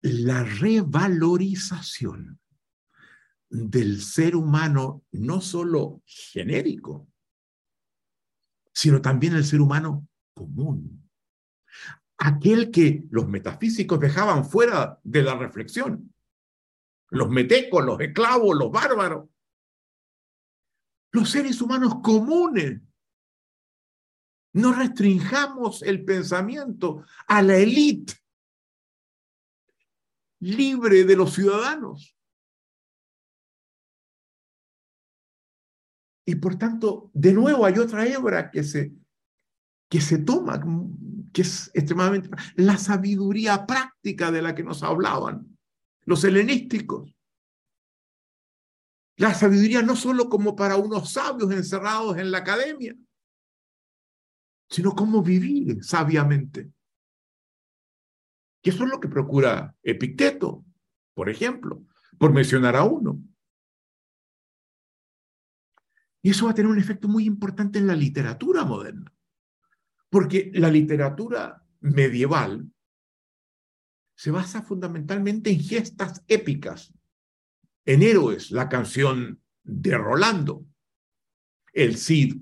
la 0.00 0.42
revalorización 0.42 2.40
del 3.50 4.00
ser 4.00 4.36
humano 4.36 5.04
no 5.12 5.42
solo 5.42 6.02
genérico, 6.06 7.12
sino 8.72 9.02
también 9.02 9.34
el 9.34 9.44
ser 9.44 9.60
humano 9.60 10.08
común. 10.34 11.10
Aquel 12.16 12.70
que 12.70 13.04
los 13.10 13.28
metafísicos 13.28 14.00
dejaban 14.00 14.46
fuera 14.46 14.98
de 15.04 15.22
la 15.22 15.34
reflexión. 15.36 16.14
Los 17.10 17.28
metecos, 17.28 17.84
los 17.84 18.00
esclavos, 18.00 18.56
los 18.56 18.72
bárbaros. 18.72 19.28
Los 21.10 21.28
seres 21.28 21.60
humanos 21.60 21.96
comunes. 22.02 22.80
No 24.54 24.72
restringamos 24.72 25.82
el 25.82 26.04
pensamiento 26.04 27.04
a 27.26 27.42
la 27.42 27.56
élite 27.56 28.14
libre 30.40 31.04
de 31.04 31.16
los 31.16 31.32
ciudadanos. 31.32 32.16
Y 36.24 36.34
por 36.36 36.56
tanto, 36.56 37.10
de 37.14 37.32
nuevo 37.32 37.64
hay 37.64 37.78
otra 37.78 38.06
hebra 38.06 38.50
que 38.50 38.62
se, 38.62 38.92
que 39.88 40.00
se 40.00 40.18
toma, 40.18 40.62
que 41.32 41.42
es 41.42 41.70
extremadamente 41.74 42.30
la 42.56 42.76
sabiduría 42.76 43.66
práctica 43.66 44.30
de 44.30 44.42
la 44.42 44.54
que 44.54 44.62
nos 44.62 44.82
hablaban 44.82 45.56
los 46.04 46.24
helenísticos. 46.24 47.14
La 49.16 49.34
sabiduría 49.34 49.82
no 49.82 49.94
solo 49.94 50.28
como 50.28 50.56
para 50.56 50.76
unos 50.76 51.12
sabios 51.12 51.52
encerrados 51.52 52.16
en 52.18 52.30
la 52.30 52.38
academia, 52.38 52.96
sino 54.72 54.94
cómo 54.94 55.22
vivir 55.22 55.84
sabiamente. 55.84 56.72
Y 58.62 58.70
eso 58.70 58.84
es 58.84 58.90
lo 58.90 59.00
que 59.00 59.08
procura 59.08 59.76
Epicteto, 59.82 60.64
por 61.12 61.28
ejemplo, 61.28 61.84
por 62.18 62.32
mencionar 62.32 62.74
a 62.76 62.84
uno. 62.84 63.22
Y 66.22 66.30
eso 66.30 66.46
va 66.46 66.52
a 66.52 66.54
tener 66.54 66.70
un 66.70 66.78
efecto 66.78 67.06
muy 67.06 67.26
importante 67.26 67.80
en 67.80 67.86
la 67.86 67.94
literatura 67.94 68.64
moderna, 68.64 69.12
porque 70.08 70.50
la 70.54 70.70
literatura 70.70 71.62
medieval 71.80 72.72
se 74.16 74.30
basa 74.30 74.62
fundamentalmente 74.62 75.50
en 75.50 75.60
gestas 75.60 76.24
épicas, 76.28 76.94
en 77.84 78.02
héroes, 78.02 78.50
la 78.50 78.70
canción 78.70 79.42
de 79.64 79.98
Rolando, 79.98 80.64
el 81.74 81.98
Cid 81.98 82.40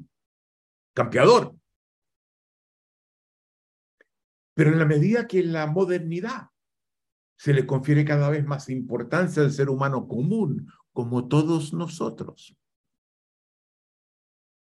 campeador. 0.95 1.59
Pero 4.61 4.72
en 4.72 4.78
la 4.78 4.84
medida 4.84 5.26
que 5.26 5.40
en 5.40 5.54
la 5.54 5.66
modernidad 5.66 6.50
se 7.34 7.54
le 7.54 7.64
confiere 7.64 8.04
cada 8.04 8.28
vez 8.28 8.44
más 8.44 8.68
importancia 8.68 9.42
al 9.42 9.52
ser 9.52 9.70
humano 9.70 10.06
común, 10.06 10.70
como 10.92 11.28
todos 11.28 11.72
nosotros, 11.72 12.54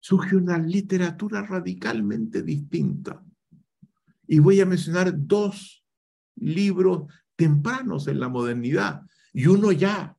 surge 0.01 0.35
una 0.35 0.57
literatura 0.57 1.41
radicalmente 1.41 2.43
distinta. 2.43 3.23
Y 4.27 4.39
voy 4.39 4.59
a 4.59 4.65
mencionar 4.65 5.13
dos 5.15 5.85
libros 6.35 7.09
tempranos 7.37 8.09
en 8.09 8.19
la 8.19 8.27
modernidad 8.27 9.03
y 9.31 9.47
uno 9.47 9.71
ya 9.71 10.17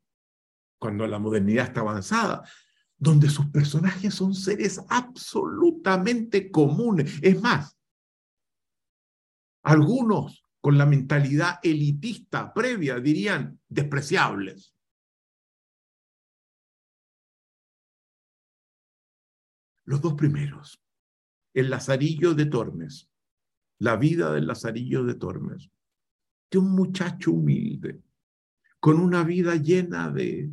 cuando 0.79 1.07
la 1.07 1.19
modernidad 1.19 1.67
está 1.67 1.81
avanzada, 1.81 2.43
donde 2.97 3.29
sus 3.29 3.45
personajes 3.49 4.15
son 4.15 4.35
seres 4.35 4.81
absolutamente 4.89 6.51
comunes. 6.51 7.19
Es 7.21 7.39
más, 7.43 7.78
algunos 9.69 10.43
con 10.63 10.79
la 10.79 10.87
mentalidad 10.87 11.61
elitista 11.63 12.55
previa 12.55 13.01
dirían 13.01 13.61
despreciables. 13.69 14.75
Los 19.85 20.01
dos 20.01 20.15
primeros, 20.15 20.83
el 21.53 21.69
Lazarillo 21.69 22.33
de 22.33 22.47
Tormes, 22.47 23.11
la 23.79 23.97
vida 23.97 24.33
del 24.33 24.47
Lazarillo 24.47 25.05
de 25.05 25.17
Tormes, 25.17 25.71
de 26.51 26.59
un 26.59 26.75
muchacho 26.75 27.33
humilde, 27.33 28.01
con 28.81 28.99
una 28.99 29.23
vida 29.23 29.55
llena 29.57 30.11
de 30.11 30.51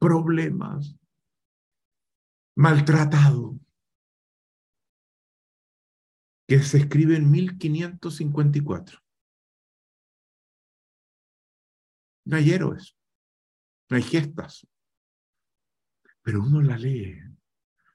problemas, 0.00 0.96
maltratado, 2.56 3.60
que 6.46 6.62
se 6.62 6.78
escribe 6.78 7.16
en 7.16 7.30
1554. 7.30 9.00
No 12.24 12.36
hay 12.36 12.50
héroes, 12.50 12.96
no 13.88 13.96
hay 13.96 14.02
gestas, 14.02 14.66
pero 16.22 16.42
uno 16.42 16.60
la 16.60 16.76
lee 16.76 17.20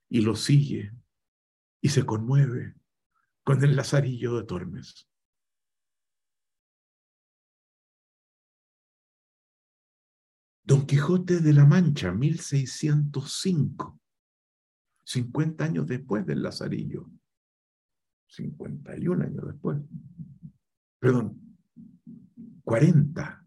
y 0.10 0.22
lo 0.22 0.36
sigue 0.36 0.91
y 1.82 1.89
se 1.89 2.06
conmueve 2.06 2.76
con 3.43 3.64
el 3.64 3.76
Lazarillo 3.76 4.38
de 4.38 4.45
Tormes. 4.45 5.08
Don 10.64 10.86
Quijote 10.86 11.39
de 11.39 11.54
la 11.54 11.66
Mancha, 11.66 12.14
1605. 12.14 13.99
50 15.04 15.66
años 15.66 15.88
después 15.88 16.26
del 16.26 16.43
Lazarillo. 16.43 17.10
51 18.32 19.23
años 19.25 19.45
después. 19.45 19.79
Perdón, 20.99 21.57
40 22.63 23.45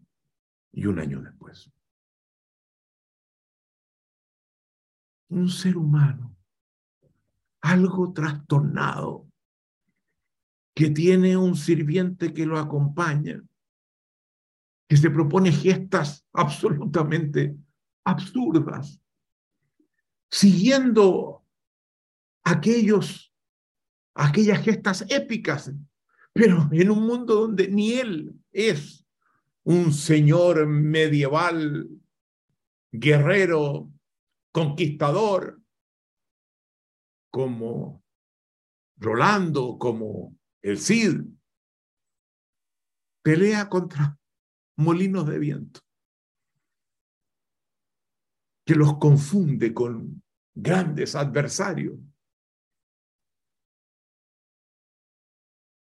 y 0.73 0.85
un 0.85 0.99
año 0.99 1.21
después. 1.21 1.71
Un 5.29 5.49
ser 5.49 5.75
humano, 5.75 6.35
algo 7.61 8.13
trastornado, 8.13 9.27
que 10.75 10.91
tiene 10.91 11.35
un 11.35 11.55
sirviente 11.55 12.33
que 12.33 12.45
lo 12.45 12.59
acompaña, 12.59 13.41
que 14.87 14.97
se 14.97 15.09
propone 15.09 15.51
gestas 15.51 16.27
absolutamente 16.33 17.57
absurdas, 18.03 19.01
siguiendo 20.29 21.43
aquellos, 22.43 23.24
aquellas 24.15 24.63
gestas 24.63 25.05
épicas, 25.09 25.71
pero 26.33 26.69
en 26.71 26.89
un 26.89 27.05
mundo 27.05 27.35
donde 27.35 27.67
ni 27.67 27.93
él 27.93 28.33
es 28.51 29.05
un 29.63 29.93
señor 29.93 30.65
medieval, 30.67 31.89
guerrero, 32.91 33.91
conquistador, 34.51 35.61
como 37.29 38.03
Rolando, 38.97 39.77
como 39.77 40.37
el 40.61 40.79
Cid, 40.79 41.21
pelea 43.21 43.67
contra 43.67 44.17
molinos 44.77 45.27
de 45.27 45.39
viento, 45.39 45.81
que 48.65 48.75
los 48.75 48.97
confunde 48.97 49.73
con 49.73 50.23
grandes 50.53 51.15
adversarios 51.15 51.99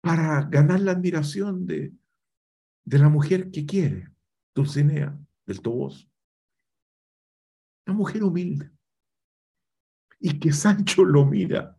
para 0.07 0.43
ganar 0.43 0.79
la 0.79 0.93
admiración 0.93 1.65
de, 1.65 1.91
de 2.85 2.97
la 2.97 3.09
mujer 3.09 3.51
que 3.51 3.65
quiere, 3.65 4.09
Dulcinea 4.55 5.19
del 5.45 5.61
Toboso. 5.61 6.07
Una 7.85 7.97
mujer 7.97 8.23
humilde. 8.23 8.71
Y 10.21 10.39
que 10.39 10.53
Sancho 10.53 11.03
lo 11.03 11.25
mira, 11.25 11.77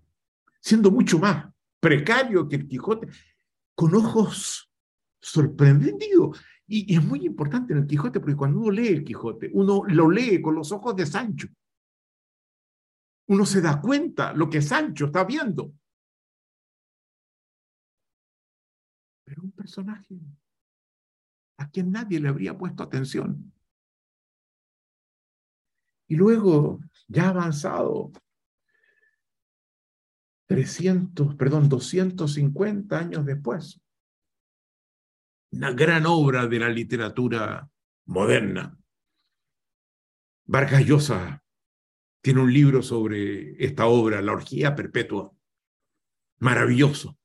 siendo 0.60 0.90
mucho 0.90 1.18
más 1.18 1.50
precario 1.80 2.46
que 2.46 2.56
el 2.56 2.68
Quijote, 2.68 3.08
con 3.74 3.94
ojos 3.94 4.70
sorprendidos. 5.22 6.38
Y, 6.66 6.94
es 6.94 7.02
muy 7.02 7.24
importante 7.24 7.72
en 7.72 7.78
el 7.78 7.86
Quijote, 7.86 8.20
porque 8.20 8.36
cuando 8.36 8.60
uno 8.60 8.70
lee 8.70 8.88
el 8.88 9.04
Quijote, 9.04 9.50
uno 9.54 9.84
lo 9.88 10.10
lee 10.10 10.42
con 10.42 10.54
los 10.54 10.70
ojos 10.70 10.94
de 10.94 11.06
Sancho. 11.06 11.48
Uno 13.28 13.46
se 13.46 13.62
da 13.62 13.80
cuenta 13.80 14.34
lo 14.34 14.50
que 14.50 14.60
Sancho 14.60 15.06
está 15.06 15.24
viendo. 15.24 15.72
Personaje 19.68 20.18
a 21.58 21.68
quien 21.70 21.92
nadie 21.92 22.20
le 22.20 22.28
habría 22.28 22.56
puesto 22.56 22.82
atención. 22.82 23.52
Y 26.06 26.16
luego, 26.16 26.80
ya 27.06 27.28
avanzado, 27.28 28.12
300, 30.46 31.34
perdón, 31.34 31.68
250 31.68 32.98
años 32.98 33.26
después, 33.26 33.78
una 35.50 35.72
gran 35.72 36.06
obra 36.06 36.46
de 36.46 36.58
la 36.58 36.70
literatura 36.70 37.68
moderna. 38.06 38.78
Vargas 40.46 40.86
Llosa 40.86 41.44
tiene 42.22 42.40
un 42.40 42.50
libro 42.50 42.82
sobre 42.82 43.62
esta 43.62 43.86
obra, 43.86 44.22
La 44.22 44.32
orgía 44.32 44.74
perpetua. 44.74 45.30
Maravilloso, 46.38 47.18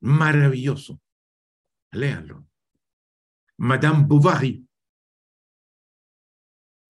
maravilloso. 0.00 1.02
Léanlo. 1.92 2.46
Madame 3.58 4.06
Bovary, 4.06 4.68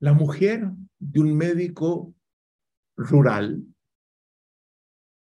la 0.01 0.13
mujer 0.13 0.71
de 0.99 1.21
un 1.21 1.37
médico 1.37 2.15
rural 2.97 3.65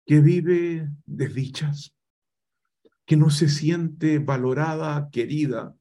que 0.06 0.20
vive 0.20 0.90
desdichas, 1.06 1.96
que 3.06 3.16
no 3.16 3.30
se 3.30 3.48
siente 3.48 4.20
valorada, 4.20 5.10
querida, 5.12 5.76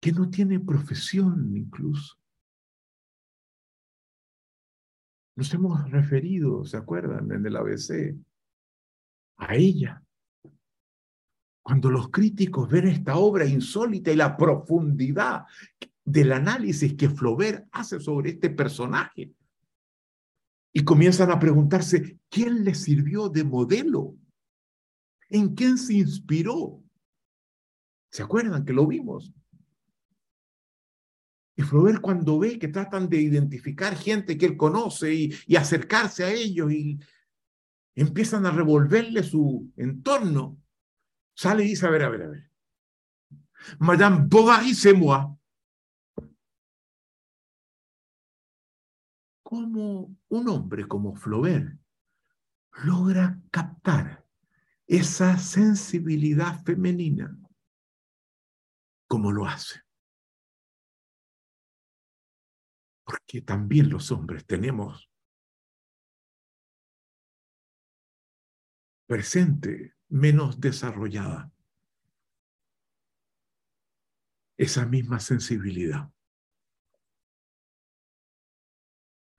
que 0.00 0.12
no 0.12 0.30
tiene 0.30 0.58
profesión 0.58 1.56
incluso. 1.56 2.18
Nos 5.36 5.52
hemos 5.54 5.90
referido, 5.90 6.64
¿se 6.64 6.76
acuerdan? 6.76 7.30
En 7.30 7.46
el 7.46 7.56
ABC, 7.56 8.16
a 9.36 9.54
ella. 9.54 10.02
Cuando 11.68 11.90
los 11.90 12.08
críticos 12.08 12.70
ven 12.70 12.88
esta 12.88 13.18
obra 13.18 13.44
insólita 13.44 14.10
y 14.10 14.16
la 14.16 14.38
profundidad 14.38 15.44
del 16.02 16.32
análisis 16.32 16.94
que 16.94 17.10
Flaubert 17.10 17.68
hace 17.72 18.00
sobre 18.00 18.30
este 18.30 18.48
personaje, 18.48 19.34
y 20.72 20.82
comienzan 20.82 21.30
a 21.30 21.38
preguntarse, 21.38 22.20
¿quién 22.30 22.64
le 22.64 22.74
sirvió 22.74 23.28
de 23.28 23.44
modelo? 23.44 24.16
¿En 25.28 25.54
quién 25.54 25.76
se 25.76 25.92
inspiró? 25.92 26.82
¿Se 28.10 28.22
acuerdan 28.22 28.64
que 28.64 28.72
lo 28.72 28.86
vimos? 28.86 29.30
Y 31.54 31.60
Flaubert 31.60 32.00
cuando 32.00 32.38
ve 32.38 32.58
que 32.58 32.68
tratan 32.68 33.10
de 33.10 33.20
identificar 33.20 33.94
gente 33.94 34.38
que 34.38 34.46
él 34.46 34.56
conoce 34.56 35.12
y, 35.12 35.34
y 35.46 35.56
acercarse 35.56 36.24
a 36.24 36.32
ellos 36.32 36.72
y 36.72 36.98
empiezan 37.94 38.46
a 38.46 38.52
revolverle 38.52 39.22
su 39.22 39.70
entorno, 39.76 40.56
sale 41.38 41.62
y 41.62 41.68
dice, 41.68 41.86
a 41.86 41.90
ver, 41.90 42.02
a 42.02 42.08
ver, 42.08 42.22
a 42.22 42.28
ver. 42.28 42.50
Madame 43.78 44.26
Bovary, 44.26 44.74
c'est 44.74 44.92
moi. 44.92 45.38
cómo 49.48 50.14
un 50.28 50.48
hombre 50.50 50.86
como 50.86 51.14
Flaubert 51.14 51.80
logra 52.84 53.40
captar 53.50 54.26
esa 54.86 55.38
sensibilidad 55.38 56.62
femenina 56.64 57.34
como 59.06 59.32
lo 59.32 59.46
hace. 59.46 59.80
Porque 63.04 63.40
también 63.40 63.88
los 63.88 64.12
hombres 64.12 64.44
tenemos 64.44 65.10
presente 69.06 69.97
menos 70.08 70.60
desarrollada 70.60 71.52
esa 74.56 74.86
misma 74.86 75.20
sensibilidad 75.20 76.10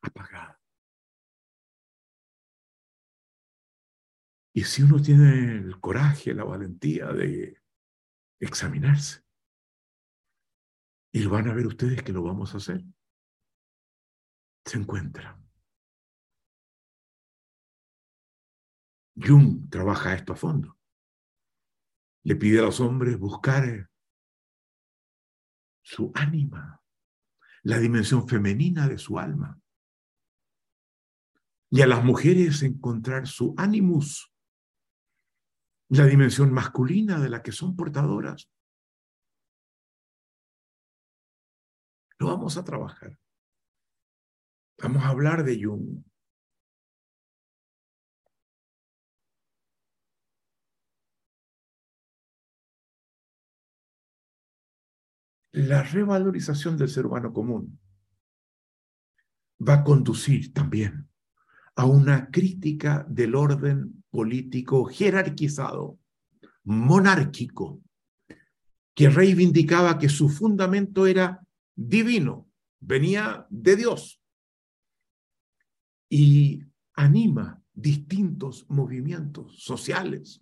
apagada. 0.02 0.60
Y 4.54 4.64
si 4.64 4.84
uno 4.84 5.02
tiene 5.02 5.58
el 5.58 5.80
coraje, 5.80 6.34
la 6.34 6.44
valentía 6.44 7.08
de 7.08 7.62
examinarse, 8.40 9.24
y 11.12 11.20
lo 11.22 11.32
van 11.32 11.50
a 11.50 11.54
ver 11.54 11.68
ustedes 11.68 12.02
que 12.04 12.14
lo 12.14 12.24
vamos 12.24 12.54
a 12.54 12.58
hacer, 12.58 12.84
se 14.66 14.78
encuentra. 14.78 15.38
Jung 19.20 19.70
trabaja 19.70 20.14
esto 20.14 20.34
a 20.34 20.36
fondo. 20.36 20.78
Le 22.24 22.36
pide 22.36 22.60
a 22.60 22.64
los 22.64 22.80
hombres 22.80 23.18
buscar 23.18 23.90
su 25.82 26.12
ánima, 26.14 26.82
la 27.64 27.80
dimensión 27.80 28.28
femenina 28.28 28.88
de 28.88 28.98
su 28.98 29.20
alma. 29.20 29.60
Y 31.72 31.82
a 31.82 31.88
las 31.88 32.04
mujeres 32.04 32.64
encontrar 32.64 33.28
su 33.28 33.54
animus, 33.58 34.34
la 35.90 36.06
dimensión 36.06 36.54
masculina 36.54 37.20
de 37.20 37.30
la 37.30 37.42
que 37.42 37.52
son 37.52 37.76
portadoras. 37.76 38.50
Lo 42.20 42.28
vamos 42.28 42.58
a 42.58 42.64
trabajar. 42.64 43.18
Vamos 44.78 45.04
a 45.04 45.10
hablar 45.10 45.44
de 45.44 45.64
Jung. 45.64 46.09
La 55.60 55.84
revalorización 55.84 56.78
del 56.78 56.88
ser 56.88 57.06
humano 57.06 57.34
común 57.34 57.78
va 59.68 59.74
a 59.74 59.84
conducir 59.84 60.54
también 60.54 61.10
a 61.76 61.86
una 61.86 62.32
crítica 62.32 63.06
del 63.10 63.36
orden 63.36 64.06
político 64.10 64.86
jerarquizado, 64.86 66.00
monárquico, 66.64 67.82
que 68.96 69.10
reivindicaba 69.10 70.00
que 70.00 70.08
su 70.08 70.30
fundamento 70.30 71.06
era 71.06 71.46
divino, 71.76 72.48
venía 72.80 73.46
de 73.50 73.76
Dios 73.76 74.22
y 76.10 76.64
anima 76.94 77.62
distintos 77.74 78.66
movimientos 78.70 79.62
sociales 79.62 80.42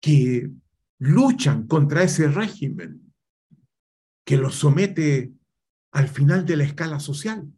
que 0.00 0.50
luchan 0.98 1.66
contra 1.66 2.02
ese 2.02 2.28
régimen 2.28 3.07
que 4.28 4.36
los 4.36 4.56
somete 4.56 5.32
al 5.92 6.06
final 6.06 6.44
de 6.44 6.58
la 6.58 6.64
escala 6.64 7.00
social, 7.00 7.50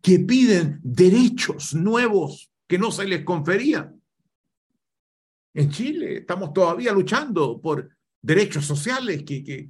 que 0.00 0.20
piden 0.20 0.80
derechos 0.82 1.74
nuevos 1.74 2.50
que 2.66 2.78
no 2.78 2.90
se 2.90 3.04
les 3.04 3.22
conferían. 3.26 4.02
En 5.52 5.70
Chile 5.70 6.20
estamos 6.20 6.54
todavía 6.54 6.94
luchando 6.94 7.60
por 7.60 7.94
derechos 8.22 8.64
sociales 8.64 9.22
que, 9.24 9.44
que 9.44 9.68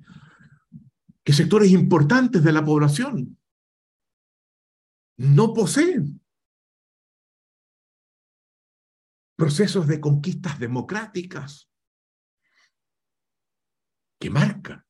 que 1.24 1.32
sectores 1.32 1.72
importantes 1.72 2.44
de 2.44 2.52
la 2.52 2.64
población 2.64 3.36
no 5.16 5.52
poseen 5.52 6.20
procesos 9.34 9.88
de 9.88 10.00
conquistas 10.00 10.60
democráticas 10.60 11.68
que 14.20 14.30
marcan 14.30 14.84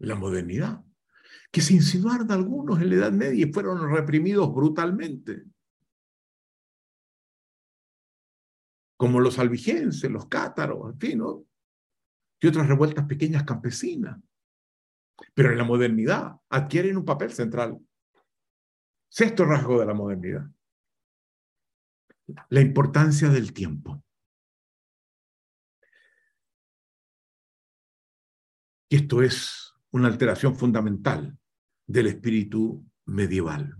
la 0.00 0.16
modernidad, 0.16 0.84
que 1.50 1.60
se 1.60 1.74
insinuaron 1.74 2.30
algunos 2.30 2.80
en 2.80 2.90
la 2.90 2.96
Edad 2.96 3.12
Media 3.12 3.46
y 3.46 3.52
fueron 3.52 3.90
reprimidos 3.90 4.52
brutalmente, 4.52 5.44
como 8.96 9.20
los 9.20 9.38
albigenses, 9.38 10.10
los 10.10 10.26
cátaros, 10.26 10.92
en 10.92 10.98
fin, 10.98 11.22
y 12.42 12.46
otras 12.46 12.68
revueltas 12.68 13.06
pequeñas 13.06 13.44
campesinas 13.44 14.18
pero 15.34 15.50
en 15.50 15.58
la 15.58 15.64
modernidad 15.64 16.36
adquieren 16.48 16.96
un 16.96 17.04
papel 17.04 17.32
central. 17.32 17.78
Sexto 19.08 19.44
rasgo 19.44 19.80
de 19.80 19.86
la 19.86 19.94
modernidad. 19.94 20.46
La 22.48 22.60
importancia 22.60 23.28
del 23.28 23.52
tiempo. 23.52 24.02
Y 28.88 28.96
esto 28.96 29.22
es 29.22 29.69
una 29.92 30.08
alteración 30.08 30.56
fundamental 30.56 31.36
del 31.86 32.06
espíritu 32.06 32.86
medieval, 33.06 33.76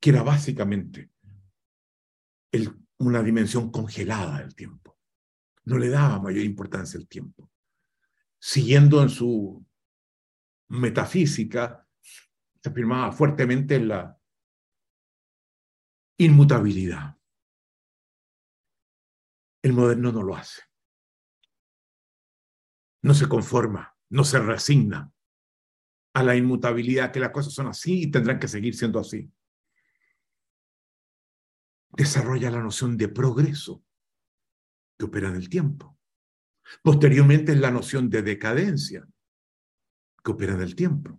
que 0.00 0.10
era 0.10 0.22
básicamente 0.22 1.10
una 2.98 3.22
dimensión 3.22 3.70
congelada 3.70 4.38
del 4.38 4.54
tiempo. 4.54 4.98
No 5.64 5.78
le 5.78 5.88
daba 5.88 6.20
mayor 6.20 6.44
importancia 6.44 6.98
al 6.98 7.06
tiempo. 7.06 7.50
Siguiendo 8.38 9.02
en 9.02 9.08
su 9.08 9.64
metafísica 10.68 11.86
se 12.00 12.68
afirmaba 12.68 13.12
fuertemente 13.12 13.76
en 13.76 13.88
la 13.88 14.18
inmutabilidad. 16.18 17.16
El 19.62 19.72
moderno 19.72 20.10
no 20.10 20.22
lo 20.22 20.36
hace. 20.36 20.62
No 23.02 23.14
se 23.14 23.28
conforma, 23.28 23.96
no 24.10 24.24
se 24.24 24.38
resigna 24.40 25.11
a 26.14 26.22
la 26.22 26.36
inmutabilidad, 26.36 27.12
que 27.12 27.20
las 27.20 27.30
cosas 27.30 27.52
son 27.52 27.68
así 27.68 28.02
y 28.02 28.10
tendrán 28.10 28.38
que 28.38 28.48
seguir 28.48 28.74
siendo 28.74 28.98
así. 28.98 29.30
Desarrolla 31.90 32.50
la 32.50 32.62
noción 32.62 32.96
de 32.96 33.08
progreso 33.08 33.82
que 34.98 35.06
opera 35.06 35.28
en 35.28 35.36
el 35.36 35.48
tiempo. 35.48 35.98
Posteriormente 36.82 37.54
la 37.56 37.70
noción 37.70 38.08
de 38.08 38.22
decadencia, 38.22 39.06
que 40.22 40.30
opera 40.30 40.56
del 40.56 40.74
tiempo. 40.74 41.18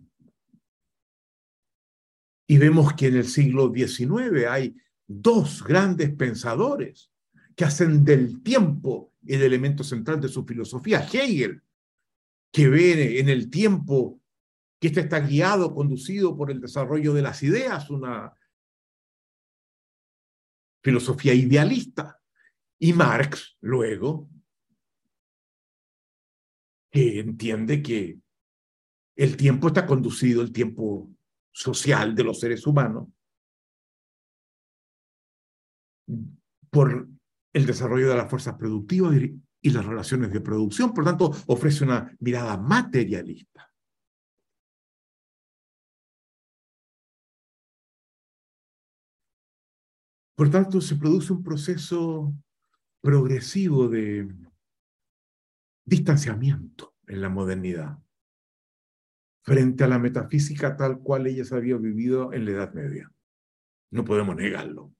Y 2.46 2.58
vemos 2.58 2.92
que 2.94 3.08
en 3.08 3.16
el 3.16 3.26
siglo 3.26 3.72
XIX 3.74 4.46
hay 4.48 4.76
dos 5.06 5.62
grandes 5.62 6.14
pensadores 6.14 7.10
que 7.54 7.64
hacen 7.64 8.04
del 8.04 8.42
tiempo 8.42 9.12
el 9.26 9.42
elemento 9.42 9.84
central 9.84 10.20
de 10.20 10.28
su 10.28 10.44
filosofía. 10.44 11.00
Hegel, 11.00 11.62
que 12.52 12.68
ve 12.68 13.20
en 13.20 13.28
el 13.28 13.50
tiempo 13.50 14.20
que 14.84 14.88
este 14.88 15.00
está 15.00 15.18
guiado, 15.20 15.74
conducido 15.74 16.36
por 16.36 16.50
el 16.50 16.60
desarrollo 16.60 17.14
de 17.14 17.22
las 17.22 17.42
ideas, 17.42 17.88
una 17.88 18.34
filosofía 20.82 21.32
idealista. 21.32 22.20
Y 22.78 22.92
Marx, 22.92 23.56
luego, 23.62 24.28
que 26.92 27.18
entiende 27.18 27.82
que 27.82 28.20
el 29.16 29.38
tiempo 29.38 29.68
está 29.68 29.86
conducido, 29.86 30.42
el 30.42 30.52
tiempo 30.52 31.10
social 31.50 32.14
de 32.14 32.24
los 32.24 32.40
seres 32.40 32.66
humanos, 32.66 33.08
por 36.68 37.08
el 37.54 37.64
desarrollo 37.64 38.10
de 38.10 38.16
las 38.16 38.28
fuerzas 38.28 38.56
productivas 38.58 39.16
y 39.62 39.70
las 39.70 39.86
relaciones 39.86 40.30
de 40.30 40.42
producción. 40.42 40.92
Por 40.92 41.04
tanto, 41.06 41.30
ofrece 41.46 41.84
una 41.84 42.14
mirada 42.20 42.58
materialista. 42.58 43.73
Por 50.34 50.50
tanto, 50.50 50.80
se 50.80 50.96
produce 50.96 51.32
un 51.32 51.42
proceso 51.42 52.34
progresivo 53.00 53.88
de 53.88 54.28
distanciamiento 55.84 56.94
en 57.06 57.20
la 57.20 57.28
modernidad 57.28 57.98
frente 59.42 59.84
a 59.84 59.88
la 59.88 59.98
metafísica 59.98 60.76
tal 60.76 61.00
cual 61.00 61.26
ella 61.26 61.44
se 61.44 61.54
había 61.54 61.76
vivido 61.76 62.32
en 62.32 62.46
la 62.46 62.50
Edad 62.52 62.72
Media. 62.72 63.12
No 63.90 64.04
podemos 64.04 64.34
negarlo. 64.34 64.92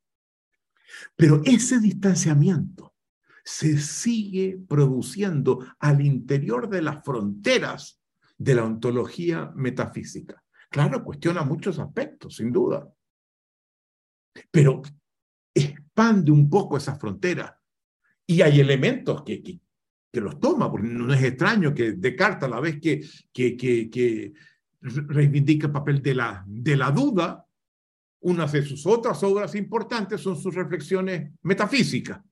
Pero 1.16 1.40
ese 1.44 1.81
distanciamiento 1.81 2.94
se 3.43 3.78
sigue 3.78 4.59
produciendo 4.69 5.66
al 5.78 6.02
interior 6.02 6.69
de 6.69 6.82
las 6.82 7.02
fronteras 7.05 8.01
de 8.36 8.55
la 8.55 8.65
ontología 8.65 9.51
metafísica. 9.55 10.43
Claro, 10.70 11.02
cuestiona 11.02 11.43
muchos 11.43 11.78
aspectos, 11.78 12.36
sin 12.36 12.52
duda. 12.52 12.86
Pero 14.51 14.82
expande 15.55 16.31
un 16.32 16.51
poco 16.51 16.76
esa 16.76 16.97
frontera 16.97 17.60
Y 18.26 18.43
hay 18.43 18.60
elementos 18.60 19.22
que, 19.22 19.43
que, 19.43 19.60
que 20.12 20.20
los 20.20 20.40
toma, 20.40 20.70
porque 20.70 20.89
no 20.89 21.12
es 21.12 21.22
extraño 21.22 21.74
que 21.74 21.93
Descartes, 21.93 22.44
a 22.44 22.48
la 22.48 22.60
vez 22.60 22.81
que, 22.81 23.05
que, 23.32 23.56
que, 23.56 24.32
reivindica 24.81 25.66
el 25.66 25.72
papel 25.72 26.02
de 26.02 26.14
la, 26.14 26.44
de 26.47 26.76
la 26.76 26.90
duda, 26.90 27.47
una 28.20 28.47
de 28.47 28.62
sus 28.62 28.86
otras 28.86 29.22
obras 29.22 29.55
importantes 29.55 30.20
son 30.20 30.36
sus 30.36 30.55
reflexiones 30.55 31.32
metafísicas. 31.43 32.22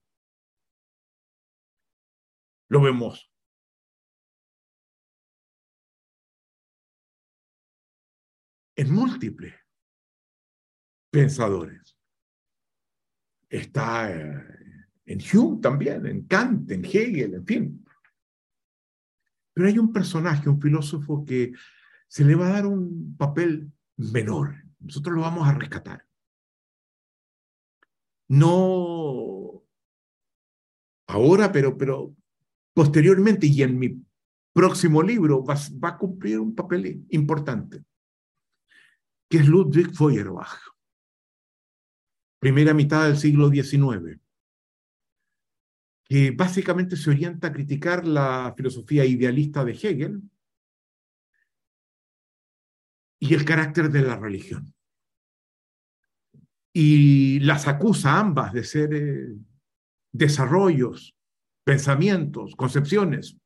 Lo 2.69 2.81
vemos. 2.81 3.31
En 8.75 8.91
múltiples 8.91 9.53
pensadores. 11.11 11.92
Está 13.53 14.11
eh, 14.11 14.43
en 15.05 15.19
Hume 15.19 15.61
también, 15.61 16.07
en 16.07 16.25
Kant, 16.25 16.71
en 16.71 16.83
Hegel, 16.83 17.35
en 17.35 17.45
fin. 17.45 17.85
Pero 19.53 19.67
hay 19.67 19.77
un 19.77 19.93
personaje, 19.93 20.49
un 20.49 20.59
filósofo 20.59 21.23
que 21.23 21.53
se 22.07 22.25
le 22.25 22.33
va 22.33 22.47
a 22.47 22.53
dar 22.53 22.65
un 22.65 23.15
papel 23.15 23.71
menor. 23.97 24.55
Nosotros 24.79 25.15
lo 25.15 25.21
vamos 25.21 25.47
a 25.47 25.53
rescatar. 25.53 26.03
No 28.27 29.61
ahora, 31.05 31.51
pero, 31.51 31.77
pero 31.77 32.15
posteriormente 32.73 33.45
y 33.45 33.61
en 33.61 33.77
mi 33.77 34.03
próximo 34.51 35.03
libro 35.03 35.43
va, 35.43 35.53
va 35.83 35.89
a 35.89 35.97
cumplir 35.99 36.39
un 36.39 36.55
papel 36.55 37.05
importante, 37.09 37.83
que 39.29 39.37
es 39.37 39.47
Ludwig 39.47 39.95
Feuerbach 39.95 40.72
primera 42.43 42.73
mitad 42.73 43.05
del 43.05 43.15
siglo 43.15 43.49
XIX, 43.49 44.19
que 46.03 46.31
básicamente 46.31 46.97
se 46.97 47.09
orienta 47.09 47.47
a 47.47 47.53
criticar 47.53 48.05
la 48.05 48.53
filosofía 48.57 49.05
idealista 49.05 49.63
de 49.63 49.71
Hegel 49.71 50.21
y 53.17 53.33
el 53.33 53.45
carácter 53.45 53.89
de 53.89 54.01
la 54.01 54.17
religión. 54.17 54.73
Y 56.73 57.39
las 57.39 57.65
acusa 57.69 58.19
ambas 58.19 58.51
de 58.51 58.65
ser 58.65 58.93
eh, 58.93 59.37
desarrollos, 60.11 61.15
pensamientos, 61.63 62.57
concepciones 62.57 63.37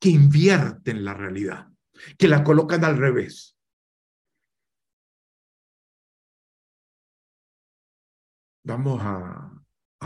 que 0.00 0.08
invierten 0.08 1.04
la 1.04 1.12
realidad, 1.12 1.68
que 2.16 2.28
la 2.28 2.42
colocan 2.42 2.82
al 2.82 2.96
revés. 2.96 3.57
Vamos 8.68 9.00
a, 9.02 9.50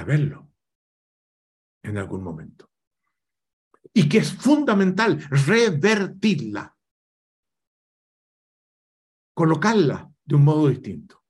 verlo 0.06 0.52
en 1.82 1.98
algún 1.98 2.22
momento. 2.22 2.70
Y 3.92 4.08
que 4.08 4.18
es 4.18 4.32
fundamental 4.32 5.20
revertirla, 5.30 6.76
colocarla 9.34 10.14
de 10.24 10.34
un 10.36 10.44
modo 10.44 10.68
distinto. 10.68 11.24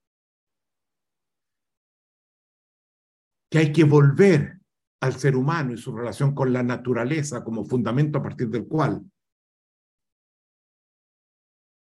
Que 3.51 3.59
hay 3.59 3.73
que 3.73 3.85
volver 3.85 4.61
al 5.01 5.15
ser 5.15 5.35
humano 5.35 5.73
y 5.73 5.79
su 5.79 5.97
relación 5.97 6.35
con 6.35 6.53
la 6.53 6.63
naturaleza 6.63 7.43
como 7.43 7.65
fundamento 7.65 8.19
a 8.19 8.23
partir 8.23 8.51
del 8.51 8.69
cual 8.69 9.11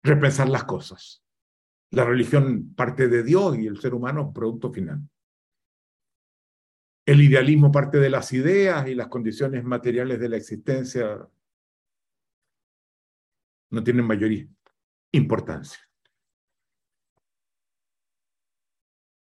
repensar 0.04 0.50
las 0.50 0.64
cosas. 0.64 1.24
La 1.90 2.04
religión 2.04 2.74
parte 2.74 3.08
de 3.08 3.22
Dios 3.22 3.56
y 3.56 3.66
el 3.66 3.80
ser 3.80 3.94
humano 3.94 4.30
producto 4.30 4.70
final. 4.70 5.08
El 7.08 7.22
idealismo 7.22 7.72
parte 7.72 7.96
de 7.96 8.10
las 8.10 8.34
ideas 8.34 8.86
y 8.86 8.94
las 8.94 9.08
condiciones 9.08 9.64
materiales 9.64 10.20
de 10.20 10.28
la 10.28 10.36
existencia 10.36 11.26
no 13.70 13.82
tienen 13.82 14.04
mayor 14.04 14.30
importancia. 15.12 15.78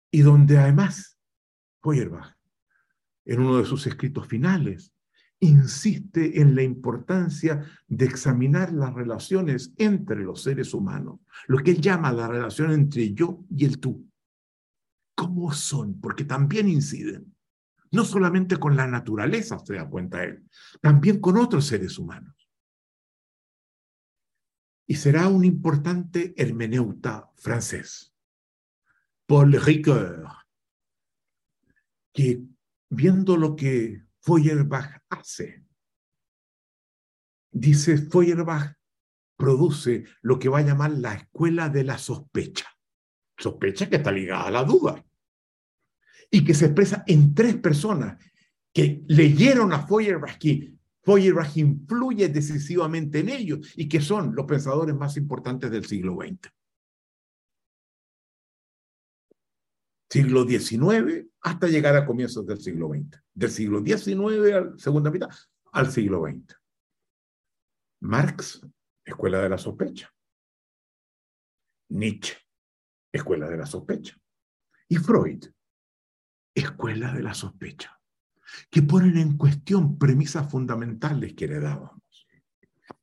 Y 0.10 0.22
donde 0.24 0.58
además 0.58 1.20
Feuerbach, 1.84 2.36
en 3.24 3.42
uno 3.42 3.60
de 3.60 3.66
sus 3.66 3.86
escritos 3.86 4.28
finales, 4.28 4.92
insiste 5.40 6.42
en 6.42 6.56
la 6.56 6.64
importancia 6.64 7.64
de 7.88 8.06
examinar 8.06 8.74
las 8.74 8.96
relaciones 8.96 9.76
entre 9.78 10.24
los 10.24 10.42
seres 10.42 10.74
humanos, 10.74 11.20
lo 11.46 11.60
que 11.60 11.70
él 11.70 11.82
llama 11.82 12.12
la 12.12 12.28
relación 12.28 12.72
entre 12.72 13.14
yo 13.14 13.46
y 13.56 13.64
el 13.64 13.80
tú. 13.80 14.10
¿Cómo 15.14 15.54
son? 15.54 16.02
Porque 16.02 16.24
también 16.26 16.68
inciden 16.68 17.35
no 17.96 18.06
solamente 18.06 18.58
con 18.58 18.76
la 18.76 18.86
naturaleza, 18.86 19.58
se 19.60 19.76
da 19.76 19.90
cuenta 19.90 20.24
él, 20.24 20.48
también 20.82 21.20
con 21.20 21.38
otros 21.38 21.66
seres 21.66 21.98
humanos. 21.98 22.36
Y 24.88 24.96
será 24.96 25.28
un 25.30 25.46
importante 25.46 26.34
hermeneuta 26.38 27.32
francés, 27.36 28.14
Paul 29.26 29.54
Ricoeur, 29.54 30.28
que 32.14 32.44
viendo 32.90 33.38
lo 33.38 33.56
que 33.56 34.04
Feuerbach 34.20 35.02
hace, 35.10 35.66
dice 37.52 37.98
Feuerbach 37.98 38.76
produce 39.38 40.06
lo 40.22 40.38
que 40.38 40.50
va 40.50 40.60
a 40.60 40.64
llamar 40.64 40.92
la 40.92 41.14
escuela 41.16 41.70
de 41.70 41.84
la 41.84 41.98
sospecha. 41.98 42.68
Sospecha 43.38 43.90
que 43.90 43.98
está 43.98 44.12
ligada 44.12 44.48
a 44.48 44.52
la 44.52 44.64
duda 44.64 45.04
y 46.32 46.44
que 46.44 46.54
se 46.54 46.66
expresa 46.66 47.04
en 47.08 47.34
tres 47.34 47.56
personas 47.58 48.18
que 48.74 49.04
leyeron 49.08 49.72
a 49.74 49.86
Feuerbach, 49.86 50.38
que 50.38 50.74
Feuerbach 51.04 51.56
influye 51.58 52.28
decisivamente 52.30 53.20
en 53.20 53.30
ellos 53.30 53.74
y 53.76 53.88
que 53.88 54.02
son 54.02 54.36
los 54.36 54.46
pensadores 54.46 54.96
más 54.96 55.18
importantes 55.18 55.72
del 55.72 55.86
siglo 55.86 56.18
XX. 56.20 56.52
Siglo 60.10 60.46
XIX 60.46 61.28
hasta 61.42 61.68
llegar 61.68 61.96
a 61.96 62.06
comienzos 62.06 62.46
del 62.46 62.60
siglo 62.60 62.90
XX. 62.90 63.22
Del 63.34 63.52
siglo 63.52 63.84
XIX 63.84 64.54
a 64.54 64.62
la 64.62 64.78
segunda 64.78 65.12
mitad 65.12 65.30
al 65.76 65.92
siglo 65.92 66.24
XX. 66.26 66.56
Marx, 68.02 68.62
escuela 69.04 69.42
de 69.42 69.50
la 69.50 69.58
sospecha. 69.58 70.10
Nietzsche, 71.90 72.38
escuela 73.12 73.50
de 73.50 73.58
la 73.58 73.66
sospecha. 73.66 74.18
Y 74.88 74.96
Freud, 74.96 75.46
escuela 76.56 77.14
de 77.14 77.22
la 77.22 77.34
sospecha, 77.34 78.00
que 78.72 78.82
ponen 78.82 79.18
en 79.18 79.38
cuestión 79.38 79.98
premisas 79.98 80.50
fundamentales 80.50 81.34
que 81.34 81.46
heredábamos. 81.46 82.28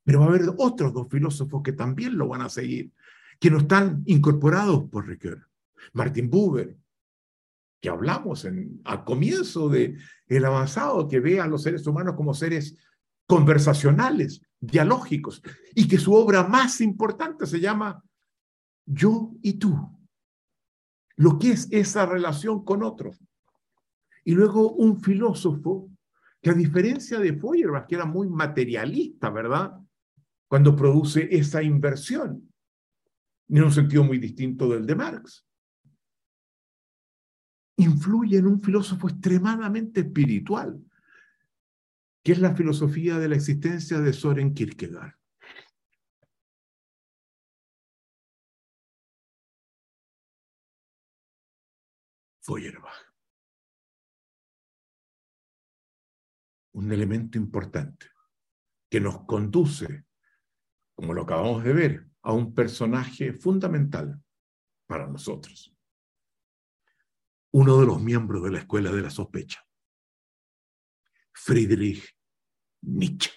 Pero 0.02 0.20
va 0.20 0.26
a 0.26 0.28
haber 0.30 0.50
otros 0.58 0.92
dos 0.92 1.06
filósofos 1.08 1.62
que 1.62 1.72
también 1.72 2.16
lo 2.16 2.28
van 2.28 2.42
a 2.42 2.48
seguir, 2.48 2.92
que 3.38 3.50
no 3.50 3.58
están 3.58 4.02
incorporados 4.06 4.88
por 4.90 5.06
Ricoeur. 5.06 5.48
Martin 5.92 6.30
Buber, 6.30 6.76
que 7.80 7.88
hablamos 7.88 8.44
en, 8.44 8.80
al 8.84 9.04
comienzo 9.04 9.68
de 9.68 9.98
el 10.28 10.44
avanzado, 10.44 11.08
que 11.08 11.20
ve 11.20 11.40
a 11.40 11.46
los 11.46 11.62
seres 11.62 11.86
humanos 11.86 12.14
como 12.16 12.32
seres 12.32 12.76
conversacionales, 13.26 14.40
dialógicos, 14.60 15.42
y 15.74 15.88
que 15.88 15.98
su 15.98 16.14
obra 16.14 16.44
más 16.44 16.80
importante 16.80 17.46
se 17.46 17.60
llama 17.60 18.02
Yo 18.86 19.32
y 19.42 19.54
tú. 19.54 19.76
Lo 21.16 21.38
que 21.38 21.52
es 21.52 21.68
esa 21.70 22.06
relación 22.06 22.64
con 22.64 22.82
otros. 22.82 23.18
Y 24.24 24.34
luego 24.34 24.72
un 24.72 25.00
filósofo 25.00 25.90
que 26.40 26.50
a 26.50 26.54
diferencia 26.54 27.18
de 27.20 27.38
Feuerbach, 27.38 27.86
que 27.86 27.94
era 27.94 28.04
muy 28.04 28.28
materialista, 28.28 29.30
¿verdad? 29.30 29.78
Cuando 30.48 30.74
produce 30.74 31.28
esa 31.30 31.62
inversión, 31.62 32.52
en 33.48 33.62
un 33.62 33.72
sentido 33.72 34.02
muy 34.02 34.18
distinto 34.18 34.68
del 34.68 34.86
de 34.86 34.94
Marx, 34.94 35.46
influye 37.76 38.38
en 38.38 38.46
un 38.46 38.60
filósofo 38.60 39.08
extremadamente 39.08 40.00
espiritual, 40.00 40.82
que 42.22 42.32
es 42.32 42.38
la 42.38 42.54
filosofía 42.54 43.18
de 43.18 43.28
la 43.28 43.36
existencia 43.36 44.00
de 44.00 44.12
Soren 44.12 44.54
Kierkegaard. 44.54 45.14
Feuerbach. 52.40 53.11
Un 56.72 56.92
elemento 56.92 57.38
importante 57.38 58.06
que 58.90 59.00
nos 59.00 59.24
conduce, 59.24 60.04
como 60.94 61.14
lo 61.14 61.22
acabamos 61.22 61.64
de 61.64 61.72
ver, 61.72 62.06
a 62.22 62.32
un 62.32 62.54
personaje 62.54 63.32
fundamental 63.32 64.22
para 64.86 65.06
nosotros. 65.06 65.74
Uno 67.52 67.80
de 67.80 67.86
los 67.86 68.02
miembros 68.02 68.42
de 68.42 68.50
la 68.50 68.58
escuela 68.60 68.92
de 68.92 69.02
la 69.02 69.10
sospecha, 69.10 69.66
Friedrich 71.32 72.16
Nietzsche. 72.82 73.30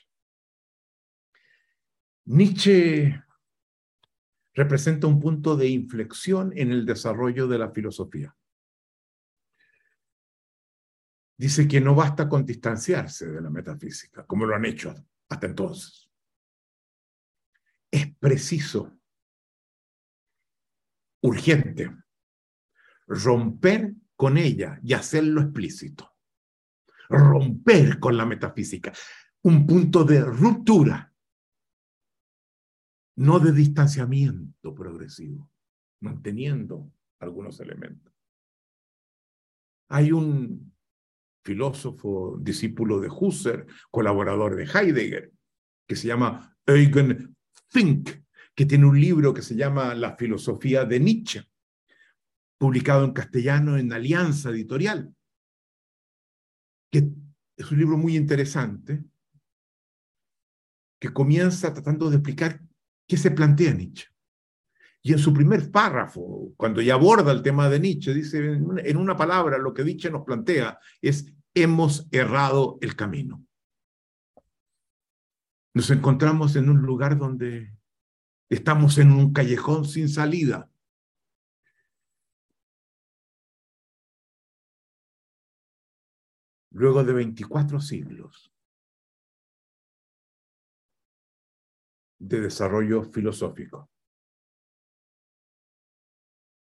Nietzsche 2.26 3.24
representa 4.54 5.08
un 5.08 5.20
punto 5.20 5.56
de 5.56 5.68
inflexión 5.68 6.52
en 6.56 6.72
el 6.72 6.86
desarrollo 6.86 7.48
de 7.48 7.60
la 7.60 7.72
filosofía. 7.72 8.36
Dice 11.38 11.68
que 11.68 11.82
no 11.82 11.96
basta 11.96 12.30
con 12.30 12.46
distanciarse 12.46 13.28
de 13.28 13.42
la 13.42 13.50
metafísica, 13.50 14.26
como 14.26 14.46
lo 14.46 14.56
han 14.56 14.66
hecho 14.66 14.94
hasta 15.30 15.48
entonces. 15.48 16.10
Es 17.92 18.16
preciso, 18.18 18.98
urgente, 21.22 21.96
romper 23.08 23.94
con 24.16 24.38
ella 24.38 24.80
y 24.84 24.94
hacerlo 24.94 25.42
explícito. 25.42 26.12
Romper 27.10 28.00
con 28.00 28.18
la 28.18 28.26
metafísica. 28.26 28.92
Un 29.44 29.68
punto 29.68 30.04
de 30.04 30.22
ruptura, 30.22 31.14
no 33.18 33.40
de 33.40 33.52
distanciamiento 33.52 34.74
progresivo, 34.74 35.52
manteniendo 36.02 36.92
algunos 37.20 37.60
elementos. 37.60 38.14
Hay 39.88 40.12
un 40.12 40.75
filósofo, 41.46 42.38
discípulo 42.42 43.00
de 43.00 43.08
Husserl, 43.08 43.68
colaborador 43.92 44.56
de 44.56 44.64
Heidegger, 44.64 45.32
que 45.88 45.96
se 45.96 46.08
llama 46.08 46.58
Eugen 46.66 47.38
Fink, 47.70 48.10
que 48.56 48.66
tiene 48.66 48.86
un 48.86 49.00
libro 49.00 49.34
que 49.34 49.44
se 49.44 49.56
llama 49.56 49.94
La 49.94 50.18
filosofía 50.18 50.86
de 50.86 51.00
Nietzsche, 51.00 51.44
publicado 52.58 53.06
en 53.06 53.14
castellano 53.14 53.78
en 53.78 53.94
Alianza 53.94 54.50
Editorial, 54.50 55.14
que 56.92 57.10
es 57.56 57.72
un 57.72 57.78
libro 57.78 57.98
muy 57.98 58.16
interesante, 58.16 59.04
que 61.00 61.14
comienza 61.14 61.74
tratando 61.74 62.10
de 62.10 62.16
explicar 62.16 62.60
qué 63.08 63.18
se 63.18 63.30
plantea 63.30 63.74
Nietzsche. 63.74 64.08
Y 65.06 65.14
en 65.14 65.20
su 65.20 65.32
primer 65.32 65.70
párrafo, 65.70 66.54
cuando 66.58 66.82
ya 66.82 66.96
aborda 66.96 67.32
el 67.32 67.44
tema 67.44 67.70
de 67.70 67.80
Nietzsche, 67.80 68.12
dice 68.12 68.40
en 68.40 68.98
una 68.98 69.16
palabra, 69.16 69.60
lo 69.60 69.72
que 69.72 69.84
Nietzsche 69.84 70.10
nos 70.10 70.26
plantea 70.26 70.80
es, 71.00 71.32
hemos 71.56 72.08
errado 72.12 72.78
el 72.82 72.96
camino. 72.96 73.46
Nos 75.74 75.90
encontramos 75.90 76.56
en 76.56 76.70
un 76.70 76.82
lugar 76.82 77.18
donde 77.18 77.74
estamos 78.50 78.98
en 78.98 79.12
un 79.12 79.34
callejón 79.34 79.86
sin 79.86 80.10
salida. 80.10 80.70
Luego 86.72 87.04
de 87.06 87.14
24 87.14 87.80
siglos 87.80 88.52
de 92.20 92.42
desarrollo 92.42 93.04
filosófico. 93.04 93.90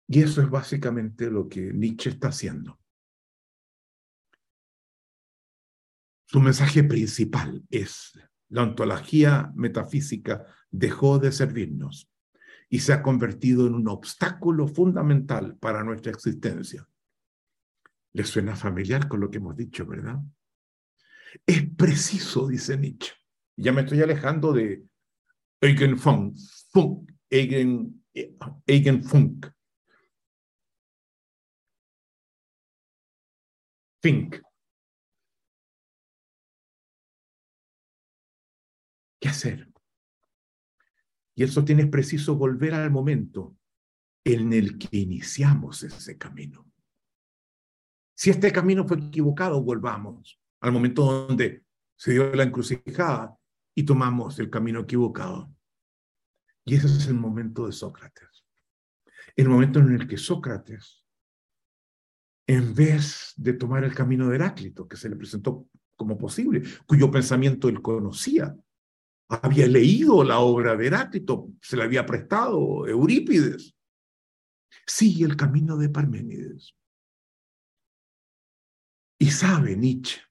Y 0.07 0.21
eso 0.21 0.41
es 0.41 0.49
básicamente 0.49 1.29
lo 1.29 1.49
que 1.49 1.73
Nietzsche 1.73 2.11
está 2.11 2.27
haciendo. 2.29 2.79
Su 6.35 6.41
mensaje 6.41 6.83
principal 6.83 7.63
es, 7.69 8.11
la 8.49 8.63
ontología 8.63 9.53
metafísica 9.55 10.45
dejó 10.69 11.17
de 11.17 11.31
servirnos 11.31 12.11
y 12.67 12.79
se 12.79 12.91
ha 12.91 13.01
convertido 13.01 13.65
en 13.67 13.73
un 13.73 13.87
obstáculo 13.87 14.67
fundamental 14.67 15.55
para 15.55 15.81
nuestra 15.85 16.11
existencia. 16.11 16.85
¿Le 18.11 18.25
suena 18.25 18.53
familiar 18.53 19.07
con 19.07 19.21
lo 19.21 19.31
que 19.31 19.37
hemos 19.37 19.55
dicho, 19.55 19.85
verdad? 19.85 20.19
Es 21.45 21.69
preciso, 21.73 22.49
dice 22.49 22.77
Nietzsche. 22.77 23.13
Ya 23.55 23.71
me 23.71 23.83
estoy 23.83 24.01
alejando 24.01 24.51
de 24.51 24.83
Eugen 25.61 25.97
Funk, 25.97 26.35
Funk 26.73 27.13
Eugen 27.29 28.03
Funk, 29.05 29.47
Fink. 34.01 34.45
¿Qué 39.25 39.29
hacer? 39.29 39.73
Y 41.33 41.43
eso 41.43 41.65
tiene 41.65 41.87
preciso 41.87 42.35
volver 42.35 42.75
al 42.75 42.91
momento 42.91 43.57
en 44.23 44.53
el 44.53 44.77
que 44.77 44.97
iniciamos 44.97 45.81
ese 45.81 46.15
camino. 46.15 46.71
Si 48.15 48.29
este 48.29 48.51
camino 48.51 48.87
fue 48.87 48.99
equivocado, 48.99 49.63
volvamos 49.63 50.39
al 50.59 50.73
momento 50.73 51.27
donde 51.27 51.65
se 51.95 52.11
dio 52.11 52.35
la 52.35 52.43
encrucijada 52.43 53.35
y 53.73 53.81
tomamos 53.81 54.37
el 54.37 54.51
camino 54.51 54.81
equivocado. 54.81 55.51
Y 56.63 56.75
ese 56.75 56.85
es 56.85 57.07
el 57.07 57.15
momento 57.15 57.65
de 57.65 57.71
Sócrates. 57.71 58.45
El 59.35 59.49
momento 59.49 59.79
en 59.79 59.95
el 59.95 60.07
que 60.07 60.17
Sócrates 60.17 61.03
en 62.45 62.75
vez 62.75 63.33
de 63.37 63.53
tomar 63.53 63.85
el 63.85 63.95
camino 63.95 64.29
de 64.29 64.35
Heráclito, 64.35 64.87
que 64.87 64.97
se 64.97 65.09
le 65.09 65.15
presentó 65.15 65.67
como 65.95 66.15
posible, 66.15 66.61
cuyo 66.85 67.09
pensamiento 67.09 67.69
él 67.69 67.81
conocía. 67.81 68.55
Había 69.27 69.67
leído 69.67 70.23
la 70.23 70.39
obra 70.39 70.75
de 70.75 70.87
Heráclito, 70.87 71.49
se 71.61 71.77
le 71.77 71.83
había 71.83 72.05
prestado 72.05 72.87
Eurípides. 72.87 73.75
Sigue 74.85 75.25
el 75.25 75.35
camino 75.35 75.77
de 75.77 75.89
Parménides. 75.89 76.75
Y 79.17 79.31
sabe 79.31 79.75
Nietzsche 79.75 80.21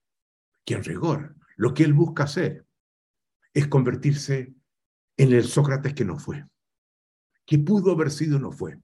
que 0.64 0.74
en 0.74 0.84
rigor 0.84 1.36
lo 1.56 1.74
que 1.74 1.84
él 1.84 1.92
busca 1.92 2.24
hacer 2.24 2.66
es 3.52 3.66
convertirse 3.68 4.54
en 5.16 5.32
el 5.32 5.44
Sócrates 5.44 5.94
que 5.94 6.04
no 6.04 6.18
fue, 6.18 6.44
que 7.46 7.58
pudo 7.58 7.92
haber 7.92 8.10
sido 8.10 8.38
no 8.38 8.50
fue, 8.50 8.78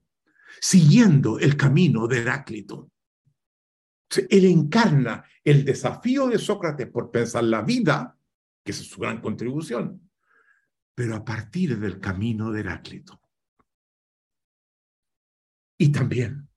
siguiendo 0.59 1.39
el 1.39 1.57
camino 1.57 2.07
de 2.07 2.19
Heráclito. 2.19 2.91
Él 4.29 4.45
encarna 4.45 5.23
el 5.43 5.63
desafío 5.63 6.27
de 6.27 6.37
Sócrates 6.37 6.87
por 6.87 7.11
pensar 7.11 7.43
la 7.43 7.61
vida, 7.61 8.17
que 8.63 8.71
es 8.71 8.77
su 8.77 8.99
gran 8.99 9.21
contribución, 9.21 10.09
pero 10.93 11.15
a 11.15 11.25
partir 11.25 11.79
del 11.79 11.99
camino 11.99 12.51
de 12.51 12.59
Heráclito. 12.61 13.21
Y 15.77 15.91
también 15.91 16.47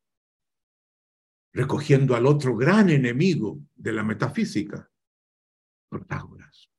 recogiendo 1.52 2.14
al 2.16 2.26
otro 2.26 2.56
gran 2.56 2.90
enemigo 2.90 3.60
de 3.74 3.93
la 3.93 4.02
metafísica, 4.02 4.90
Protágoras, 5.89 6.70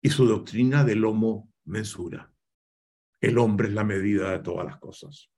y 0.00 0.10
su 0.10 0.26
doctrina 0.26 0.84
del 0.84 1.04
homo 1.04 1.52
mensura. 1.64 2.32
El 3.20 3.38
hombre 3.38 3.68
es 3.68 3.74
la 3.74 3.84
medida 3.84 4.30
de 4.30 4.38
todas 4.38 4.64
las 4.64 4.78
cosas. 4.78 5.30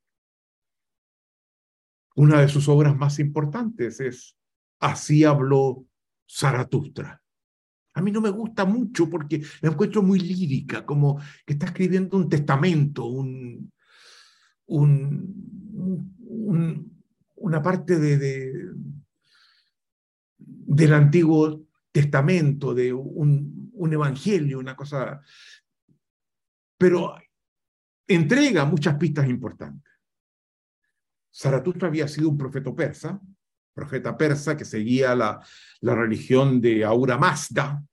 Una 2.17 2.41
de 2.41 2.49
sus 2.49 2.69
obras 2.69 2.97
más 2.97 3.19
importantes 3.19 4.01
es 4.01 4.37
Así 4.81 5.25
habló 5.25 5.87
Zaratustra. 6.29 7.24
A 7.95 8.03
mí 8.03 8.11
no 8.11 8.21
me 8.21 8.31
gusta 8.31 8.65
mucho 8.65 9.09
porque 9.09 9.41
la 9.61 9.71
encuentro 9.71 10.03
muy 10.03 10.19
lírica, 10.19 10.85
como 10.85 11.21
que 11.47 11.53
está 11.53 11.67
escribiendo 11.67 12.17
un 12.17 12.29
testamento, 12.29 13.07
un, 13.07 13.73
una 17.37 17.63
parte 17.63 17.99
de, 17.99 18.73
del 20.39 20.93
Antiguo 20.93 21.63
Testamento, 21.93 22.75
de 22.75 22.93
un, 22.93 23.71
un 23.75 23.93
evangelio, 23.93 24.59
una 24.59 24.75
cosa, 24.75 25.21
pero 26.77 27.15
entrega 28.09 28.65
muchas 28.65 28.97
pistas 28.97 29.29
importantes. 29.29 29.93
Zaratustra 31.33 31.89
había 31.89 32.09
sido 32.09 32.29
un 32.29 32.39
profeta 32.39 32.75
persa, 32.75 33.21
profeta 33.75 34.17
persa 34.17 34.57
que 34.57 34.65
seguía 34.65 35.15
la, 35.15 35.45
la 35.81 35.95
religión 35.95 36.61
de 36.61 36.85
Aura 36.85 37.19
Mazda, 37.19 37.85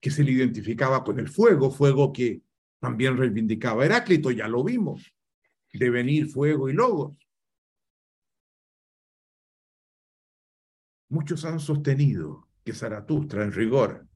que 0.00 0.10
se 0.10 0.24
le 0.24 0.32
identificaba 0.32 1.04
con 1.04 1.18
el 1.18 1.28
fuego, 1.28 1.70
fuego 1.70 2.12
que 2.12 2.42
también 2.78 3.16
reivindicaba 3.16 3.84
Heráclito, 3.84 4.30
ya 4.30 4.48
lo 4.48 4.64
vimos, 4.64 5.14
de 5.72 5.90
venir 5.90 6.28
fuego 6.28 6.68
y 6.68 6.72
logos. 6.72 7.16
Muchos 11.10 11.44
han 11.44 11.60
sostenido 11.60 12.48
que 12.64 12.72
Zaratustra, 12.72 13.42
en 13.42 13.52
rigor, 13.52 14.06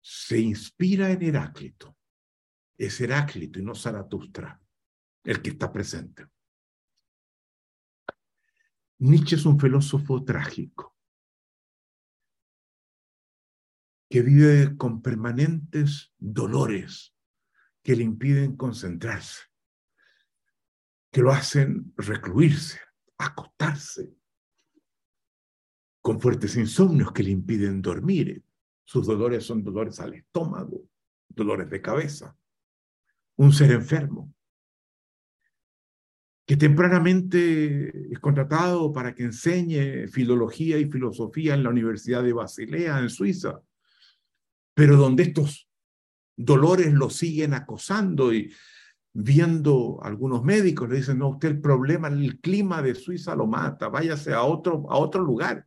se 0.00 0.38
inspira 0.40 1.10
en 1.10 1.22
Heráclito. 1.22 1.96
Es 2.76 3.00
Heráclito 3.00 3.58
y 3.58 3.62
no 3.62 3.74
Zaratustra 3.74 4.60
el 5.24 5.42
que 5.42 5.50
está 5.50 5.70
presente. 5.70 6.26
Nietzsche 9.00 9.36
es 9.36 9.46
un 9.46 9.60
filósofo 9.60 10.24
trágico 10.24 10.96
que 14.10 14.22
vive 14.22 14.76
con 14.76 15.02
permanentes 15.02 16.12
dolores 16.18 17.14
que 17.82 17.94
le 17.94 18.02
impiden 18.02 18.56
concentrarse, 18.56 19.42
que 21.12 21.20
lo 21.20 21.30
hacen 21.30 21.92
recluirse, 21.96 22.80
acostarse, 23.18 24.14
con 26.00 26.20
fuertes 26.20 26.56
insomnios 26.56 27.12
que 27.12 27.22
le 27.22 27.30
impiden 27.30 27.82
dormir. 27.82 28.42
Sus 28.84 29.06
dolores 29.06 29.44
son 29.44 29.62
dolores 29.62 30.00
al 30.00 30.14
estómago, 30.14 30.88
dolores 31.28 31.68
de 31.70 31.82
cabeza. 31.82 32.36
Un 33.36 33.52
ser 33.52 33.72
enfermo. 33.72 34.34
Que 36.48 36.56
tempranamente 36.56 38.10
es 38.10 38.18
contratado 38.20 38.90
para 38.90 39.14
que 39.14 39.24
enseñe 39.24 40.08
filología 40.08 40.78
y 40.78 40.86
filosofía 40.86 41.52
en 41.52 41.62
la 41.62 41.68
Universidad 41.68 42.22
de 42.22 42.32
Basilea, 42.32 43.00
en 43.00 43.10
Suiza, 43.10 43.60
pero 44.72 44.96
donde 44.96 45.24
estos 45.24 45.68
dolores 46.34 46.90
lo 46.94 47.10
siguen 47.10 47.52
acosando 47.52 48.32
y 48.32 48.50
viendo 49.12 50.00
algunos 50.02 50.42
médicos 50.42 50.88
le 50.88 50.96
dicen, 50.96 51.18
no, 51.18 51.28
usted 51.28 51.50
el 51.50 51.60
problema, 51.60 52.08
el 52.08 52.40
clima 52.40 52.80
de 52.80 52.94
Suiza 52.94 53.36
lo 53.36 53.46
mata, 53.46 53.90
váyase 53.90 54.32
a 54.32 54.42
otro, 54.42 54.90
a 54.90 54.96
otro 54.96 55.22
lugar, 55.22 55.66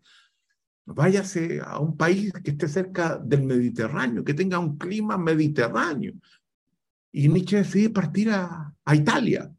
váyase 0.87 1.61
a 1.63 1.77
un 1.77 1.95
país 1.95 2.33
que 2.43 2.51
esté 2.51 2.67
cerca 2.67 3.19
del 3.19 3.43
Mediterráneo, 3.43 4.23
que 4.23 4.33
tenga 4.33 4.57
un 4.57 4.79
clima 4.79 5.15
mediterráneo. 5.19 6.13
Y 7.11 7.27
Nietzsche 7.27 7.57
decide 7.57 7.91
partir 7.91 8.31
a, 8.31 8.73
a 8.83 8.95
Italia 8.95 9.53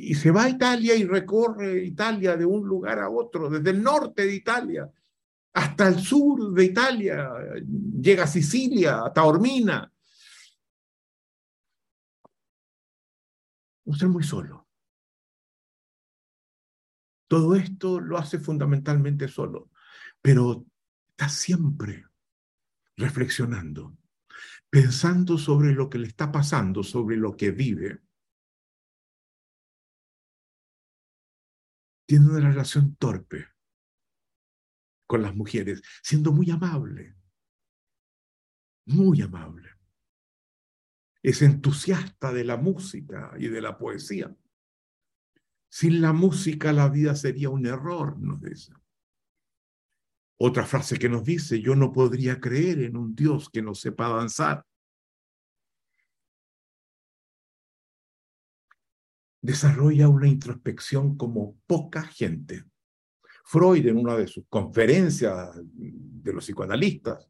y 0.00 0.14
se 0.14 0.30
va 0.30 0.44
a 0.44 0.48
Italia 0.48 0.94
y 0.94 1.04
recorre 1.04 1.84
Italia 1.84 2.36
de 2.36 2.46
un 2.46 2.66
lugar 2.66 3.00
a 3.00 3.10
otro, 3.10 3.50
desde 3.50 3.70
el 3.70 3.82
norte 3.82 4.24
de 4.24 4.34
Italia 4.34 4.90
hasta 5.52 5.88
el 5.88 5.98
sur 5.98 6.52
de 6.52 6.64
Italia, 6.64 7.30
llega 8.00 8.22
a 8.24 8.28
Sicilia, 8.28 9.04
a 9.04 9.12
Taormina. 9.12 9.92
Un 13.86 13.98
ser 13.98 14.08
muy 14.08 14.22
solo. 14.22 14.68
Todo 17.26 17.56
esto 17.56 17.98
lo 17.98 18.18
hace 18.18 18.38
fundamentalmente 18.38 19.26
solo, 19.26 19.72
pero 20.22 20.64
está 21.10 21.28
siempre 21.28 22.06
reflexionando, 22.96 23.98
pensando 24.70 25.38
sobre 25.38 25.72
lo 25.72 25.90
que 25.90 25.98
le 25.98 26.06
está 26.06 26.30
pasando, 26.30 26.84
sobre 26.84 27.16
lo 27.16 27.36
que 27.36 27.50
vive. 27.50 28.07
Tiene 32.08 32.26
una 32.26 32.48
relación 32.48 32.96
torpe 32.96 33.48
con 35.06 35.20
las 35.20 35.36
mujeres, 35.36 35.82
siendo 36.02 36.32
muy 36.32 36.50
amable, 36.50 37.14
muy 38.86 39.20
amable. 39.20 39.68
Es 41.22 41.42
entusiasta 41.42 42.32
de 42.32 42.44
la 42.44 42.56
música 42.56 43.34
y 43.38 43.48
de 43.48 43.60
la 43.60 43.76
poesía. 43.76 44.34
Sin 45.70 46.00
la 46.00 46.14
música 46.14 46.72
la 46.72 46.88
vida 46.88 47.14
sería 47.14 47.50
un 47.50 47.66
error, 47.66 48.18
nos 48.18 48.40
dice. 48.40 48.72
Otra 50.40 50.64
frase 50.64 50.98
que 50.98 51.10
nos 51.10 51.24
dice, 51.24 51.60
yo 51.60 51.74
no 51.76 51.92
podría 51.92 52.40
creer 52.40 52.80
en 52.80 52.96
un 52.96 53.14
Dios 53.14 53.50
que 53.50 53.60
no 53.60 53.74
sepa 53.74 54.08
danzar. 54.08 54.64
Desarrolla 59.40 60.08
una 60.08 60.28
introspección 60.28 61.16
como 61.16 61.56
poca 61.66 62.02
gente. 62.02 62.64
Freud, 63.44 63.86
en 63.86 63.96
una 63.96 64.16
de 64.16 64.26
sus 64.26 64.44
conferencias 64.48 65.50
de 65.64 66.32
los 66.32 66.44
psicoanalistas, 66.44 67.28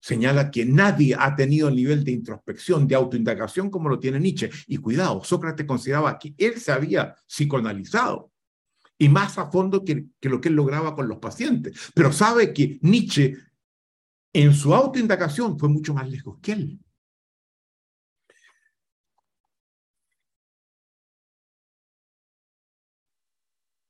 señala 0.00 0.50
que 0.50 0.64
nadie 0.64 1.16
ha 1.18 1.34
tenido 1.34 1.68
el 1.68 1.76
nivel 1.76 2.04
de 2.04 2.12
introspección, 2.12 2.88
de 2.88 2.96
autoindagación 2.96 3.70
como 3.70 3.88
lo 3.88 3.98
tiene 3.98 4.20
Nietzsche. 4.20 4.50
Y 4.66 4.76
cuidado, 4.78 5.22
Sócrates 5.24 5.64
consideraba 5.64 6.18
que 6.18 6.34
él 6.36 6.58
se 6.58 6.72
había 6.72 7.14
psicoanalizado 7.26 8.30
y 8.98 9.08
más 9.08 9.38
a 9.38 9.50
fondo 9.50 9.84
que, 9.84 10.06
que 10.20 10.28
lo 10.28 10.40
que 10.40 10.48
él 10.48 10.56
lograba 10.56 10.94
con 10.94 11.08
los 11.08 11.18
pacientes. 11.18 11.78
Pero 11.94 12.12
sabe 12.12 12.52
que 12.52 12.78
Nietzsche 12.82 13.36
en 14.32 14.54
su 14.54 14.74
autoindagación 14.74 15.58
fue 15.58 15.68
mucho 15.68 15.94
más 15.94 16.10
lejos 16.10 16.38
que 16.42 16.52
él. 16.52 16.80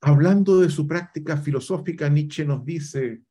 Hablando 0.03 0.61
de 0.61 0.69
su 0.69 0.87
práctica 0.87 1.37
filosófica, 1.37 2.09
Nietzsche 2.09 2.45
nos 2.45 2.65
dice, 2.65 3.23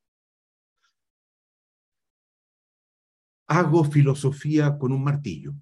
hago 3.46 3.84
filosofía 3.84 4.78
con 4.78 4.92
un 4.92 5.04
martillo. 5.04 5.52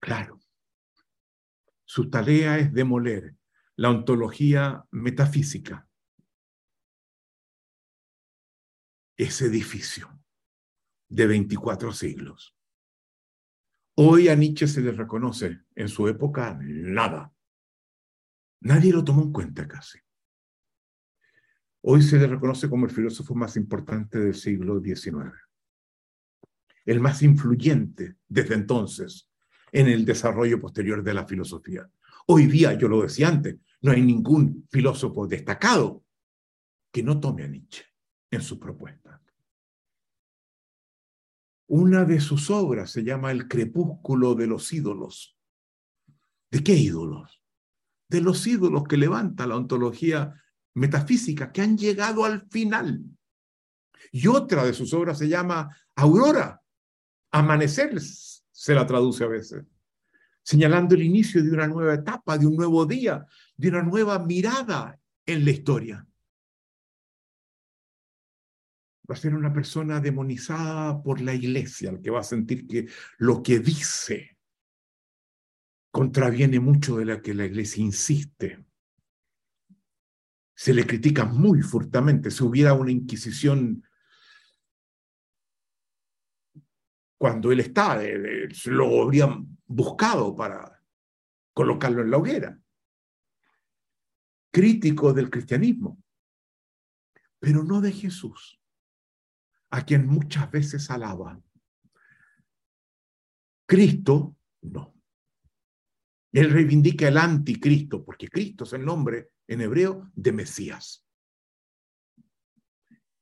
Claro, 0.00 0.40
su 1.84 2.10
tarea 2.10 2.58
es 2.58 2.72
demoler 2.72 3.36
la 3.76 3.90
ontología 3.90 4.84
metafísica, 4.90 5.88
ese 9.16 9.46
edificio 9.46 10.20
de 11.08 11.26
24 11.26 11.92
siglos. 11.92 12.56
Hoy 13.94 14.28
a 14.28 14.34
Nietzsche 14.34 14.66
se 14.66 14.80
le 14.80 14.90
reconoce 14.90 15.62
en 15.74 15.88
su 15.88 16.08
época 16.08 16.58
nada. 16.60 17.35
Nadie 18.60 18.92
lo 18.92 19.04
tomó 19.04 19.22
en 19.22 19.32
cuenta 19.32 19.66
casi. 19.66 19.98
Hoy 21.82 22.02
se 22.02 22.18
le 22.18 22.26
reconoce 22.26 22.68
como 22.68 22.86
el 22.86 22.90
filósofo 22.90 23.34
más 23.34 23.56
importante 23.56 24.18
del 24.18 24.34
siglo 24.34 24.80
XIX, 24.80 25.32
el 26.84 27.00
más 27.00 27.22
influyente 27.22 28.16
desde 28.26 28.54
entonces 28.54 29.28
en 29.70 29.88
el 29.88 30.04
desarrollo 30.04 30.60
posterior 30.60 31.02
de 31.02 31.14
la 31.14 31.26
filosofía. 31.26 31.88
Hoy 32.26 32.46
día, 32.46 32.74
yo 32.74 32.88
lo 32.88 33.02
decía 33.02 33.28
antes, 33.28 33.56
no 33.82 33.92
hay 33.92 34.02
ningún 34.02 34.66
filósofo 34.70 35.28
destacado 35.28 36.04
que 36.90 37.02
no 37.02 37.20
tome 37.20 37.44
a 37.44 37.48
Nietzsche 37.48 37.84
en 38.30 38.42
su 38.42 38.58
propuesta. 38.58 39.22
Una 41.68 42.04
de 42.04 42.20
sus 42.20 42.50
obras 42.50 42.90
se 42.90 43.02
llama 43.02 43.32
El 43.32 43.48
crepúsculo 43.48 44.34
de 44.34 44.46
los 44.46 44.72
ídolos. 44.72 45.36
¿De 46.50 46.62
qué 46.62 46.74
ídolos? 46.74 47.40
De 48.08 48.20
los 48.20 48.46
ídolos 48.46 48.84
que 48.84 48.96
levanta 48.96 49.46
la 49.46 49.56
ontología 49.56 50.34
metafísica, 50.74 51.52
que 51.52 51.62
han 51.62 51.76
llegado 51.76 52.24
al 52.24 52.46
final. 52.48 53.02
Y 54.12 54.28
otra 54.28 54.64
de 54.64 54.72
sus 54.72 54.92
obras 54.92 55.18
se 55.18 55.28
llama 55.28 55.74
Aurora, 55.96 56.60
Amanecer, 57.32 58.00
se 58.00 58.74
la 58.74 58.86
traduce 58.86 59.24
a 59.24 59.28
veces, 59.28 59.64
señalando 60.42 60.94
el 60.94 61.02
inicio 61.02 61.42
de 61.42 61.50
una 61.50 61.66
nueva 61.66 61.94
etapa, 61.94 62.38
de 62.38 62.46
un 62.46 62.56
nuevo 62.56 62.86
día, 62.86 63.26
de 63.56 63.68
una 63.68 63.82
nueva 63.82 64.18
mirada 64.18 64.98
en 65.24 65.44
la 65.44 65.50
historia. 65.50 66.06
Va 69.08 69.14
a 69.14 69.18
ser 69.18 69.34
una 69.34 69.52
persona 69.52 70.00
demonizada 70.00 71.02
por 71.02 71.20
la 71.20 71.34
iglesia, 71.34 71.90
el 71.90 72.00
que 72.00 72.10
va 72.10 72.20
a 72.20 72.24
sentir 72.24 72.66
que 72.66 72.88
lo 73.18 73.42
que 73.42 73.60
dice 73.60 74.35
contraviene 75.90 76.60
mucho 76.60 76.96
de 76.96 77.04
lo 77.04 77.22
que 77.22 77.34
la 77.34 77.46
iglesia 77.46 77.82
insiste. 77.82 78.64
Se 80.54 80.72
le 80.72 80.86
critica 80.86 81.24
muy 81.24 81.62
fuertemente. 81.62 82.30
Si 82.30 82.42
hubiera 82.42 82.74
una 82.74 82.90
inquisición 82.90 83.82
cuando 87.18 87.50
él 87.50 87.60
está, 87.60 88.00
lo 88.66 89.02
habrían 89.02 89.58
buscado 89.66 90.34
para 90.34 90.82
colocarlo 91.52 92.02
en 92.02 92.10
la 92.10 92.18
hoguera. 92.18 92.60
Crítico 94.52 95.12
del 95.12 95.30
cristianismo, 95.30 96.02
pero 97.38 97.62
no 97.62 97.80
de 97.80 97.92
Jesús, 97.92 98.60
a 99.70 99.84
quien 99.84 100.06
muchas 100.06 100.50
veces 100.50 100.90
alaba. 100.90 101.40
Cristo, 103.66 104.36
no. 104.62 104.95
Él 106.32 106.50
reivindica 106.50 107.08
el 107.08 107.16
anticristo, 107.16 108.04
porque 108.04 108.28
Cristo 108.28 108.64
es 108.64 108.72
el 108.72 108.84
nombre 108.84 109.30
en 109.46 109.60
hebreo 109.60 110.10
de 110.14 110.32
Mesías. 110.32 111.06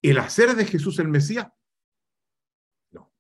¿El 0.03 0.19
hacer 0.19 0.55
de 0.55 0.67
Jesús 0.67 0.99
el 0.99 1.09
Mesías? 1.09 1.49
No. 2.93 3.13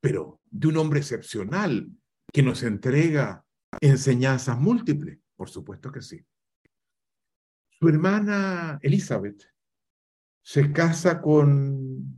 Pero 0.00 0.40
de 0.46 0.68
un 0.68 0.76
hombre 0.78 1.00
excepcional 1.00 1.90
que 2.32 2.42
nos 2.42 2.62
entrega 2.62 3.44
enseñanzas 3.80 4.58
múltiples, 4.58 5.18
por 5.36 5.50
supuesto 5.50 5.92
que 5.92 6.02
sí. 6.02 6.24
Su 7.78 7.88
hermana 7.88 8.78
Elizabeth 8.82 9.44
se 10.42 10.72
casa 10.72 11.20
con 11.20 12.17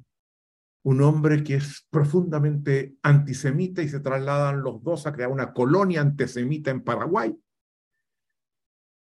un 0.83 1.03
hombre 1.03 1.45
que 1.45 1.57
es 1.57 1.87
profundamente 1.91 2.97
antisemita 3.03 3.83
y 3.83 3.89
se 3.89 4.01
trasladan 4.01 4.63
los 4.63 4.83
dos 4.83 5.07
a 5.07 5.13
crear 5.13 5.31
una 5.31 5.53
colonia 5.53 6.01
antisemita 6.01 6.71
en 6.71 6.83
Paraguay, 6.83 7.37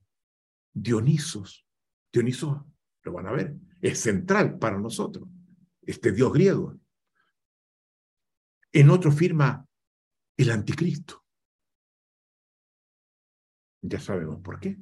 Dionisos. 0.72 1.66
Dionisos, 2.12 2.62
lo 3.02 3.12
van 3.12 3.26
a 3.26 3.32
ver, 3.32 3.56
es 3.80 4.00
central 4.00 4.58
para 4.58 4.78
nosotros, 4.78 5.28
este 5.82 6.12
dios 6.12 6.32
griego. 6.32 6.78
En 8.72 8.90
otro 8.90 9.10
firma 9.10 9.66
el 10.36 10.50
anticristo. 10.50 11.24
Ya 13.82 14.00
sabemos 14.00 14.40
por 14.40 14.60
qué. 14.60 14.78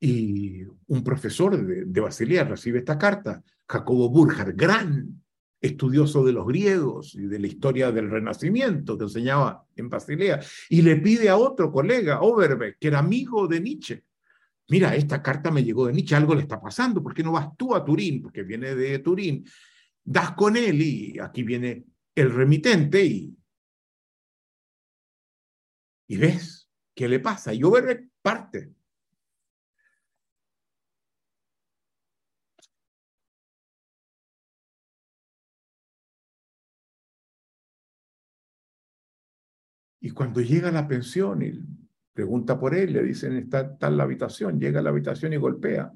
Y 0.00 0.62
un 0.86 1.04
profesor 1.04 1.62
de, 1.62 2.00
Basilea 2.00 2.44
recibe 2.44 2.78
esta 2.78 2.98
carta, 2.98 3.42
Jacobo 3.68 4.08
Burjar, 4.08 4.54
gran 4.54 5.19
estudioso 5.60 6.24
de 6.24 6.32
los 6.32 6.46
griegos 6.46 7.14
y 7.14 7.26
de 7.26 7.38
la 7.38 7.46
historia 7.46 7.92
del 7.92 8.10
Renacimiento 8.10 8.96
que 8.96 9.04
enseñaba 9.04 9.66
en 9.76 9.88
Basilea, 9.88 10.40
y 10.68 10.82
le 10.82 10.96
pide 10.96 11.28
a 11.28 11.36
otro 11.36 11.70
colega, 11.70 12.22
Overbeck, 12.22 12.78
que 12.78 12.88
era 12.88 13.00
amigo 13.00 13.46
de 13.46 13.60
Nietzsche, 13.60 14.04
mira, 14.68 14.94
esta 14.96 15.22
carta 15.22 15.50
me 15.50 15.62
llegó 15.62 15.86
de 15.86 15.92
Nietzsche, 15.92 16.16
algo 16.16 16.34
le 16.34 16.42
está 16.42 16.60
pasando, 16.60 17.02
¿por 17.02 17.14
qué 17.14 17.22
no 17.22 17.32
vas 17.32 17.56
tú 17.56 17.74
a 17.74 17.84
Turín? 17.84 18.22
Porque 18.22 18.42
viene 18.42 18.74
de 18.74 18.98
Turín, 19.00 19.44
das 20.02 20.32
con 20.32 20.56
él 20.56 20.80
y 20.80 21.18
aquí 21.18 21.42
viene 21.42 21.84
el 22.14 22.32
remitente 22.32 23.04
y, 23.04 23.36
y 26.08 26.16
ves 26.16 26.68
qué 26.94 27.08
le 27.08 27.20
pasa. 27.20 27.52
Y 27.52 27.62
Overbeck 27.62 28.08
parte 28.22 28.72
Y 40.00 40.10
cuando 40.10 40.40
llega 40.40 40.68
a 40.68 40.72
la 40.72 40.88
pensión 40.88 41.42
y 41.42 41.52
pregunta 42.12 42.58
por 42.58 42.74
él, 42.74 42.94
le 42.94 43.02
dicen, 43.02 43.36
está, 43.36 43.76
en 43.80 43.96
la 43.96 44.04
habitación, 44.04 44.58
llega 44.58 44.80
a 44.80 44.82
la 44.82 44.90
habitación 44.90 45.32
y 45.32 45.36
golpea. 45.36 45.92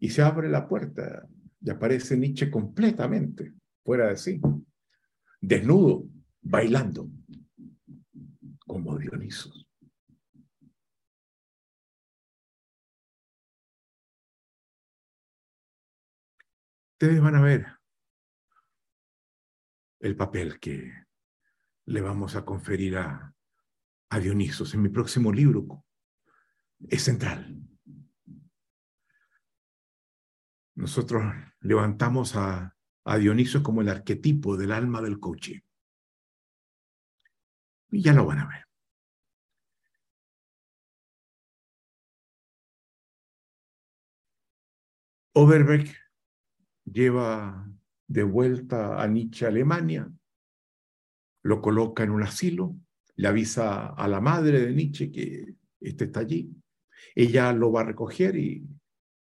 Y 0.00 0.08
se 0.10 0.22
abre 0.22 0.48
la 0.48 0.66
puerta 0.66 1.28
y 1.60 1.70
aparece 1.70 2.16
Nietzsche 2.16 2.50
completamente 2.50 3.54
fuera 3.84 4.08
de 4.08 4.16
sí, 4.16 4.40
desnudo, 5.40 6.04
bailando, 6.40 7.10
como 8.66 8.96
Dionisos. 8.96 9.66
Ustedes 16.92 17.20
van 17.20 17.36
a 17.36 17.42
ver 17.42 17.66
el 20.00 20.16
papel 20.16 20.58
que 20.58 21.07
le 21.88 22.02
vamos 22.02 22.36
a 22.36 22.44
conferir 22.44 22.98
a, 22.98 23.34
a 24.10 24.18
Dionisos 24.18 24.74
en 24.74 24.82
mi 24.82 24.90
próximo 24.90 25.32
libro. 25.32 25.86
Es 26.86 27.04
central. 27.04 27.62
Nosotros 30.74 31.22
levantamos 31.60 32.36
a, 32.36 32.76
a 33.04 33.16
Dionisos 33.16 33.62
como 33.62 33.80
el 33.80 33.88
arquetipo 33.88 34.58
del 34.58 34.72
alma 34.72 35.00
del 35.00 35.18
coche. 35.18 35.64
Y 37.90 38.02
ya 38.02 38.12
lo 38.12 38.26
van 38.26 38.40
a 38.40 38.48
ver. 38.48 38.64
Overbeck 45.32 45.96
lleva 46.84 47.66
de 48.06 48.22
vuelta 48.24 49.00
a 49.00 49.06
Nietzsche 49.06 49.46
Alemania 49.46 50.12
lo 51.48 51.62
coloca 51.62 52.02
en 52.02 52.10
un 52.10 52.22
asilo, 52.22 52.76
le 53.16 53.26
avisa 53.26 53.86
a 53.86 54.06
la 54.06 54.20
madre 54.20 54.60
de 54.60 54.74
Nietzsche 54.74 55.10
que 55.10 55.54
este 55.80 56.04
está 56.04 56.20
allí. 56.20 56.54
Ella 57.14 57.54
lo 57.54 57.72
va 57.72 57.80
a 57.80 57.84
recoger 57.84 58.36
y 58.36 58.68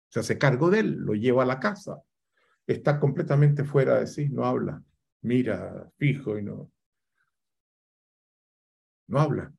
se 0.07 0.21
hace 0.21 0.37
cargo 0.37 0.69
de 0.69 0.79
él, 0.79 0.93
lo 0.93 1.15
lleva 1.15 1.43
a 1.43 1.45
la 1.45 1.59
casa. 1.59 2.01
Está 2.65 2.97
completamente 2.97 3.65
fuera 3.65 3.99
de 3.99 4.07
sí, 4.07 4.29
no 4.29 4.45
habla, 4.45 4.81
mira 5.23 5.91
fijo 5.97 6.37
y 6.37 6.43
no, 6.43 6.71
no 9.07 9.19
habla. 9.19 9.53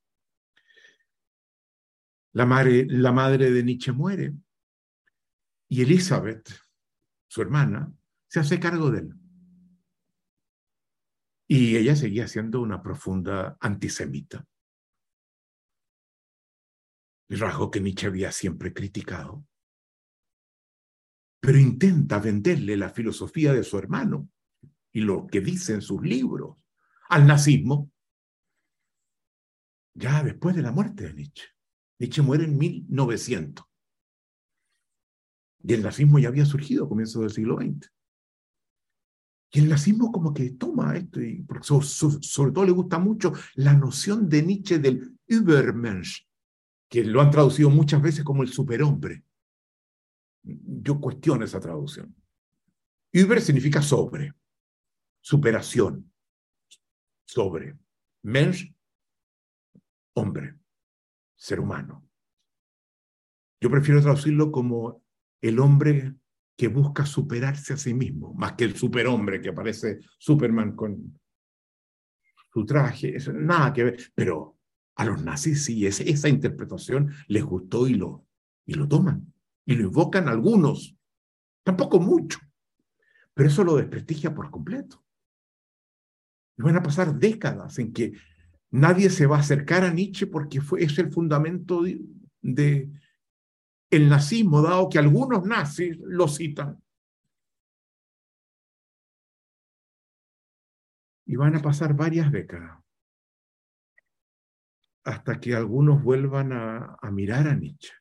La 2.33 2.47
madre, 2.47 2.87
la 2.89 3.13
madre 3.13 3.51
de 3.51 3.63
Nietzsche 3.63 3.93
muere 3.93 4.33
y 5.69 5.83
Elizabeth, 5.83 6.49
su 7.29 7.43
hermana, 7.43 7.93
se 8.27 8.41
hace 8.41 8.59
cargo 8.59 8.91
de 8.91 9.01
él. 9.01 9.24
Y 11.47 11.77
ella 11.77 11.95
seguía 11.95 12.27
siendo 12.27 12.61
una 12.61 12.83
profunda 12.83 13.57
antisemita. 13.61 14.45
El 17.29 17.41
rasgo 17.41 17.71
que 17.71 17.81
Nietzsche 17.81 18.07
había 18.07 18.33
siempre 18.33 18.73
criticado. 18.73 19.47
Pero 21.41 21.59
intenta 21.59 22.19
venderle 22.19 22.77
la 22.77 22.91
filosofía 22.91 23.53
de 23.53 23.65
su 23.65 23.79
hermano 23.79 24.29
y 24.93 25.01
lo 25.01 25.27
que 25.27 25.41
dice 25.41 25.75
en 25.75 25.83
sus 25.83 26.01
libros 26.03 26.57
al 27.09 27.27
nazismo 27.27 27.91
ya 29.95 30.23
después 30.23 30.57
de 30.57 30.63
la 30.63 30.73
muerte 30.73 31.05
de 31.05 31.15
Nietzsche. 31.15 31.45
Nietzsche 31.99 32.23
muere 32.23 32.45
en 32.45 32.59
1900. 32.59 33.65
Y 35.63 35.73
el 35.73 35.83
nazismo 35.83 36.19
ya 36.19 36.29
había 36.29 36.45
surgido 36.45 36.85
a 36.85 36.89
comienzos 36.89 37.23
del 37.23 37.31
siglo 37.31 37.57
XX. 37.57 37.94
Y 39.55 39.61
el 39.61 39.69
nazismo 39.69 40.11
como 40.11 40.35
que 40.35 40.51
toma 40.51 40.97
esto, 40.97 41.23
y 41.23 41.47
sobre 41.63 42.51
todo 42.51 42.65
le 42.65 42.73
gusta 42.73 42.99
mucho 42.99 43.33
la 43.55 43.73
noción 43.73 44.29
de 44.29 44.43
Nietzsche 44.43 44.81
del 44.81 45.17
Übermensch, 45.29 46.27
que 46.89 47.05
lo 47.05 47.21
han 47.21 47.31
traducido 47.31 47.71
muchas 47.71 48.03
veces 48.03 48.25
como 48.25 48.43
el 48.43 48.49
superhombre. 48.49 49.23
Yo 50.43 51.01
cuestiono 51.01 51.45
esa 51.45 51.61
traducción. 51.61 52.13
Über 53.13 53.41
significa 53.41 53.81
sobre, 53.81 54.35
superación, 55.21 56.13
sobre. 57.25 57.79
Mensch, 58.23 58.75
hombre, 60.15 60.59
ser 61.37 61.61
humano. 61.61 62.05
Yo 63.61 63.71
prefiero 63.71 64.03
traducirlo 64.03 64.51
como 64.51 65.01
el 65.41 65.61
hombre 65.61 66.17
que 66.57 66.69
busca 66.69 67.05
superarse 67.05 67.73
a 67.73 67.77
sí 67.77 67.95
mismo, 67.95 68.33
más 68.35 68.53
que 68.53 68.65
el 68.65 68.77
superhombre 68.77 69.41
que 69.41 69.49
aparece 69.49 69.99
Superman 70.19 70.77
con 70.77 71.19
su 72.53 72.65
traje, 72.65 73.17
eso, 73.17 73.33
nada 73.33 73.73
que 73.73 73.85
ver, 73.85 74.13
pero 74.15 74.57
a 74.97 75.05
los 75.05 75.25
nazis 75.25 75.65
sí, 75.65 75.87
esa 75.87 76.29
interpretación 76.29 77.13
les 77.27 77.43
gustó 77.43 77.89
y 77.89 77.95
lo, 77.95 78.27
y 78.65 78.75
lo 78.75 78.87
toman. 78.87 79.33
Y 79.67 79.75
lo 79.75 79.85
invocan 79.85 80.29
algunos, 80.29 80.97
tampoco 81.65 81.99
mucho, 81.99 82.39
pero 83.33 83.49
eso 83.49 83.65
lo 83.65 83.77
desprestigia 83.77 84.35
por 84.35 84.51
completo. 84.51 85.03
Y 86.57 86.63
van 86.63 86.77
a 86.77 86.83
pasar 86.83 87.19
décadas 87.19 87.79
en 87.79 87.93
que 87.93 88.13
nadie 88.71 89.11
se 89.11 89.27
va 89.27 89.39
a 89.39 89.41
acercar 89.41 89.85
a 89.85 89.93
Nietzsche 89.93 90.27
porque 90.27 90.61
fue, 90.61 90.85
es 90.85 90.97
el 90.99 91.11
fundamento 91.13 91.83
de, 92.41 92.91
el 93.91 94.09
nazismo, 94.09 94.63
dado 94.63 94.89
que 94.89 94.99
algunos 94.99 95.45
nazis 95.45 95.97
lo 96.01 96.29
citan. 96.29 96.83
Y 101.27 101.37
van 101.37 101.57
a 101.57 101.63
pasar 101.63 101.95
varias 101.95 102.31
décadas 102.31 102.85
hasta 105.05 105.39
que 105.39 105.55
algunos 105.55 106.03
vuelvan 106.03 106.53
a, 106.53 106.97
a 107.01 107.11
mirar 107.11 107.47
a 107.49 107.55
Nietzsche 107.55 107.93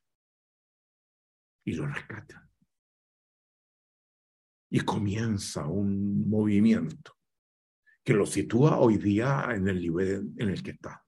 y 1.65 1.73
lo 1.73 1.85
rescatan. 1.87 2.49
Y 4.69 4.79
comienza 4.81 5.67
un 5.67 6.27
movimiento 6.29 7.17
que 8.03 8.13
lo 8.13 8.25
sitúa 8.25 8.79
hoy 8.79 8.97
día 8.97 9.47
en 9.51 9.67
el 9.67 9.79
nivel 9.79 10.33
en 10.37 10.49
el 10.49 10.61
que 10.61 10.71
está. 10.71 11.02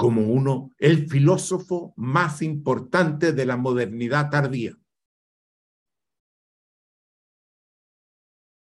Como 0.00 0.22
uno, 0.22 0.70
el 0.78 1.10
filósofo 1.10 1.92
más 1.98 2.40
importante 2.40 3.34
de 3.34 3.44
la 3.44 3.58
modernidad 3.58 4.30
tardía. 4.30 4.74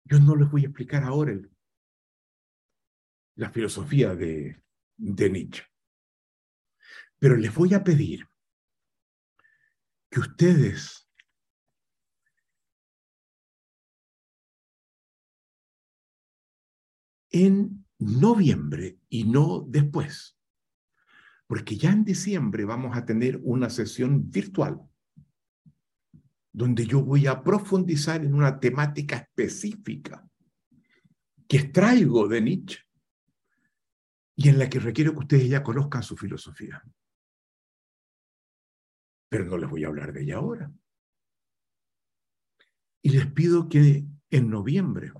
Yo 0.03 0.19
no 0.19 0.35
les 0.35 0.49
voy 0.49 0.63
a 0.63 0.69
explicar 0.69 1.03
ahora 1.03 1.39
la 3.35 3.51
filosofía 3.51 4.15
de, 4.15 4.63
de 4.97 5.29
Nietzsche, 5.29 5.63
pero 7.19 7.35
les 7.37 7.53
voy 7.53 7.75
a 7.75 7.83
pedir 7.83 8.27
que 10.09 10.21
ustedes 10.21 11.07
en 17.29 17.85
noviembre 17.99 18.97
y 19.07 19.25
no 19.25 19.63
después. 19.67 20.40
Porque 21.51 21.75
ya 21.75 21.91
en 21.91 22.05
diciembre 22.05 22.63
vamos 22.63 22.95
a 22.95 23.05
tener 23.05 23.37
una 23.43 23.69
sesión 23.69 24.31
virtual 24.31 24.79
donde 26.53 26.85
yo 26.85 27.03
voy 27.03 27.27
a 27.27 27.43
profundizar 27.43 28.23
en 28.23 28.33
una 28.35 28.57
temática 28.57 29.17
específica 29.17 30.25
que 31.49 31.57
extraigo 31.57 32.29
de 32.29 32.41
Nietzsche 32.41 32.79
y 34.37 34.47
en 34.47 34.59
la 34.59 34.69
que 34.69 34.79
requiero 34.79 35.11
que 35.11 35.19
ustedes 35.19 35.49
ya 35.49 35.61
conozcan 35.61 36.03
su 36.03 36.15
filosofía. 36.15 36.81
Pero 39.27 39.43
no 39.43 39.57
les 39.57 39.69
voy 39.69 39.83
a 39.83 39.87
hablar 39.87 40.13
de 40.13 40.21
ella 40.21 40.37
ahora. 40.37 40.71
Y 43.01 43.09
les 43.09 43.29
pido 43.29 43.67
que 43.67 44.05
en 44.29 44.49
noviembre 44.49 45.11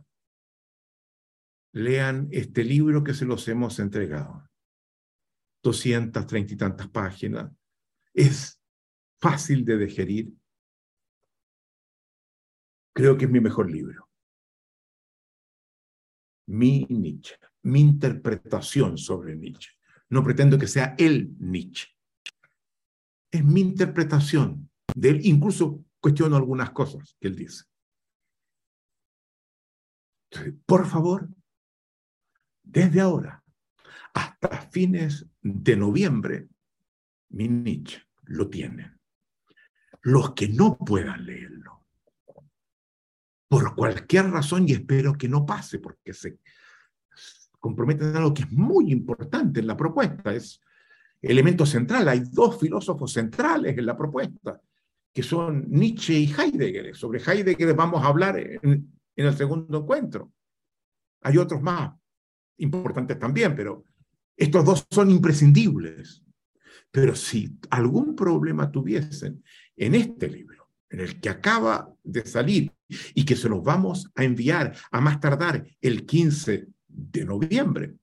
lean 1.74 2.30
este 2.32 2.64
libro 2.64 3.04
que 3.04 3.14
se 3.14 3.26
los 3.26 3.46
hemos 3.50 3.80
entregado. 3.80 4.50
230 5.62 6.54
y 6.54 6.58
tantas 6.58 6.90
páginas. 6.90 7.52
Es 8.14 8.62
fácil 9.20 9.64
de 9.64 9.78
digerir. 9.78 10.34
Creo 12.94 13.18
que 13.18 13.26
es 13.26 13.32
mi 13.32 13.40
mejor 13.40 13.72
libro. 13.72 14.10
Mi 16.48 16.86
Nietzsche, 16.90 17.36
mi 17.64 17.80
interpretación 17.80 18.98
sobre 18.98 19.36
Nietzsche. 19.36 19.72
No 20.10 20.24
pretendo 20.24 20.58
que 20.58 20.68
sea 20.68 20.96
el 20.98 21.34
Nietzsche. 21.40 21.88
Es 23.32 23.46
mi 23.46 23.62
interpretación 23.62 24.70
de 24.94 25.10
él. 25.10 25.26
Incluso 25.26 25.86
cuestiono 26.02 26.36
algunas 26.36 26.72
cosas 26.72 27.16
que 27.20 27.28
él 27.28 27.36
dice. 27.36 27.64
por 30.66 30.88
favor, 30.88 31.28
desde 32.64 33.02
ahora 33.02 33.41
hasta 34.14 34.50
fines 34.70 35.26
de 35.42 35.76
noviembre, 35.76 36.48
Nietzsche 37.30 38.02
lo 38.24 38.50
tienen. 38.50 39.00
Los 40.02 40.34
que 40.34 40.50
no 40.50 40.78
puedan 40.78 41.26
leerlo, 41.26 41.86
por 43.48 43.76
cualquier 43.76 44.32
razón, 44.32 44.68
y 44.68 44.74
espero 44.74 45.14
que 45.14 45.28
no 45.28 45.46
pase, 45.46 45.80
porque 45.80 46.14
se 46.14 46.40
comprometen 47.60 48.10
en 48.10 48.18
algo 48.18 48.34
que 48.34 48.44
es 48.44 48.52
muy 48.52 48.92
importante 48.92 49.60
en 49.60 49.68
la 49.68 49.78
propuesta, 49.78 50.34
es 50.34 50.62
elemento 51.22 51.66
central. 51.66 52.08
Hay 52.08 52.22
dos 52.32 52.60
filósofos 52.60 53.14
centrales 53.14 53.78
en 53.78 53.86
la 53.86 53.98
propuesta, 53.98 54.60
que 55.14 55.22
son 55.22 55.70
Nietzsche 55.70 56.14
y 56.14 56.34
Heidegger. 56.34 56.96
Sobre 56.96 57.22
Heidegger 57.22 57.76
vamos 57.76 58.04
a 58.04 58.08
hablar 58.08 58.40
en, 58.40 58.62
en 59.16 59.26
el 59.26 59.36
segundo 59.36 59.80
encuentro. 59.80 60.32
Hay 61.22 61.38
otros 61.38 61.62
más, 61.62 61.94
importantes 62.62 63.18
también, 63.20 63.56
pero 63.56 63.86
estos 64.38 64.66
dos 64.66 64.88
son 64.90 65.12
imprescindibles. 65.12 66.24
Pero 66.92 67.16
si 67.16 67.58
algún 67.70 68.16
problema 68.16 68.72
tuviesen 68.72 69.44
en 69.76 69.96
este 69.96 70.30
libro, 70.30 70.70
en 70.90 71.00
el 71.00 71.22
que 71.22 71.30
acaba 71.30 71.94
de 72.04 72.26
salir 72.26 72.74
y 73.14 73.24
que 73.24 73.36
se 73.36 73.48
los 73.48 73.64
vamos 73.64 74.12
a 74.16 74.24
enviar 74.24 74.76
a 74.92 75.00
más 75.00 75.20
tardar 75.20 75.66
el 75.80 76.06
15 76.06 76.68
de 76.88 77.26
noviembre, 77.26 77.96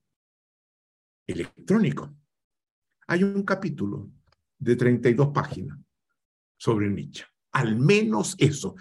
electrónico, 1.27 2.15
hay 3.07 3.23
un 3.23 3.43
capítulo 3.43 4.09
de 4.57 4.75
32 4.75 5.29
páginas 5.29 5.77
sobre 6.57 6.89
Nietzsche. 6.89 7.25
Al 7.51 7.77
menos 7.77 8.35
eso. 8.39 8.75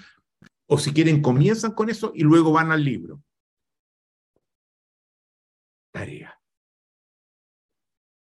O 0.67 0.79
si 0.79 0.93
quieren, 0.93 1.21
comienzan 1.21 1.73
con 1.73 1.91
eso 1.91 2.13
y 2.15 2.23
luego 2.23 2.53
van 2.53 2.73
al 2.73 2.83
libro 2.83 3.23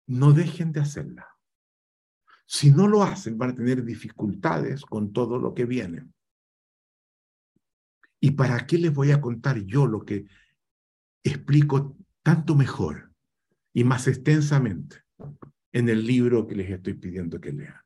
No 0.08 0.32
dejen 0.32 0.72
de 0.72 0.80
hacerla. 0.80 1.28
Si 2.46 2.70
no 2.70 2.88
lo 2.88 3.02
hacen, 3.02 3.36
van 3.36 3.50
a 3.50 3.54
tener 3.54 3.84
dificultades 3.84 4.82
con 4.82 5.12
todo 5.12 5.38
lo 5.38 5.54
que 5.54 5.66
viene. 5.66 6.08
¿Y 8.20 8.30
para 8.32 8.66
qué 8.66 8.78
les 8.78 8.92
voy 8.92 9.12
a 9.12 9.20
contar 9.20 9.58
yo 9.58 9.86
lo 9.86 10.04
que 10.04 10.26
explico 11.22 11.96
tanto 12.22 12.54
mejor 12.54 13.12
y 13.74 13.84
más 13.84 14.08
extensamente 14.08 15.04
en 15.72 15.88
el 15.90 16.04
libro 16.06 16.46
que 16.46 16.56
les 16.56 16.70
estoy 16.70 16.94
pidiendo 16.94 17.38
que 17.38 17.52
lean? 17.52 17.80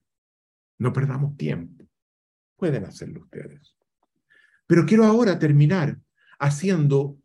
No 0.78 0.92
perdamos 0.92 1.36
tiempo. 1.36 1.84
Pueden 2.56 2.84
hacerlo 2.84 3.22
ustedes. 3.22 3.76
Pero 4.68 4.86
quiero 4.86 5.04
ahora 5.04 5.40
terminar 5.40 5.98
haciendo 6.38 7.18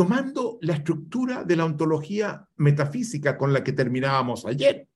tomando 0.00 0.56
la 0.62 0.72
estructura 0.72 1.44
de 1.44 1.56
la 1.56 1.66
ontología 1.66 2.48
metafísica 2.56 3.36
con 3.36 3.52
la 3.52 3.62
que 3.62 3.74
terminábamos 3.74 4.46
ayer. 4.46 4.88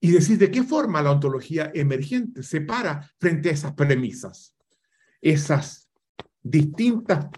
Y 0.00 0.10
decir 0.10 0.36
de 0.36 0.50
qué 0.50 0.64
forma 0.64 1.00
la 1.00 1.12
ontología 1.12 1.70
emergente 1.72 2.42
se 2.42 2.60
para 2.60 3.08
frente 3.20 3.50
a 3.50 3.52
esas 3.52 3.74
premisas, 3.74 4.56
esas 5.20 5.88
distintas 6.42 7.28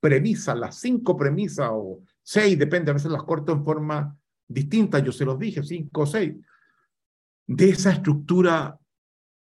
premisas, 0.00 0.56
las 0.56 0.80
cinco 0.80 1.14
premisas 1.14 1.68
o 1.70 2.00
seis, 2.22 2.58
depende, 2.58 2.90
a 2.90 2.94
veces 2.94 3.10
las 3.10 3.24
corto 3.24 3.52
en 3.52 3.62
forma 3.62 4.18
distinta, 4.46 5.00
yo 5.00 5.12
se 5.12 5.26
los 5.26 5.38
dije, 5.38 5.62
cinco 5.62 6.00
o 6.00 6.06
seis, 6.06 6.34
de 7.46 7.68
esa 7.68 7.92
estructura 7.92 8.80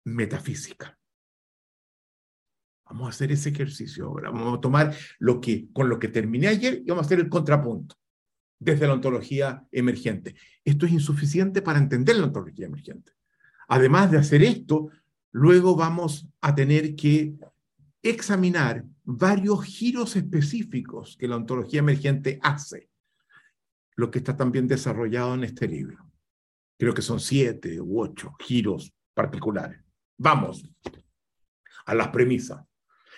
metafísica. 0.04 0.98
Vamos 2.86 3.06
a 3.06 3.10
hacer 3.10 3.32
ese 3.32 3.50
ejercicio 3.50 4.06
ahora. 4.06 4.30
Vamos 4.30 4.58
a 4.58 4.60
tomar 4.60 4.94
lo 5.18 5.40
que, 5.40 5.68
con 5.72 5.88
lo 5.88 5.98
que 5.98 6.08
terminé 6.08 6.48
ayer 6.48 6.82
y 6.84 6.88
vamos 6.88 7.04
a 7.04 7.06
hacer 7.06 7.20
el 7.20 7.28
contrapunto 7.28 7.96
desde 8.58 8.86
la 8.86 8.94
ontología 8.94 9.66
emergente. 9.72 10.34
Esto 10.64 10.86
es 10.86 10.92
insuficiente 10.92 11.62
para 11.62 11.78
entender 11.78 12.16
la 12.16 12.26
ontología 12.26 12.66
emergente. 12.66 13.12
Además 13.68 14.10
de 14.10 14.18
hacer 14.18 14.42
esto, 14.42 14.90
luego 15.32 15.76
vamos 15.76 16.28
a 16.40 16.54
tener 16.54 16.94
que 16.94 17.34
examinar 18.02 18.84
varios 19.02 19.64
giros 19.64 20.16
específicos 20.16 21.16
que 21.18 21.28
la 21.28 21.36
ontología 21.36 21.80
emergente 21.80 22.38
hace, 22.42 22.88
lo 23.96 24.10
que 24.10 24.18
está 24.18 24.36
también 24.36 24.68
desarrollado 24.68 25.34
en 25.34 25.44
este 25.44 25.68
libro. 25.68 26.06
Creo 26.78 26.94
que 26.94 27.02
son 27.02 27.20
siete 27.20 27.80
u 27.80 28.00
ocho 28.00 28.34
giros 28.38 28.92
particulares. 29.14 29.80
Vamos 30.18 30.70
a 31.86 31.94
las 31.94 32.08
premisas. 32.08 32.64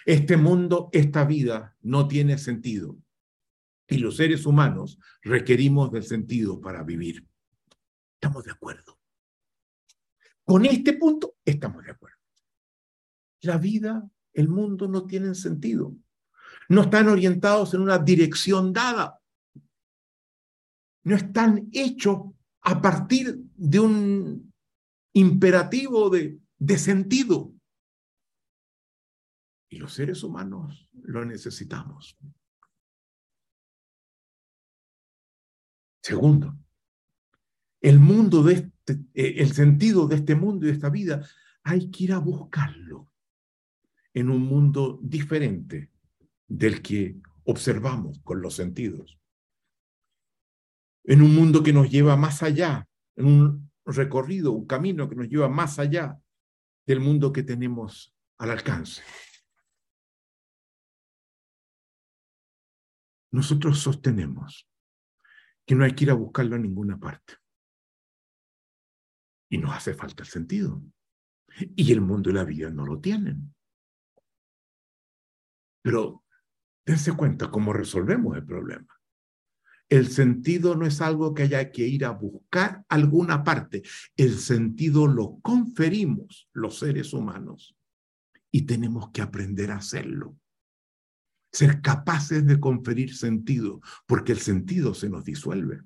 Este 0.08 0.38
mundo, 0.38 0.88
esta 0.92 1.26
vida 1.26 1.76
no 1.82 2.08
tiene 2.08 2.38
sentido. 2.38 2.96
Y 3.86 3.98
los 3.98 4.16
seres 4.16 4.46
humanos 4.46 4.98
requerimos 5.20 5.92
del 5.92 6.02
sentido 6.02 6.62
para 6.62 6.82
vivir. 6.82 7.26
Estamos 8.14 8.42
de 8.44 8.52
acuerdo. 8.52 8.98
Con 10.44 10.64
este 10.64 10.94
punto 10.94 11.36
estamos 11.44 11.84
de 11.84 11.90
acuerdo. 11.90 12.16
La 13.42 13.58
vida, 13.58 14.08
el 14.32 14.48
mundo 14.48 14.88
no 14.88 15.04
tienen 15.04 15.34
sentido. 15.34 15.94
No 16.70 16.84
están 16.84 17.08
orientados 17.08 17.74
en 17.74 17.82
una 17.82 17.98
dirección 17.98 18.72
dada. 18.72 19.20
No 21.02 21.16
están 21.16 21.68
hechos 21.70 22.32
a 22.62 22.80
partir 22.80 23.42
de 23.54 23.78
un 23.78 24.54
imperativo 25.12 26.08
de, 26.08 26.38
de 26.56 26.78
sentido. 26.78 27.52
Y 29.68 29.76
los 29.76 29.92
seres 29.92 30.22
humanos 30.22 30.88
lo 31.02 31.24
necesitamos. 31.24 32.16
Segundo, 36.02 36.56
el 37.80 37.98
mundo 37.98 38.42
de 38.42 38.54
este, 38.54 38.92
eh, 39.14 39.34
el 39.38 39.52
sentido 39.52 40.06
de 40.06 40.16
este 40.16 40.34
mundo 40.34 40.64
y 40.64 40.68
de 40.68 40.74
esta 40.74 40.90
vida, 40.90 41.26
hay 41.62 41.90
que 41.90 42.04
ir 42.04 42.12
a 42.12 42.18
buscarlo 42.18 43.10
en 44.14 44.30
un 44.30 44.42
mundo 44.42 44.98
diferente 45.02 45.90
del 46.46 46.80
que 46.80 47.20
observamos 47.44 48.20
con 48.20 48.40
los 48.40 48.54
sentidos. 48.54 49.18
En 51.04 51.22
un 51.22 51.34
mundo 51.34 51.62
que 51.62 51.72
nos 51.72 51.90
lleva 51.90 52.16
más 52.16 52.42
allá, 52.42 52.88
en 53.16 53.26
un 53.26 53.70
recorrido, 53.84 54.52
un 54.52 54.66
camino 54.66 55.08
que 55.08 55.16
nos 55.16 55.28
lleva 55.28 55.48
más 55.48 55.78
allá 55.78 56.18
del 56.86 57.00
mundo 57.00 57.32
que 57.32 57.42
tenemos 57.42 58.14
al 58.38 58.50
alcance. 58.50 59.02
Nosotros 63.38 63.78
sostenemos 63.78 64.68
que 65.64 65.76
no 65.76 65.84
hay 65.84 65.94
que 65.94 66.02
ir 66.02 66.10
a 66.10 66.14
buscarlo 66.14 66.56
a 66.56 66.58
ninguna 66.58 66.98
parte. 66.98 67.34
Y 69.48 69.58
nos 69.58 69.76
hace 69.76 69.94
falta 69.94 70.24
el 70.24 70.28
sentido. 70.28 70.82
Y 71.76 71.92
el 71.92 72.00
mundo 72.00 72.30
y 72.30 72.32
la 72.32 72.42
vida 72.42 72.68
no 72.70 72.84
lo 72.84 72.98
tienen. 72.98 73.54
Pero 75.82 76.24
dense 76.84 77.12
cuenta 77.12 77.48
cómo 77.48 77.72
resolvemos 77.72 78.36
el 78.36 78.44
problema. 78.44 78.88
El 79.88 80.08
sentido 80.08 80.74
no 80.74 80.84
es 80.84 81.00
algo 81.00 81.32
que 81.32 81.44
haya 81.44 81.70
que 81.70 81.86
ir 81.86 82.06
a 82.06 82.10
buscar 82.10 82.84
alguna 82.88 83.44
parte. 83.44 83.84
El 84.16 84.36
sentido 84.36 85.06
lo 85.06 85.38
conferimos 85.42 86.50
los 86.52 86.80
seres 86.80 87.12
humanos 87.12 87.76
y 88.50 88.62
tenemos 88.62 89.12
que 89.12 89.22
aprender 89.22 89.70
a 89.70 89.76
hacerlo 89.76 90.36
ser 91.52 91.80
capaces 91.80 92.46
de 92.46 92.60
conferir 92.60 93.14
sentido, 93.14 93.80
porque 94.06 94.32
el 94.32 94.38
sentido 94.38 94.94
se 94.94 95.08
nos 95.08 95.24
disuelve. 95.24 95.80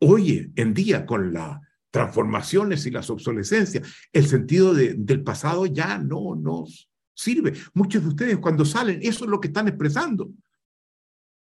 Hoy 0.00 0.52
en 0.56 0.74
día, 0.74 1.06
con 1.06 1.32
las 1.32 1.60
transformaciones 1.90 2.86
y 2.86 2.90
las 2.90 3.10
obsolescencias, 3.10 3.86
el 4.12 4.26
sentido 4.26 4.74
del 4.74 5.22
pasado 5.22 5.66
ya 5.66 5.98
no 5.98 6.34
nos 6.34 6.90
sirve. 7.14 7.54
Muchos 7.74 8.02
de 8.02 8.08
ustedes 8.08 8.38
cuando 8.38 8.64
salen, 8.64 9.00
eso 9.02 9.24
es 9.24 9.30
lo 9.30 9.40
que 9.40 9.48
están 9.48 9.68
expresando. 9.68 10.32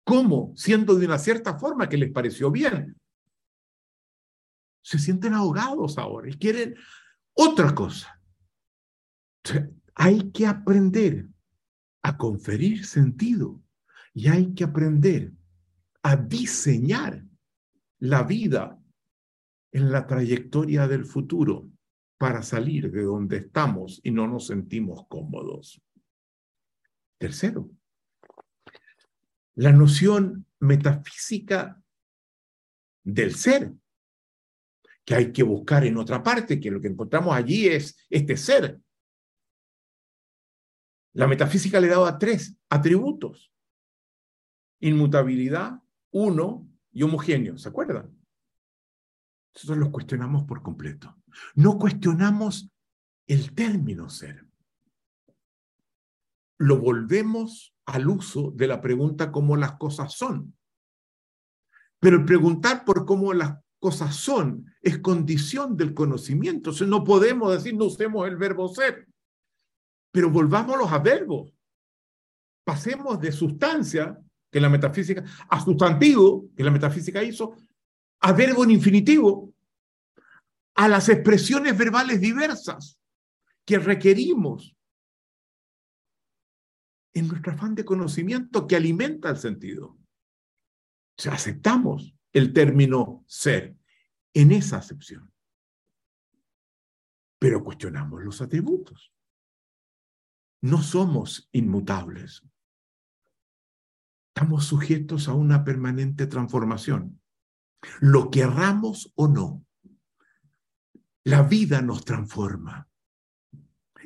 ¿Cómo? 0.04 0.54
Siendo 0.56 0.96
de 0.96 1.06
una 1.06 1.18
cierta 1.18 1.58
forma 1.58 1.88
que 1.88 1.98
les 1.98 2.12
pareció 2.12 2.52
bien. 2.52 2.96
Se 4.84 5.00
sienten 5.00 5.34
ahogados 5.34 5.98
ahora 5.98 6.30
y 6.30 6.34
quieren 6.34 6.76
otra 7.34 7.74
cosa. 7.74 8.20
hay 9.96 10.32
que 10.32 10.46
aprender 10.46 11.28
a 12.04 12.18
conferir 12.18 12.86
sentido 12.86 13.62
y 14.14 14.28
hay 14.28 14.54
que 14.54 14.66
aprender 14.66 15.32
a 16.04 16.16
diseñar 16.16 17.26
la 18.00 18.24
vida 18.24 18.80
en 19.72 19.92
la 19.92 20.06
trayectoria 20.06 20.88
del 20.88 21.06
futuro 21.06 21.70
para 22.18 22.44
salir 22.44 22.92
de 22.92 23.04
donde 23.04 23.38
estamos 23.38 24.00
y 24.04 24.12
no 24.12 24.28
nos 24.28 24.48
sentimos 24.48 25.08
cómodos. 25.08 25.82
Tercero, 27.18 27.72
la 29.56 29.72
noción 29.72 30.46
metafísica 30.60 31.82
del 33.04 33.36
ser, 33.36 33.74
que 35.06 35.16
hay 35.16 35.34
que 35.34 35.44
buscar 35.44 35.86
en 35.86 35.98
otra 35.98 36.24
parte, 36.24 36.60
que 36.60 36.72
lo 36.72 36.80
que 36.80 36.88
encontramos 36.88 37.36
allí 37.36 37.68
es 37.68 37.98
este 38.10 38.38
ser, 38.38 38.80
la 41.14 41.28
metafísica 41.28 41.80
le 41.80 41.88
daba 41.88 42.18
tres 42.18 42.56
atributos. 42.70 43.52
Inmutabilidad, 44.80 45.80
uno 46.12 46.68
y 46.92 47.04
homogéneo, 47.04 47.58
¿se 47.58 47.70
acuerdan? 47.70 48.12
Nosotros 49.54 49.78
los 49.78 49.90
cuestionamos 49.90 50.44
por 50.44 50.62
completo. 50.62 51.16
No 51.56 51.78
cuestionamos 51.78 52.72
el 53.28 53.54
término 53.54 54.10
ser. 54.10 54.48
Lo 56.58 56.80
volvemos 56.80 57.76
al 57.86 58.08
uso 58.08 58.52
de 58.52 58.68
la 58.68 58.82
pregunta 58.82 59.32
cómo 59.32 59.56
las 59.56 59.74
cosas 59.78 60.14
son. 60.14 60.56
Pero 62.00 62.18
el 62.18 62.26
preguntar 62.26 62.84
por 62.86 63.06
cómo 63.06 63.34
las 63.34 63.60
cosas 63.80 64.16
son 64.16 64.66
es 64.82 65.00
condición 65.00 65.78
del 65.78 65.94
conocimiento. 65.94 66.72
O 66.72 66.86
no 66.86 67.04
podemos 67.04 67.52
decir 67.52 67.76
no 67.76 67.86
usemos 67.86 68.28
el 68.28 68.38
verbo 68.38 68.68
ser. 68.70 69.08
Pero 70.14 70.30
volvámonos 70.30 70.92
a 70.92 71.00
verbos. 71.00 71.52
Pasemos 72.64 73.20
de 73.20 73.32
sustancia, 73.32 74.16
que 74.52 74.62
la 74.62 74.70
metafísica, 74.70 75.24
a 75.50 75.60
sustantivo, 75.60 76.52
que 76.56 76.64
la 76.64 76.70
metafísica 76.70 77.24
hizo, 77.24 77.56
a 78.22 78.32
verbo 78.32 78.64
en 78.64 78.72
infinitivo, 78.72 79.52
a 80.76 80.88
las 80.88 81.10
expresiones 81.10 81.76
verbales 81.76 82.22
diversas 82.22 83.00
que 83.66 83.80
requerimos 83.80 84.78
en 87.16 87.28
nuestro 87.28 87.54
afán 87.54 87.74
de 87.74 87.84
conocimiento 87.84 88.68
que 88.68 88.76
alimenta 88.76 89.32
el 89.32 89.38
sentido. 89.38 89.88
O 91.18 91.22
sea, 91.22 91.34
aceptamos 91.34 92.16
el 92.32 92.54
término 92.54 93.24
ser 93.28 93.76
en 94.36 94.52
esa 94.52 94.78
acepción, 94.78 95.34
pero 97.40 97.64
cuestionamos 97.64 98.24
los 98.24 98.42
atributos 98.42 99.13
no 100.64 100.82
somos 100.82 101.50
inmutables. 101.52 102.42
Estamos 104.34 104.64
sujetos 104.66 105.28
a 105.28 105.34
una 105.34 105.66
permanente 105.66 106.26
transformación. 106.26 107.22
Lo 108.00 108.32
querramos 108.32 109.12
o 109.16 109.28
no, 109.28 109.66
la 111.26 111.44
vida 111.44 111.82
nos 111.82 112.06
transforma. 112.06 112.88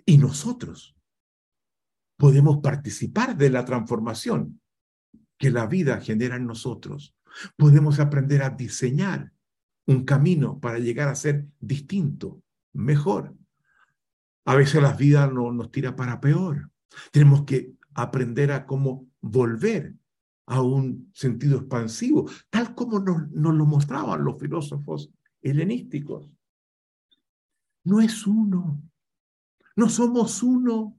Y 0.03 0.17
nosotros 0.17 0.97
podemos 2.17 2.57
participar 2.57 3.37
de 3.37 3.51
la 3.51 3.63
transformación 3.63 4.59
que 5.37 5.51
la 5.51 5.67
vida 5.67 6.01
genera 6.01 6.37
en 6.37 6.47
nosotros. 6.47 7.15
Podemos 7.55 7.99
aprender 7.99 8.41
a 8.41 8.49
diseñar 8.49 9.31
un 9.85 10.05
camino 10.05 10.59
para 10.59 10.79
llegar 10.79 11.07
a 11.07 11.15
ser 11.15 11.45
distinto, 11.59 12.41
mejor, 12.73 13.35
a 14.47 14.55
veces 14.55 14.81
la 14.81 14.93
vida 14.93 15.27
no, 15.27 15.51
nos 15.51 15.71
tira 15.71 15.93
para 15.93 16.21
peor. 16.21 16.71
Tenemos 17.11 17.43
que 17.43 17.73
aprender 17.93 18.53
a 18.53 18.65
cómo 18.65 19.05
volver 19.19 19.93
a 20.45 20.61
un 20.61 21.11
sentido 21.13 21.57
expansivo, 21.57 22.29
tal 22.49 22.73
como 22.73 22.97
nos, 22.99 23.29
nos 23.31 23.53
lo 23.53 23.65
mostraban 23.65 24.23
los 24.23 24.39
filósofos 24.39 25.11
helenísticos. 25.41 26.33
No 27.83 27.99
es 27.99 28.25
uno, 28.25 28.81
no 29.75 29.89
somos 29.89 30.41
uno, 30.41 30.97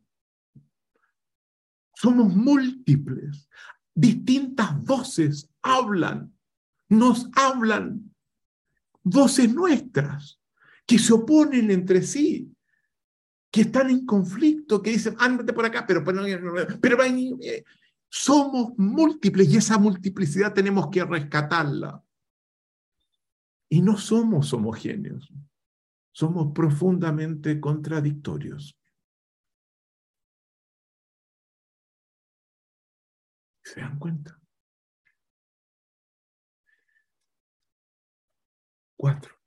somos 1.94 2.36
múltiples. 2.36 3.48
Distintas 3.94 4.84
voces 4.84 5.50
hablan, 5.62 6.34
nos 6.90 7.30
hablan, 7.34 8.14
voces 9.02 9.54
nuestras 9.54 10.38
que 10.84 10.98
se 10.98 11.14
oponen 11.14 11.70
entre 11.70 12.02
sí, 12.02 12.54
que 13.50 13.62
están 13.62 13.90
en 13.90 14.04
conflicto, 14.04 14.82
que 14.82 14.90
dicen, 14.90 15.16
ándate 15.18 15.52
por 15.52 15.64
acá, 15.64 15.84
pero, 15.86 16.04
pero, 16.04 16.22
pero 16.80 17.02
eh, 17.04 17.64
somos 18.08 18.72
múltiples 18.76 19.48
y 19.48 19.56
esa 19.56 19.78
multiplicidad 19.78 20.52
tenemos 20.52 20.88
que 20.90 21.04
rescatarla. 21.04 22.02
Y 23.70 23.82
no 23.82 23.96
somos 23.98 24.52
homogéneos, 24.52 25.30
somos 26.12 26.52
profundamente 26.54 27.60
contradictorios. 27.60 28.78
¿Se 33.62 33.80
dan 33.80 33.98
cuenta? 33.98 34.40
Cuatro. 38.96 39.37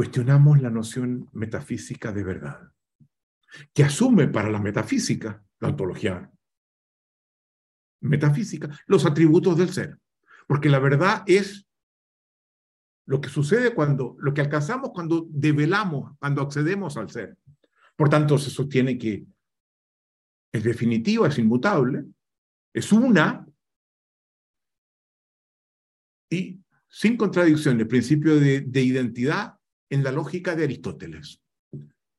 Cuestionamos 0.00 0.62
la 0.62 0.70
noción 0.70 1.28
metafísica 1.34 2.10
de 2.10 2.24
verdad, 2.24 2.72
que 3.74 3.84
asume 3.84 4.28
para 4.28 4.48
la 4.48 4.58
metafísica, 4.58 5.44
la 5.58 5.68
ontología 5.68 6.32
metafísica, 8.00 8.70
los 8.86 9.04
atributos 9.04 9.58
del 9.58 9.68
ser. 9.68 9.98
Porque 10.48 10.70
la 10.70 10.78
verdad 10.78 11.22
es 11.26 11.66
lo 13.04 13.20
que 13.20 13.28
sucede 13.28 13.74
cuando, 13.74 14.16
lo 14.20 14.32
que 14.32 14.40
alcanzamos 14.40 14.92
cuando 14.94 15.26
develamos, 15.28 16.16
cuando 16.18 16.40
accedemos 16.40 16.96
al 16.96 17.10
ser. 17.10 17.36
Por 17.94 18.08
tanto, 18.08 18.38
se 18.38 18.48
sostiene 18.48 18.96
que 18.96 19.26
es 20.50 20.64
definitivo, 20.64 21.26
es 21.26 21.38
inmutable, 21.38 22.06
es 22.72 22.90
una, 22.90 23.46
y 26.30 26.58
sin 26.88 27.18
contradicción, 27.18 27.78
el 27.78 27.86
principio 27.86 28.40
de, 28.40 28.62
de 28.62 28.82
identidad 28.82 29.59
en 29.90 30.04
la 30.04 30.12
lógica 30.12 30.56
de 30.56 30.64
Aristóteles. 30.64 31.42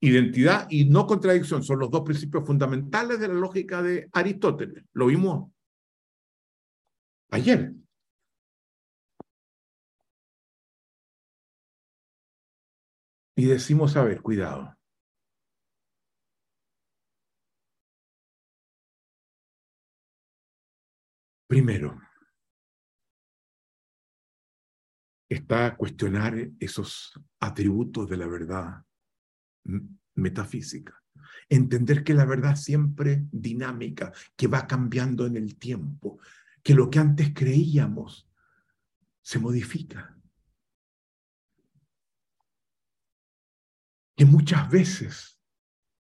Identidad 0.02 0.68
y 0.69 0.85
no 0.85 1.06
contradicción 1.06 1.64
son 1.64 1.80
los 1.80 1.89
dos 1.91 2.02
principios 2.02 2.45
fundamentales 2.45 3.19
de 3.19 3.27
la 3.27 3.35
lógica 3.35 3.81
de 3.81 4.10
Aristóteles. 4.11 4.84
Lo 4.93 5.07
vimos 5.07 5.52
ayer. 7.30 7.73
Y 13.35 13.45
decimos, 13.45 13.95
a 13.95 14.03
ver, 14.03 14.22
cuidado. 14.22 14.76
Primero, 21.48 21.99
está 25.34 25.78
cuestionar 25.78 26.36
esos 26.60 27.14
atributos 27.40 28.10
de 28.10 28.18
la 28.18 28.28
verdad 28.28 28.84
metafísica. 30.16 31.02
Entender 31.48 32.03
que 32.03 32.14
la 32.14 32.26
verdad 32.26 32.56
siempre 32.56 33.26
dinámica, 33.32 34.12
que 34.36 34.48
va 34.48 34.68
cambiando 34.68 35.26
en 35.26 35.38
el 35.38 35.58
tiempo, 35.58 36.20
que 36.62 36.74
lo 36.74 36.90
que 36.90 36.99
antes 36.99 37.34
creíamos 37.34 38.30
se 39.22 39.40
modifica. 39.40 40.18
Que 44.16 44.26
muchas 44.26 44.70
veces 44.70 45.40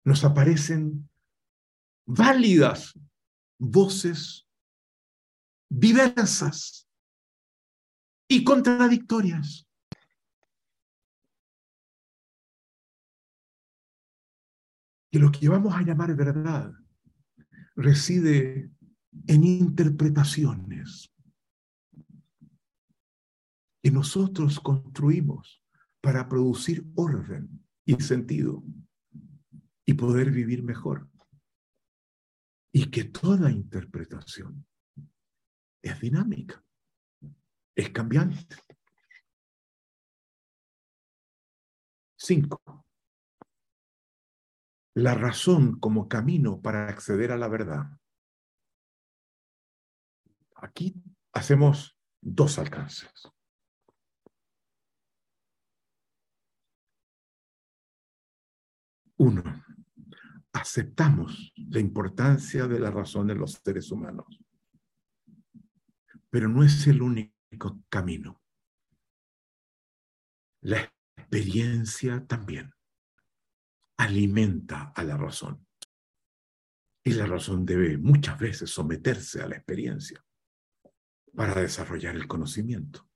nos 0.04 0.26
aparecen 0.26 1.10
válidas 2.06 3.00
voces 3.58 4.46
diversas 5.70 6.85
y 8.28 8.44
contradictorias. 8.44 9.68
Que 15.12 15.20
lo 15.20 15.32
que 15.32 15.48
vamos 15.48 15.74
a 15.74 15.82
llamar 15.82 16.16
verdad 16.16 16.74
reside 17.76 18.72
en 19.28 19.44
interpretaciones 19.44 21.12
que 23.82 23.92
nosotros 23.92 24.60
construimos 24.60 25.62
para 26.02 26.28
producir 26.28 26.84
orden 26.96 27.64
y 27.86 27.94
sentido 28.02 28.64
y 29.86 29.94
poder 29.94 30.32
vivir 30.32 30.64
mejor. 30.64 31.08
Y 32.74 32.90
que 32.90 33.04
toda 33.04 33.52
interpretación 33.52 34.66
es 35.84 36.00
dinámica, 36.02 36.65
es 37.76 37.90
cambiante. 37.90 38.56
Cinco. 42.18 42.86
La 44.96 45.14
razón 45.14 45.80
como 45.80 46.08
camino 46.08 46.62
para 46.62 46.88
acceder 46.88 47.32
a 47.32 47.38
la 47.38 47.50
verdad. 47.50 48.00
Aquí 50.56 50.96
hacemos 51.34 51.98
dos 52.22 52.58
alcances. 52.58 53.12
Uno, 59.18 59.44
aceptamos 60.54 61.54
la 61.56 61.80
importancia 61.80 62.68
de 62.68 62.80
la 62.80 62.92
razón 62.92 63.30
en 63.30 63.40
los 63.40 63.62
seres 63.64 63.92
humanos, 63.92 64.40
pero 66.30 66.48
no 66.50 66.64
es 66.64 66.88
el 66.88 67.02
único 67.02 67.35
camino. 67.90 68.42
La 70.62 70.92
experiencia 71.18 72.26
también 72.26 72.74
alimenta 73.98 74.92
a 74.96 75.04
la 75.04 75.18
razón. 75.18 75.66
Y 77.04 77.14
la 77.14 77.26
razón 77.28 77.66
debe 77.66 77.98
muchas 77.98 78.40
veces 78.40 78.72
someterse 78.72 79.42
a 79.42 79.48
la 79.48 79.58
experiencia 79.58 80.26
para 81.36 81.62
desarrollar 81.62 82.16
el 82.16 82.28
conocimiento. 82.28 83.08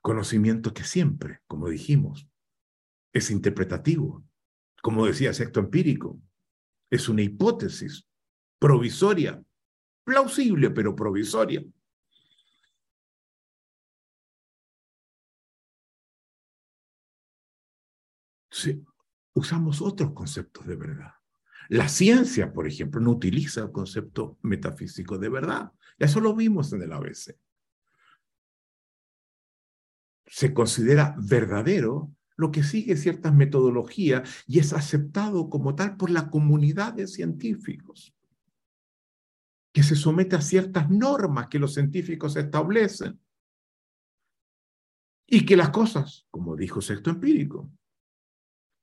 Conocimiento 0.00 0.72
que 0.72 0.84
siempre, 0.84 1.40
como 1.46 1.68
dijimos, 1.68 2.28
es 3.12 3.30
interpretativo. 3.30 4.24
Como 4.82 5.06
decía 5.06 5.32
sexto 5.32 5.60
empírico, 5.60 6.20
es 6.90 7.08
una 7.08 7.22
hipótesis 7.22 8.06
provisoria, 8.58 9.42
plausible 10.04 10.70
pero 10.70 10.94
provisoria. 10.94 11.64
Usamos 19.34 19.82
otros 19.82 20.12
conceptos 20.12 20.66
de 20.66 20.76
verdad. 20.76 21.12
La 21.68 21.88
ciencia, 21.88 22.52
por 22.52 22.66
ejemplo, 22.66 23.00
no 23.00 23.10
utiliza 23.10 23.62
el 23.62 23.72
concepto 23.72 24.38
metafísico 24.42 25.18
de 25.18 25.28
verdad. 25.28 25.72
Eso 25.98 26.20
lo 26.20 26.34
vimos 26.34 26.72
en 26.72 26.82
el 26.82 26.92
ABC. 26.92 27.36
Se 30.26 30.54
considera 30.54 31.14
verdadero 31.18 32.12
lo 32.36 32.50
que 32.50 32.62
sigue 32.62 32.96
ciertas 32.96 33.34
metodologías 33.34 34.44
y 34.46 34.58
es 34.58 34.72
aceptado 34.72 35.48
como 35.48 35.74
tal 35.74 35.96
por 35.96 36.10
la 36.10 36.30
comunidad 36.30 36.92
de 36.92 37.06
científicos, 37.06 38.14
que 39.72 39.82
se 39.82 39.96
somete 39.96 40.36
a 40.36 40.40
ciertas 40.40 40.90
normas 40.90 41.48
que 41.48 41.58
los 41.58 41.74
científicos 41.74 42.36
establecen 42.36 43.18
y 45.26 45.44
que 45.44 45.56
las 45.56 45.70
cosas, 45.70 46.26
como 46.30 46.56
dijo 46.56 46.80
Sexto 46.80 47.10
Empírico, 47.10 47.70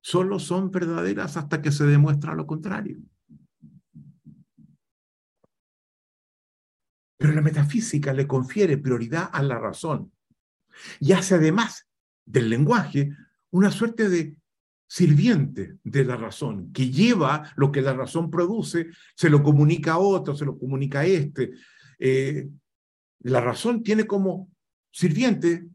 solo 0.04 0.38
son 0.38 0.70
verdaderas 0.70 1.38
hasta 1.38 1.62
que 1.62 1.72
se 1.72 1.86
demuestra 1.86 2.34
lo 2.34 2.46
contrario. 2.46 2.98
Pero 7.16 7.32
la 7.32 7.40
metafísica 7.40 8.12
le 8.12 8.26
confiere 8.26 8.76
prioridad 8.76 9.30
a 9.32 9.42
la 9.42 9.58
razón 9.58 10.12
y 11.00 11.12
hace 11.12 11.36
además 11.36 11.88
del 12.26 12.50
lenguaje 12.50 13.16
una 13.50 13.70
suerte 13.70 14.10
de 14.10 14.36
sirviente 14.86 15.78
de 15.82 16.04
la 16.04 16.16
razón, 16.16 16.70
que 16.74 16.90
lleva 16.90 17.50
lo 17.56 17.72
que 17.72 17.80
la 17.80 17.94
razón 17.94 18.30
produce, 18.30 18.88
se 19.16 19.30
lo 19.30 19.42
comunica 19.42 19.94
a 19.94 19.98
otro, 19.98 20.36
se 20.36 20.44
lo 20.44 20.58
comunica 20.58 21.00
a 21.00 21.06
este. 21.06 21.52
Eh, 21.98 22.50
la 23.20 23.40
razón 23.40 23.82
tiene 23.82 24.06
como 24.06 24.52
sirviente 24.92 25.66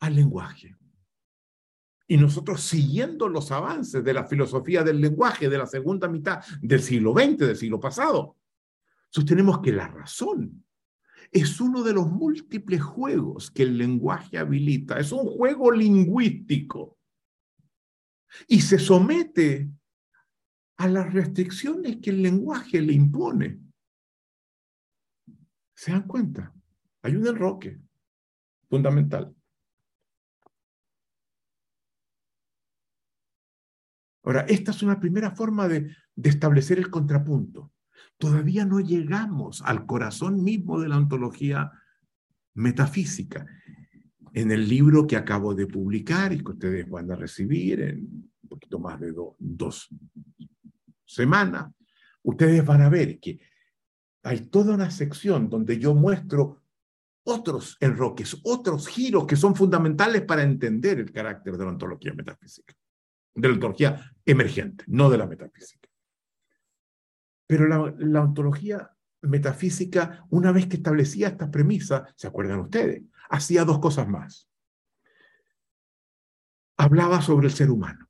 al 0.00 0.16
lenguaje. 0.16 0.74
Y 2.12 2.18
nosotros 2.18 2.60
siguiendo 2.60 3.26
los 3.26 3.50
avances 3.52 4.04
de 4.04 4.12
la 4.12 4.26
filosofía 4.26 4.82
del 4.82 5.00
lenguaje 5.00 5.48
de 5.48 5.56
la 5.56 5.64
segunda 5.64 6.08
mitad 6.08 6.44
del 6.60 6.82
siglo 6.82 7.14
XX, 7.14 7.38
del 7.38 7.56
siglo 7.56 7.80
pasado, 7.80 8.36
sostenemos 9.08 9.60
que 9.60 9.72
la 9.72 9.88
razón 9.88 10.62
es 11.30 11.58
uno 11.58 11.82
de 11.82 11.94
los 11.94 12.10
múltiples 12.10 12.82
juegos 12.82 13.50
que 13.50 13.62
el 13.62 13.78
lenguaje 13.78 14.36
habilita. 14.36 14.98
Es 14.98 15.10
un 15.10 15.24
juego 15.24 15.72
lingüístico. 15.72 16.98
Y 18.46 18.60
se 18.60 18.78
somete 18.78 19.70
a 20.76 20.88
las 20.88 21.14
restricciones 21.14 21.96
que 22.02 22.10
el 22.10 22.22
lenguaje 22.22 22.82
le 22.82 22.92
impone. 22.92 23.58
¿Se 25.74 25.92
dan 25.92 26.06
cuenta? 26.06 26.52
Hay 27.00 27.16
un 27.16 27.26
enroque 27.26 27.80
fundamental. 28.68 29.34
Ahora, 34.22 34.42
esta 34.42 34.70
es 34.70 34.82
una 34.82 35.00
primera 35.00 35.32
forma 35.32 35.68
de, 35.68 35.90
establecer 36.22 36.78
el 36.78 36.90
contrapunto. 36.90 37.72
Todavía 38.18 38.64
no 38.64 38.80
llegamos 38.80 39.62
al 39.62 39.86
corazón 39.86 40.44
mismo 40.44 40.78
de 40.78 40.88
la 40.88 40.98
ontología 40.98 41.72
metafísica. 42.54 43.46
En 44.32 44.52
el 44.52 44.68
libro 44.68 45.06
que 45.06 45.16
acabo 45.16 45.54
de 45.54 45.66
publicar 45.66 46.32
y 46.32 46.42
que 46.42 46.52
ustedes 46.52 46.88
van 46.88 47.10
a 47.10 47.16
recibir 47.16 47.80
en 47.80 47.98
un 48.42 48.48
poquito 48.48 48.78
más 48.78 49.00
de 49.00 49.12
dos 49.38 49.88
semanas, 51.04 51.72
ustedes 52.22 52.64
van 52.64 52.82
a 52.82 52.88
ver 52.88 53.18
que 53.18 53.40
hay 54.22 54.46
toda 54.46 54.74
una 54.74 54.90
sección 54.90 55.50
donde 55.50 55.78
yo 55.78 55.94
muestro 55.94 56.62
otros 57.24 57.76
enroques, 57.80 58.38
otros 58.44 58.86
giros 58.86 59.26
que 59.26 59.36
son 59.36 59.54
fundamentales 59.54 60.22
para 60.22 60.42
entender 60.42 61.00
el 61.00 61.12
carácter 61.12 61.56
de 61.56 61.64
la 61.64 61.70
ontología 61.70 62.14
metafísica 62.14 62.74
de 63.34 63.48
la 63.48 63.54
ontología 63.54 64.11
emergente, 64.24 64.84
no 64.88 65.10
de 65.10 65.18
la 65.18 65.26
metafísica. 65.26 65.88
Pero 67.46 67.66
la, 67.66 68.22
ontología 68.22 68.96
metafísica, 69.20 70.26
una 70.30 70.52
vez 70.52 70.66
que 70.66 70.76
establecía 70.76 71.28
esta 71.28 71.50
premisa, 71.50 72.12
¿se 72.16 72.26
acuerdan 72.26 72.60
ustedes? 72.60 73.02
Hacía 73.28 73.64
dos 73.64 73.78
cosas 73.78 74.08
más. 74.08 74.48
Hablaba 76.76 77.20
sobre 77.20 77.48
el 77.48 77.52
ser 77.52 77.70
humano. 77.70 78.08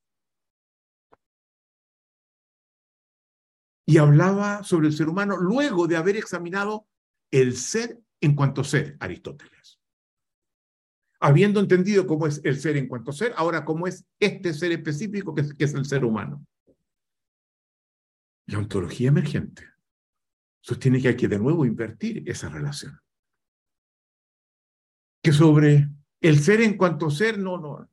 Y 3.85 3.99
hablaba 3.99 4.63
sobre 4.63 4.87
el 4.87 4.93
ser 4.93 5.09
humano 5.09 5.37
luego 5.37 5.89
de 5.89 5.97
haber 5.97 6.17
examinado 6.17 6.87
el 7.31 7.57
ser 7.57 8.01
en 8.21 8.37
cuanto 8.37 8.63
ser, 8.63 8.97
Aristóteles. 9.01 9.82
Habiendo 11.25 11.61
entendido 11.61 12.05
cómo 12.05 12.27
es 12.27 12.41
el 12.43 12.59
ser 12.59 12.77
en 12.77 12.89
cuanto 12.89 13.13
ser, 13.13 13.33
ahora 13.37 13.65
cómo 13.65 13.87
es 13.87 14.05
este 14.19 14.53
ser 14.53 14.73
específico 14.73 15.33
que 15.33 15.43
es, 15.57 15.73
el 15.73 15.85
ser 15.85 16.05
humano. 16.05 16.45
La 18.47 18.59
ontología 18.59 19.07
emergente 19.07 19.69
sostiene 20.61 21.01
que 21.01 21.07
hay 21.07 21.17
que 21.17 21.29
de 21.29 21.39
nuevo 21.39 21.65
invertir 21.65 22.29
esa 22.29 22.49
relación. 22.49 22.99
Que 25.23 25.31
sobre 25.31 25.91
el 26.21 26.41
ser 26.41 26.61
en 26.61 26.77
cuanto 26.77 27.09
ser 27.09 27.39
no, 27.39 27.57
no, 27.57 27.89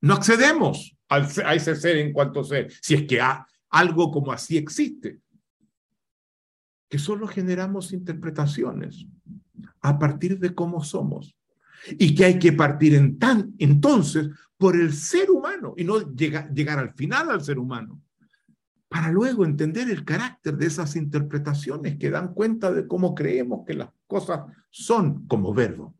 no 0.00 0.14
accedemos 0.14 0.96
a 1.10 1.54
ese 1.54 1.76
ser 1.76 1.98
en 1.98 2.14
cuanto 2.14 2.42
ser, 2.42 2.72
si 2.80 2.94
es 2.94 3.02
que 3.02 3.20
algo 3.68 4.10
como 4.10 4.32
así 4.32 4.56
existe. 4.56 5.20
Que 6.88 6.98
solo 6.98 7.28
generamos 7.28 7.92
interpretaciones 7.92 9.04
a 9.82 9.98
partir 9.98 10.38
de 10.38 10.54
cómo 10.54 10.82
somos. 10.82 11.36
Y 11.98 12.14
que 12.14 12.24
hay 12.24 12.38
que 12.38 12.52
partir 12.52 12.94
en 12.94 13.18
tan, 13.18 13.54
entonces 13.58 14.28
por 14.58 14.76
el 14.76 14.92
ser 14.92 15.30
humano 15.30 15.74
y 15.76 15.84
no 15.84 16.14
llegar 16.14 16.78
al 16.78 16.94
final 16.94 17.30
al 17.30 17.42
ser 17.42 17.58
humano 17.58 18.00
para 18.88 19.10
luego 19.10 19.44
entender 19.44 19.90
el 19.90 20.04
carácter 20.04 20.56
de 20.56 20.66
esas 20.66 20.96
interpretaciones 20.96 21.98
que 21.98 22.10
dan 22.10 22.32
cuenta 22.32 22.72
de 22.72 22.86
cómo 22.86 23.14
creemos 23.14 23.64
que 23.66 23.74
las 23.74 23.90
cosas 24.06 24.50
son 24.70 25.26
como 25.26 25.52
verbo. 25.52 25.94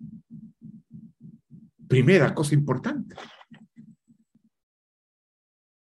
Primera 1.88 2.34
cosa 2.34 2.54
importante. 2.54 3.16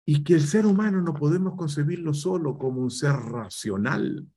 Y 0.05 0.23
que 0.23 0.33
el 0.35 0.41
ser 0.41 0.65
humano 0.65 1.01
no 1.01 1.13
podemos 1.13 1.55
concebirlo 1.55 2.13
solo 2.13 2.57
como 2.57 2.81
un 2.81 2.91
ser 2.91 3.13
racional. 3.13 4.27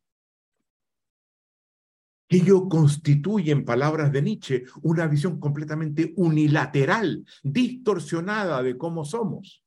Ello 2.28 2.68
constituye, 2.68 3.52
en 3.52 3.64
palabras 3.64 4.10
de 4.12 4.22
Nietzsche, 4.22 4.64
una 4.82 5.06
visión 5.06 5.38
completamente 5.38 6.12
unilateral, 6.16 7.24
distorsionada 7.42 8.62
de 8.62 8.76
cómo 8.76 9.04
somos. 9.04 9.64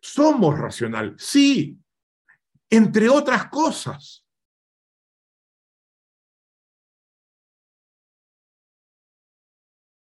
Somos 0.00 0.58
racional, 0.58 1.14
sí, 1.16 1.78
entre 2.68 3.08
otras 3.08 3.46
cosas. 3.48 4.26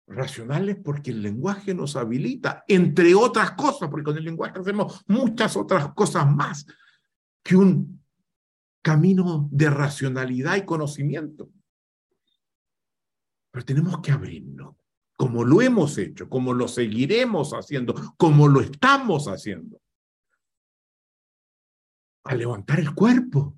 Racionales 0.07 0.77
porque 0.85 1.12
el 1.12 1.23
lenguaje 1.23 1.75
nos 1.75 1.95
habilita, 1.95 2.65
entre 2.66 3.15
otras 3.15 3.53
cosas, 3.53 3.89
porque 3.89 4.05
con 4.05 4.16
el 4.16 4.25
lenguaje 4.25 4.59
hacemos 4.59 5.05
muchas 5.07 5.57
otras 5.57 5.95
cosas 5.95 6.29
más 6.31 6.66
que 7.43 7.57
un 7.57 8.05
camino 8.83 9.49
de 9.53 9.71
racionalidad 9.71 10.57
y 10.57 10.65
conocimiento. 10.65 11.51
Pero 13.55 13.66
tenemos 13.66 14.01
que 14.01 14.10
abrirnos, 14.10 14.74
como 15.16 15.44
lo 15.44 15.62
hemos 15.62 15.97
hecho, 15.97 16.28
como 16.28 16.52
lo 16.52 16.66
seguiremos 16.66 17.52
haciendo, 17.52 17.94
como 18.16 18.48
lo 18.48 18.60
estamos 18.60 19.28
haciendo. 19.28 19.81
A 22.24 22.35
levantar 22.35 22.81
el 22.81 22.93
cuerpo, 22.97 23.56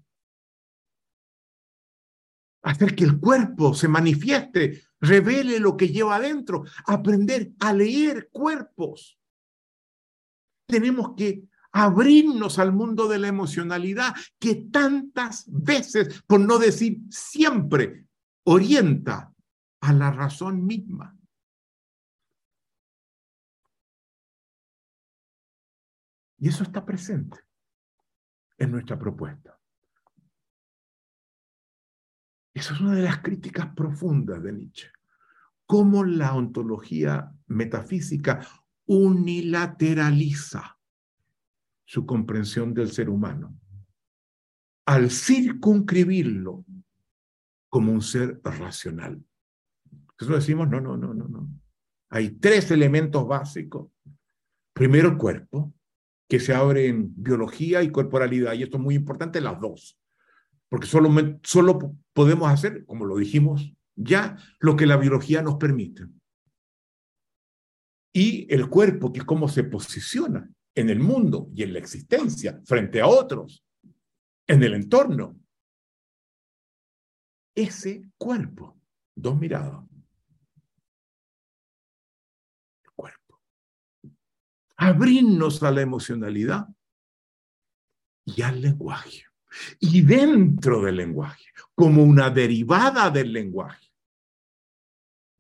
hacer 2.63 2.95
que 2.95 3.05
el 3.05 3.19
cuerpo 3.19 3.73
se 3.73 3.89
manifieste, 3.89 4.83
revele 5.01 5.59
lo 5.61 5.79
que 5.79 5.89
lleva 5.89 6.17
adentro, 6.17 6.65
aprender 6.85 7.53
a 7.59 7.73
leer 7.73 8.29
cuerpos. 8.31 9.19
Tenemos 10.69 11.15
que 11.17 11.45
abrirnos 11.73 12.59
al 12.59 12.75
mundo 12.75 13.09
de 13.09 13.19
la 13.19 13.29
emocionalidad 13.29 14.15
que 14.39 14.57
tantas 14.57 15.47
veces, 15.51 16.23
por 16.27 16.41
no 16.41 16.59
decir 16.59 16.99
siempre, 17.09 18.05
orienta 18.45 19.33
a 19.81 19.93
la 19.93 20.11
razón 20.11 20.65
misma. 20.65 21.17
Y 26.39 26.49
eso 26.49 26.63
está 26.63 26.85
presente 26.85 27.39
en 28.59 28.71
nuestra 28.73 28.99
propuesta. 28.99 29.59
Esa 32.53 32.75
es 32.75 32.81
una 32.81 32.95
de 32.95 33.03
las 33.03 33.19
críticas 33.19 33.75
profundas 33.75 34.43
de 34.43 34.53
Nietzsche. 34.53 34.91
Cómo 35.67 36.05
la 36.05 36.35
ontología 36.35 37.33
metafísica 37.47 38.47
unilateraliza 38.87 40.79
su 41.85 42.07
comprensión 42.07 42.73
del 42.73 42.91
ser 42.91 43.11
humano 43.11 43.59
al 44.87 45.11
circunscribirlo 45.11 46.65
como 47.69 47.93
un 47.93 48.03
ser 48.03 48.41
racional. 48.43 49.23
Nosotros 50.19 50.45
decimos, 50.45 50.69
no, 50.69 50.81
no, 50.81 50.97
no, 50.97 51.13
no, 51.13 51.29
no. 51.29 51.49
Hay 52.11 52.31
tres 52.31 52.71
elementos 52.71 53.27
básicos. 53.27 53.91
Primero, 54.73 55.09
el 55.11 55.17
cuerpo 55.17 55.75
que 56.29 56.41
se 56.41 56.55
abre 56.55 56.89
en 56.89 57.13
biología 57.15 57.83
y 57.83 57.91
corporalidad, 57.91 58.55
y 58.55 58.63
esto 58.63 58.79
es 58.79 58.83
muy 58.83 58.95
importante, 58.95 59.41
las 59.41 59.61
dos, 59.61 59.99
porque 60.69 60.87
solo, 60.87 61.11
solo 61.43 61.97
podemos 62.13 62.49
hacer, 62.51 62.85
como 62.87 63.05
lo 63.05 63.17
dijimos 63.17 63.73
ya, 63.95 64.37
lo 64.59 64.77
que 64.77 64.87
la 64.87 64.97
biología 64.97 65.43
nos 65.43 65.57
permite. 65.57 66.07
Y 68.13 68.53
el 68.53 68.69
cuerpo, 68.69 69.13
que 69.13 69.21
es 69.21 69.25
cómo 69.25 69.49
se 69.49 69.65
posiciona 69.65 70.51
en 70.75 70.91
el 70.91 71.01
mundo 71.01 71.51
y 71.55 71.63
en 71.63 71.73
la 71.73 71.79
existencia 71.79 72.61
frente 72.65 73.01
a 73.01 73.07
otros, 73.07 73.65
en 74.47 74.63
el 74.63 74.75
entorno. 74.75 75.39
Ese 77.55 78.11
cuerpo, 78.19 78.79
dos 79.15 79.39
miradas, 79.39 79.85
abrirnos 84.77 85.63
a 85.63 85.71
la 85.71 85.83
emocionalidad 85.83 86.69
y 88.25 88.43
al 88.43 88.61
lenguaje. 88.61 89.25
Y 89.81 90.03
dentro 90.03 90.83
del 90.83 90.97
lenguaje, 90.97 91.47
como 91.75 92.03
una 92.03 92.29
derivada 92.31 93.11
del 93.11 93.33
lenguaje, 93.33 93.91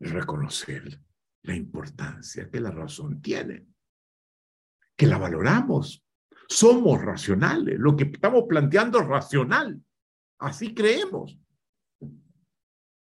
reconocer 0.01 1.01
la 1.43 1.55
importancia 1.55 2.51
que 2.51 2.61
la 2.61 2.71
razón 2.71 3.21
tiene, 3.21 3.67
que 4.97 5.07
la 5.07 5.19
valoramos. 5.19 6.03
Somos 6.49 7.03
racionales, 7.03 7.79
lo 7.79 7.97
que 7.97 8.05
estamos 8.05 8.45
planteando 8.49 9.01
es 9.01 9.07
racional. 9.07 9.83
Así 10.39 10.75
creemos. 10.75 11.39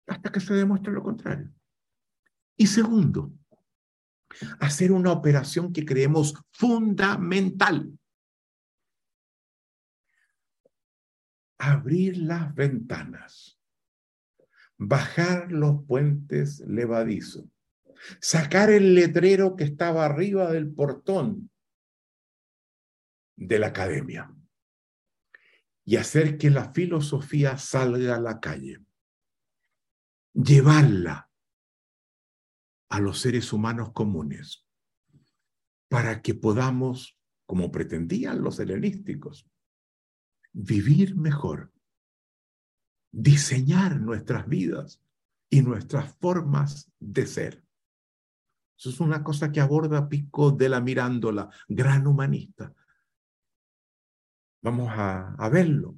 Hasta 0.06 0.30
que 0.30 0.40
se 0.40 0.54
demuestre 0.54 0.92
lo 0.92 1.02
contrario. 1.02 1.52
Y 2.56 2.66
segundo, 2.66 3.32
hacer 4.58 4.92
una 4.92 5.12
operación 5.12 5.72
que 5.72 5.84
creemos 5.84 6.34
fundamental. 6.52 7.98
Abrir 11.58 12.16
las 12.18 12.54
ventanas, 12.54 13.60
bajar 14.78 15.52
los 15.52 15.84
puentes 15.84 16.60
levadizos, 16.60 17.44
sacar 18.20 18.70
el 18.70 18.94
letrero 18.94 19.56
que 19.56 19.64
estaba 19.64 20.06
arriba 20.06 20.50
del 20.50 20.72
portón 20.72 21.50
de 23.36 23.58
la 23.58 23.68
academia. 23.68 24.34
Y 25.84 25.96
hacer 25.96 26.38
que 26.38 26.50
la 26.50 26.72
filosofía 26.72 27.58
salga 27.58 28.16
a 28.16 28.20
la 28.20 28.38
calle, 28.38 28.78
llevarla 30.32 31.29
a 32.90 33.00
los 33.00 33.20
seres 33.20 33.52
humanos 33.52 33.92
comunes 33.92 34.66
para 35.88 36.22
que 36.22 36.34
podamos, 36.34 37.18
como 37.46 37.70
pretendían 37.70 38.42
los 38.42 38.58
helenísticos, 38.58 39.48
vivir 40.52 41.16
mejor, 41.16 41.72
diseñar 43.12 44.00
nuestras 44.00 44.48
vidas 44.48 45.02
y 45.48 45.62
nuestras 45.62 46.14
formas 46.16 46.92
de 46.98 47.26
ser. 47.26 47.64
Eso 48.76 48.90
es 48.90 49.00
una 49.00 49.22
cosa 49.22 49.52
que 49.52 49.60
aborda 49.60 50.08
Pico 50.08 50.50
de 50.50 50.68
la 50.68 50.80
Mirándola, 50.80 51.48
gran 51.68 52.06
humanista. 52.06 52.74
Vamos 54.62 54.90
a, 54.90 55.34
a 55.34 55.48
verlo. 55.48 55.96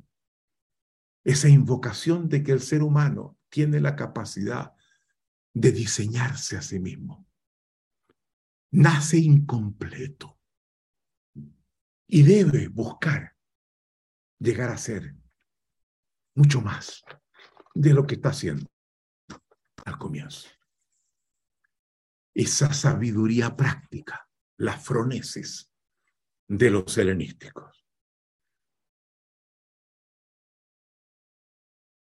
Esa 1.25 1.49
invocación 1.49 2.29
de 2.29 2.43
que 2.43 2.53
el 2.53 2.61
ser 2.61 2.83
humano 2.83 3.39
tiene 3.49 3.81
la 3.81 3.95
capacidad 3.95 4.75
de 5.55 5.73
diseñarse 5.73 6.57
a 6.57 6.63
sí 6.63 6.79
mismo. 6.79 7.27
Nace 8.71 9.19
incompleto 9.19 10.41
y 12.07 12.23
debe 12.23 12.69
buscar 12.69 13.37
llegar 14.39 14.71
a 14.71 14.79
ser 14.79 15.15
mucho 16.35 16.61
más 16.61 17.05
de 17.75 17.93
lo 17.93 18.07
que 18.07 18.15
está 18.15 18.31
haciendo 18.31 18.71
al 19.85 19.99
comienzo. 19.99 20.49
Esa 22.35 22.73
sabiduría 22.73 23.55
práctica, 23.55 24.29
las 24.57 24.83
froneses 24.83 25.71
de 26.49 26.71
los 26.71 26.97
helenísticos. 26.97 27.87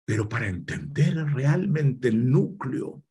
Pero 0.04 0.28
para 0.28 0.46
entender 0.48 1.14
realmente 1.32 2.08
el 2.08 2.30
núcleo 2.30 3.04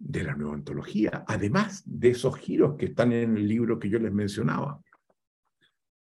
de 0.00 0.24
la 0.24 0.34
nueva 0.34 0.54
ontología, 0.54 1.24
además 1.28 1.82
de 1.84 2.10
esos 2.10 2.36
giros 2.38 2.76
que 2.76 2.86
están 2.86 3.12
en 3.12 3.36
el 3.36 3.46
libro 3.46 3.78
que 3.78 3.90
yo 3.90 3.98
les 3.98 4.12
mencionaba, 4.12 4.82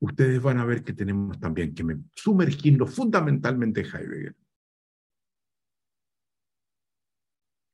ustedes 0.01 0.43
van 0.43 0.59
a 0.59 0.65
ver 0.65 0.83
que 0.83 0.93
tenemos 0.93 1.39
también 1.39 1.75
que 1.75 1.85
sumergirnos 2.15 2.93
fundamentalmente 2.93 3.81
en 3.81 3.87
Heidegger. 3.87 4.37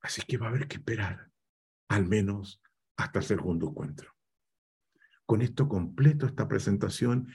Así 0.02 0.22
que 0.22 0.36
va 0.36 0.46
a 0.46 0.48
haber 0.50 0.68
que 0.68 0.76
esperar, 0.76 1.30
al 1.88 2.06
menos 2.06 2.62
hasta 2.96 3.18
el 3.18 3.24
segundo 3.24 3.70
encuentro. 3.70 4.14
Con 5.24 5.42
esto 5.42 5.68
completo 5.68 6.26
esta 6.26 6.46
presentación 6.46 7.28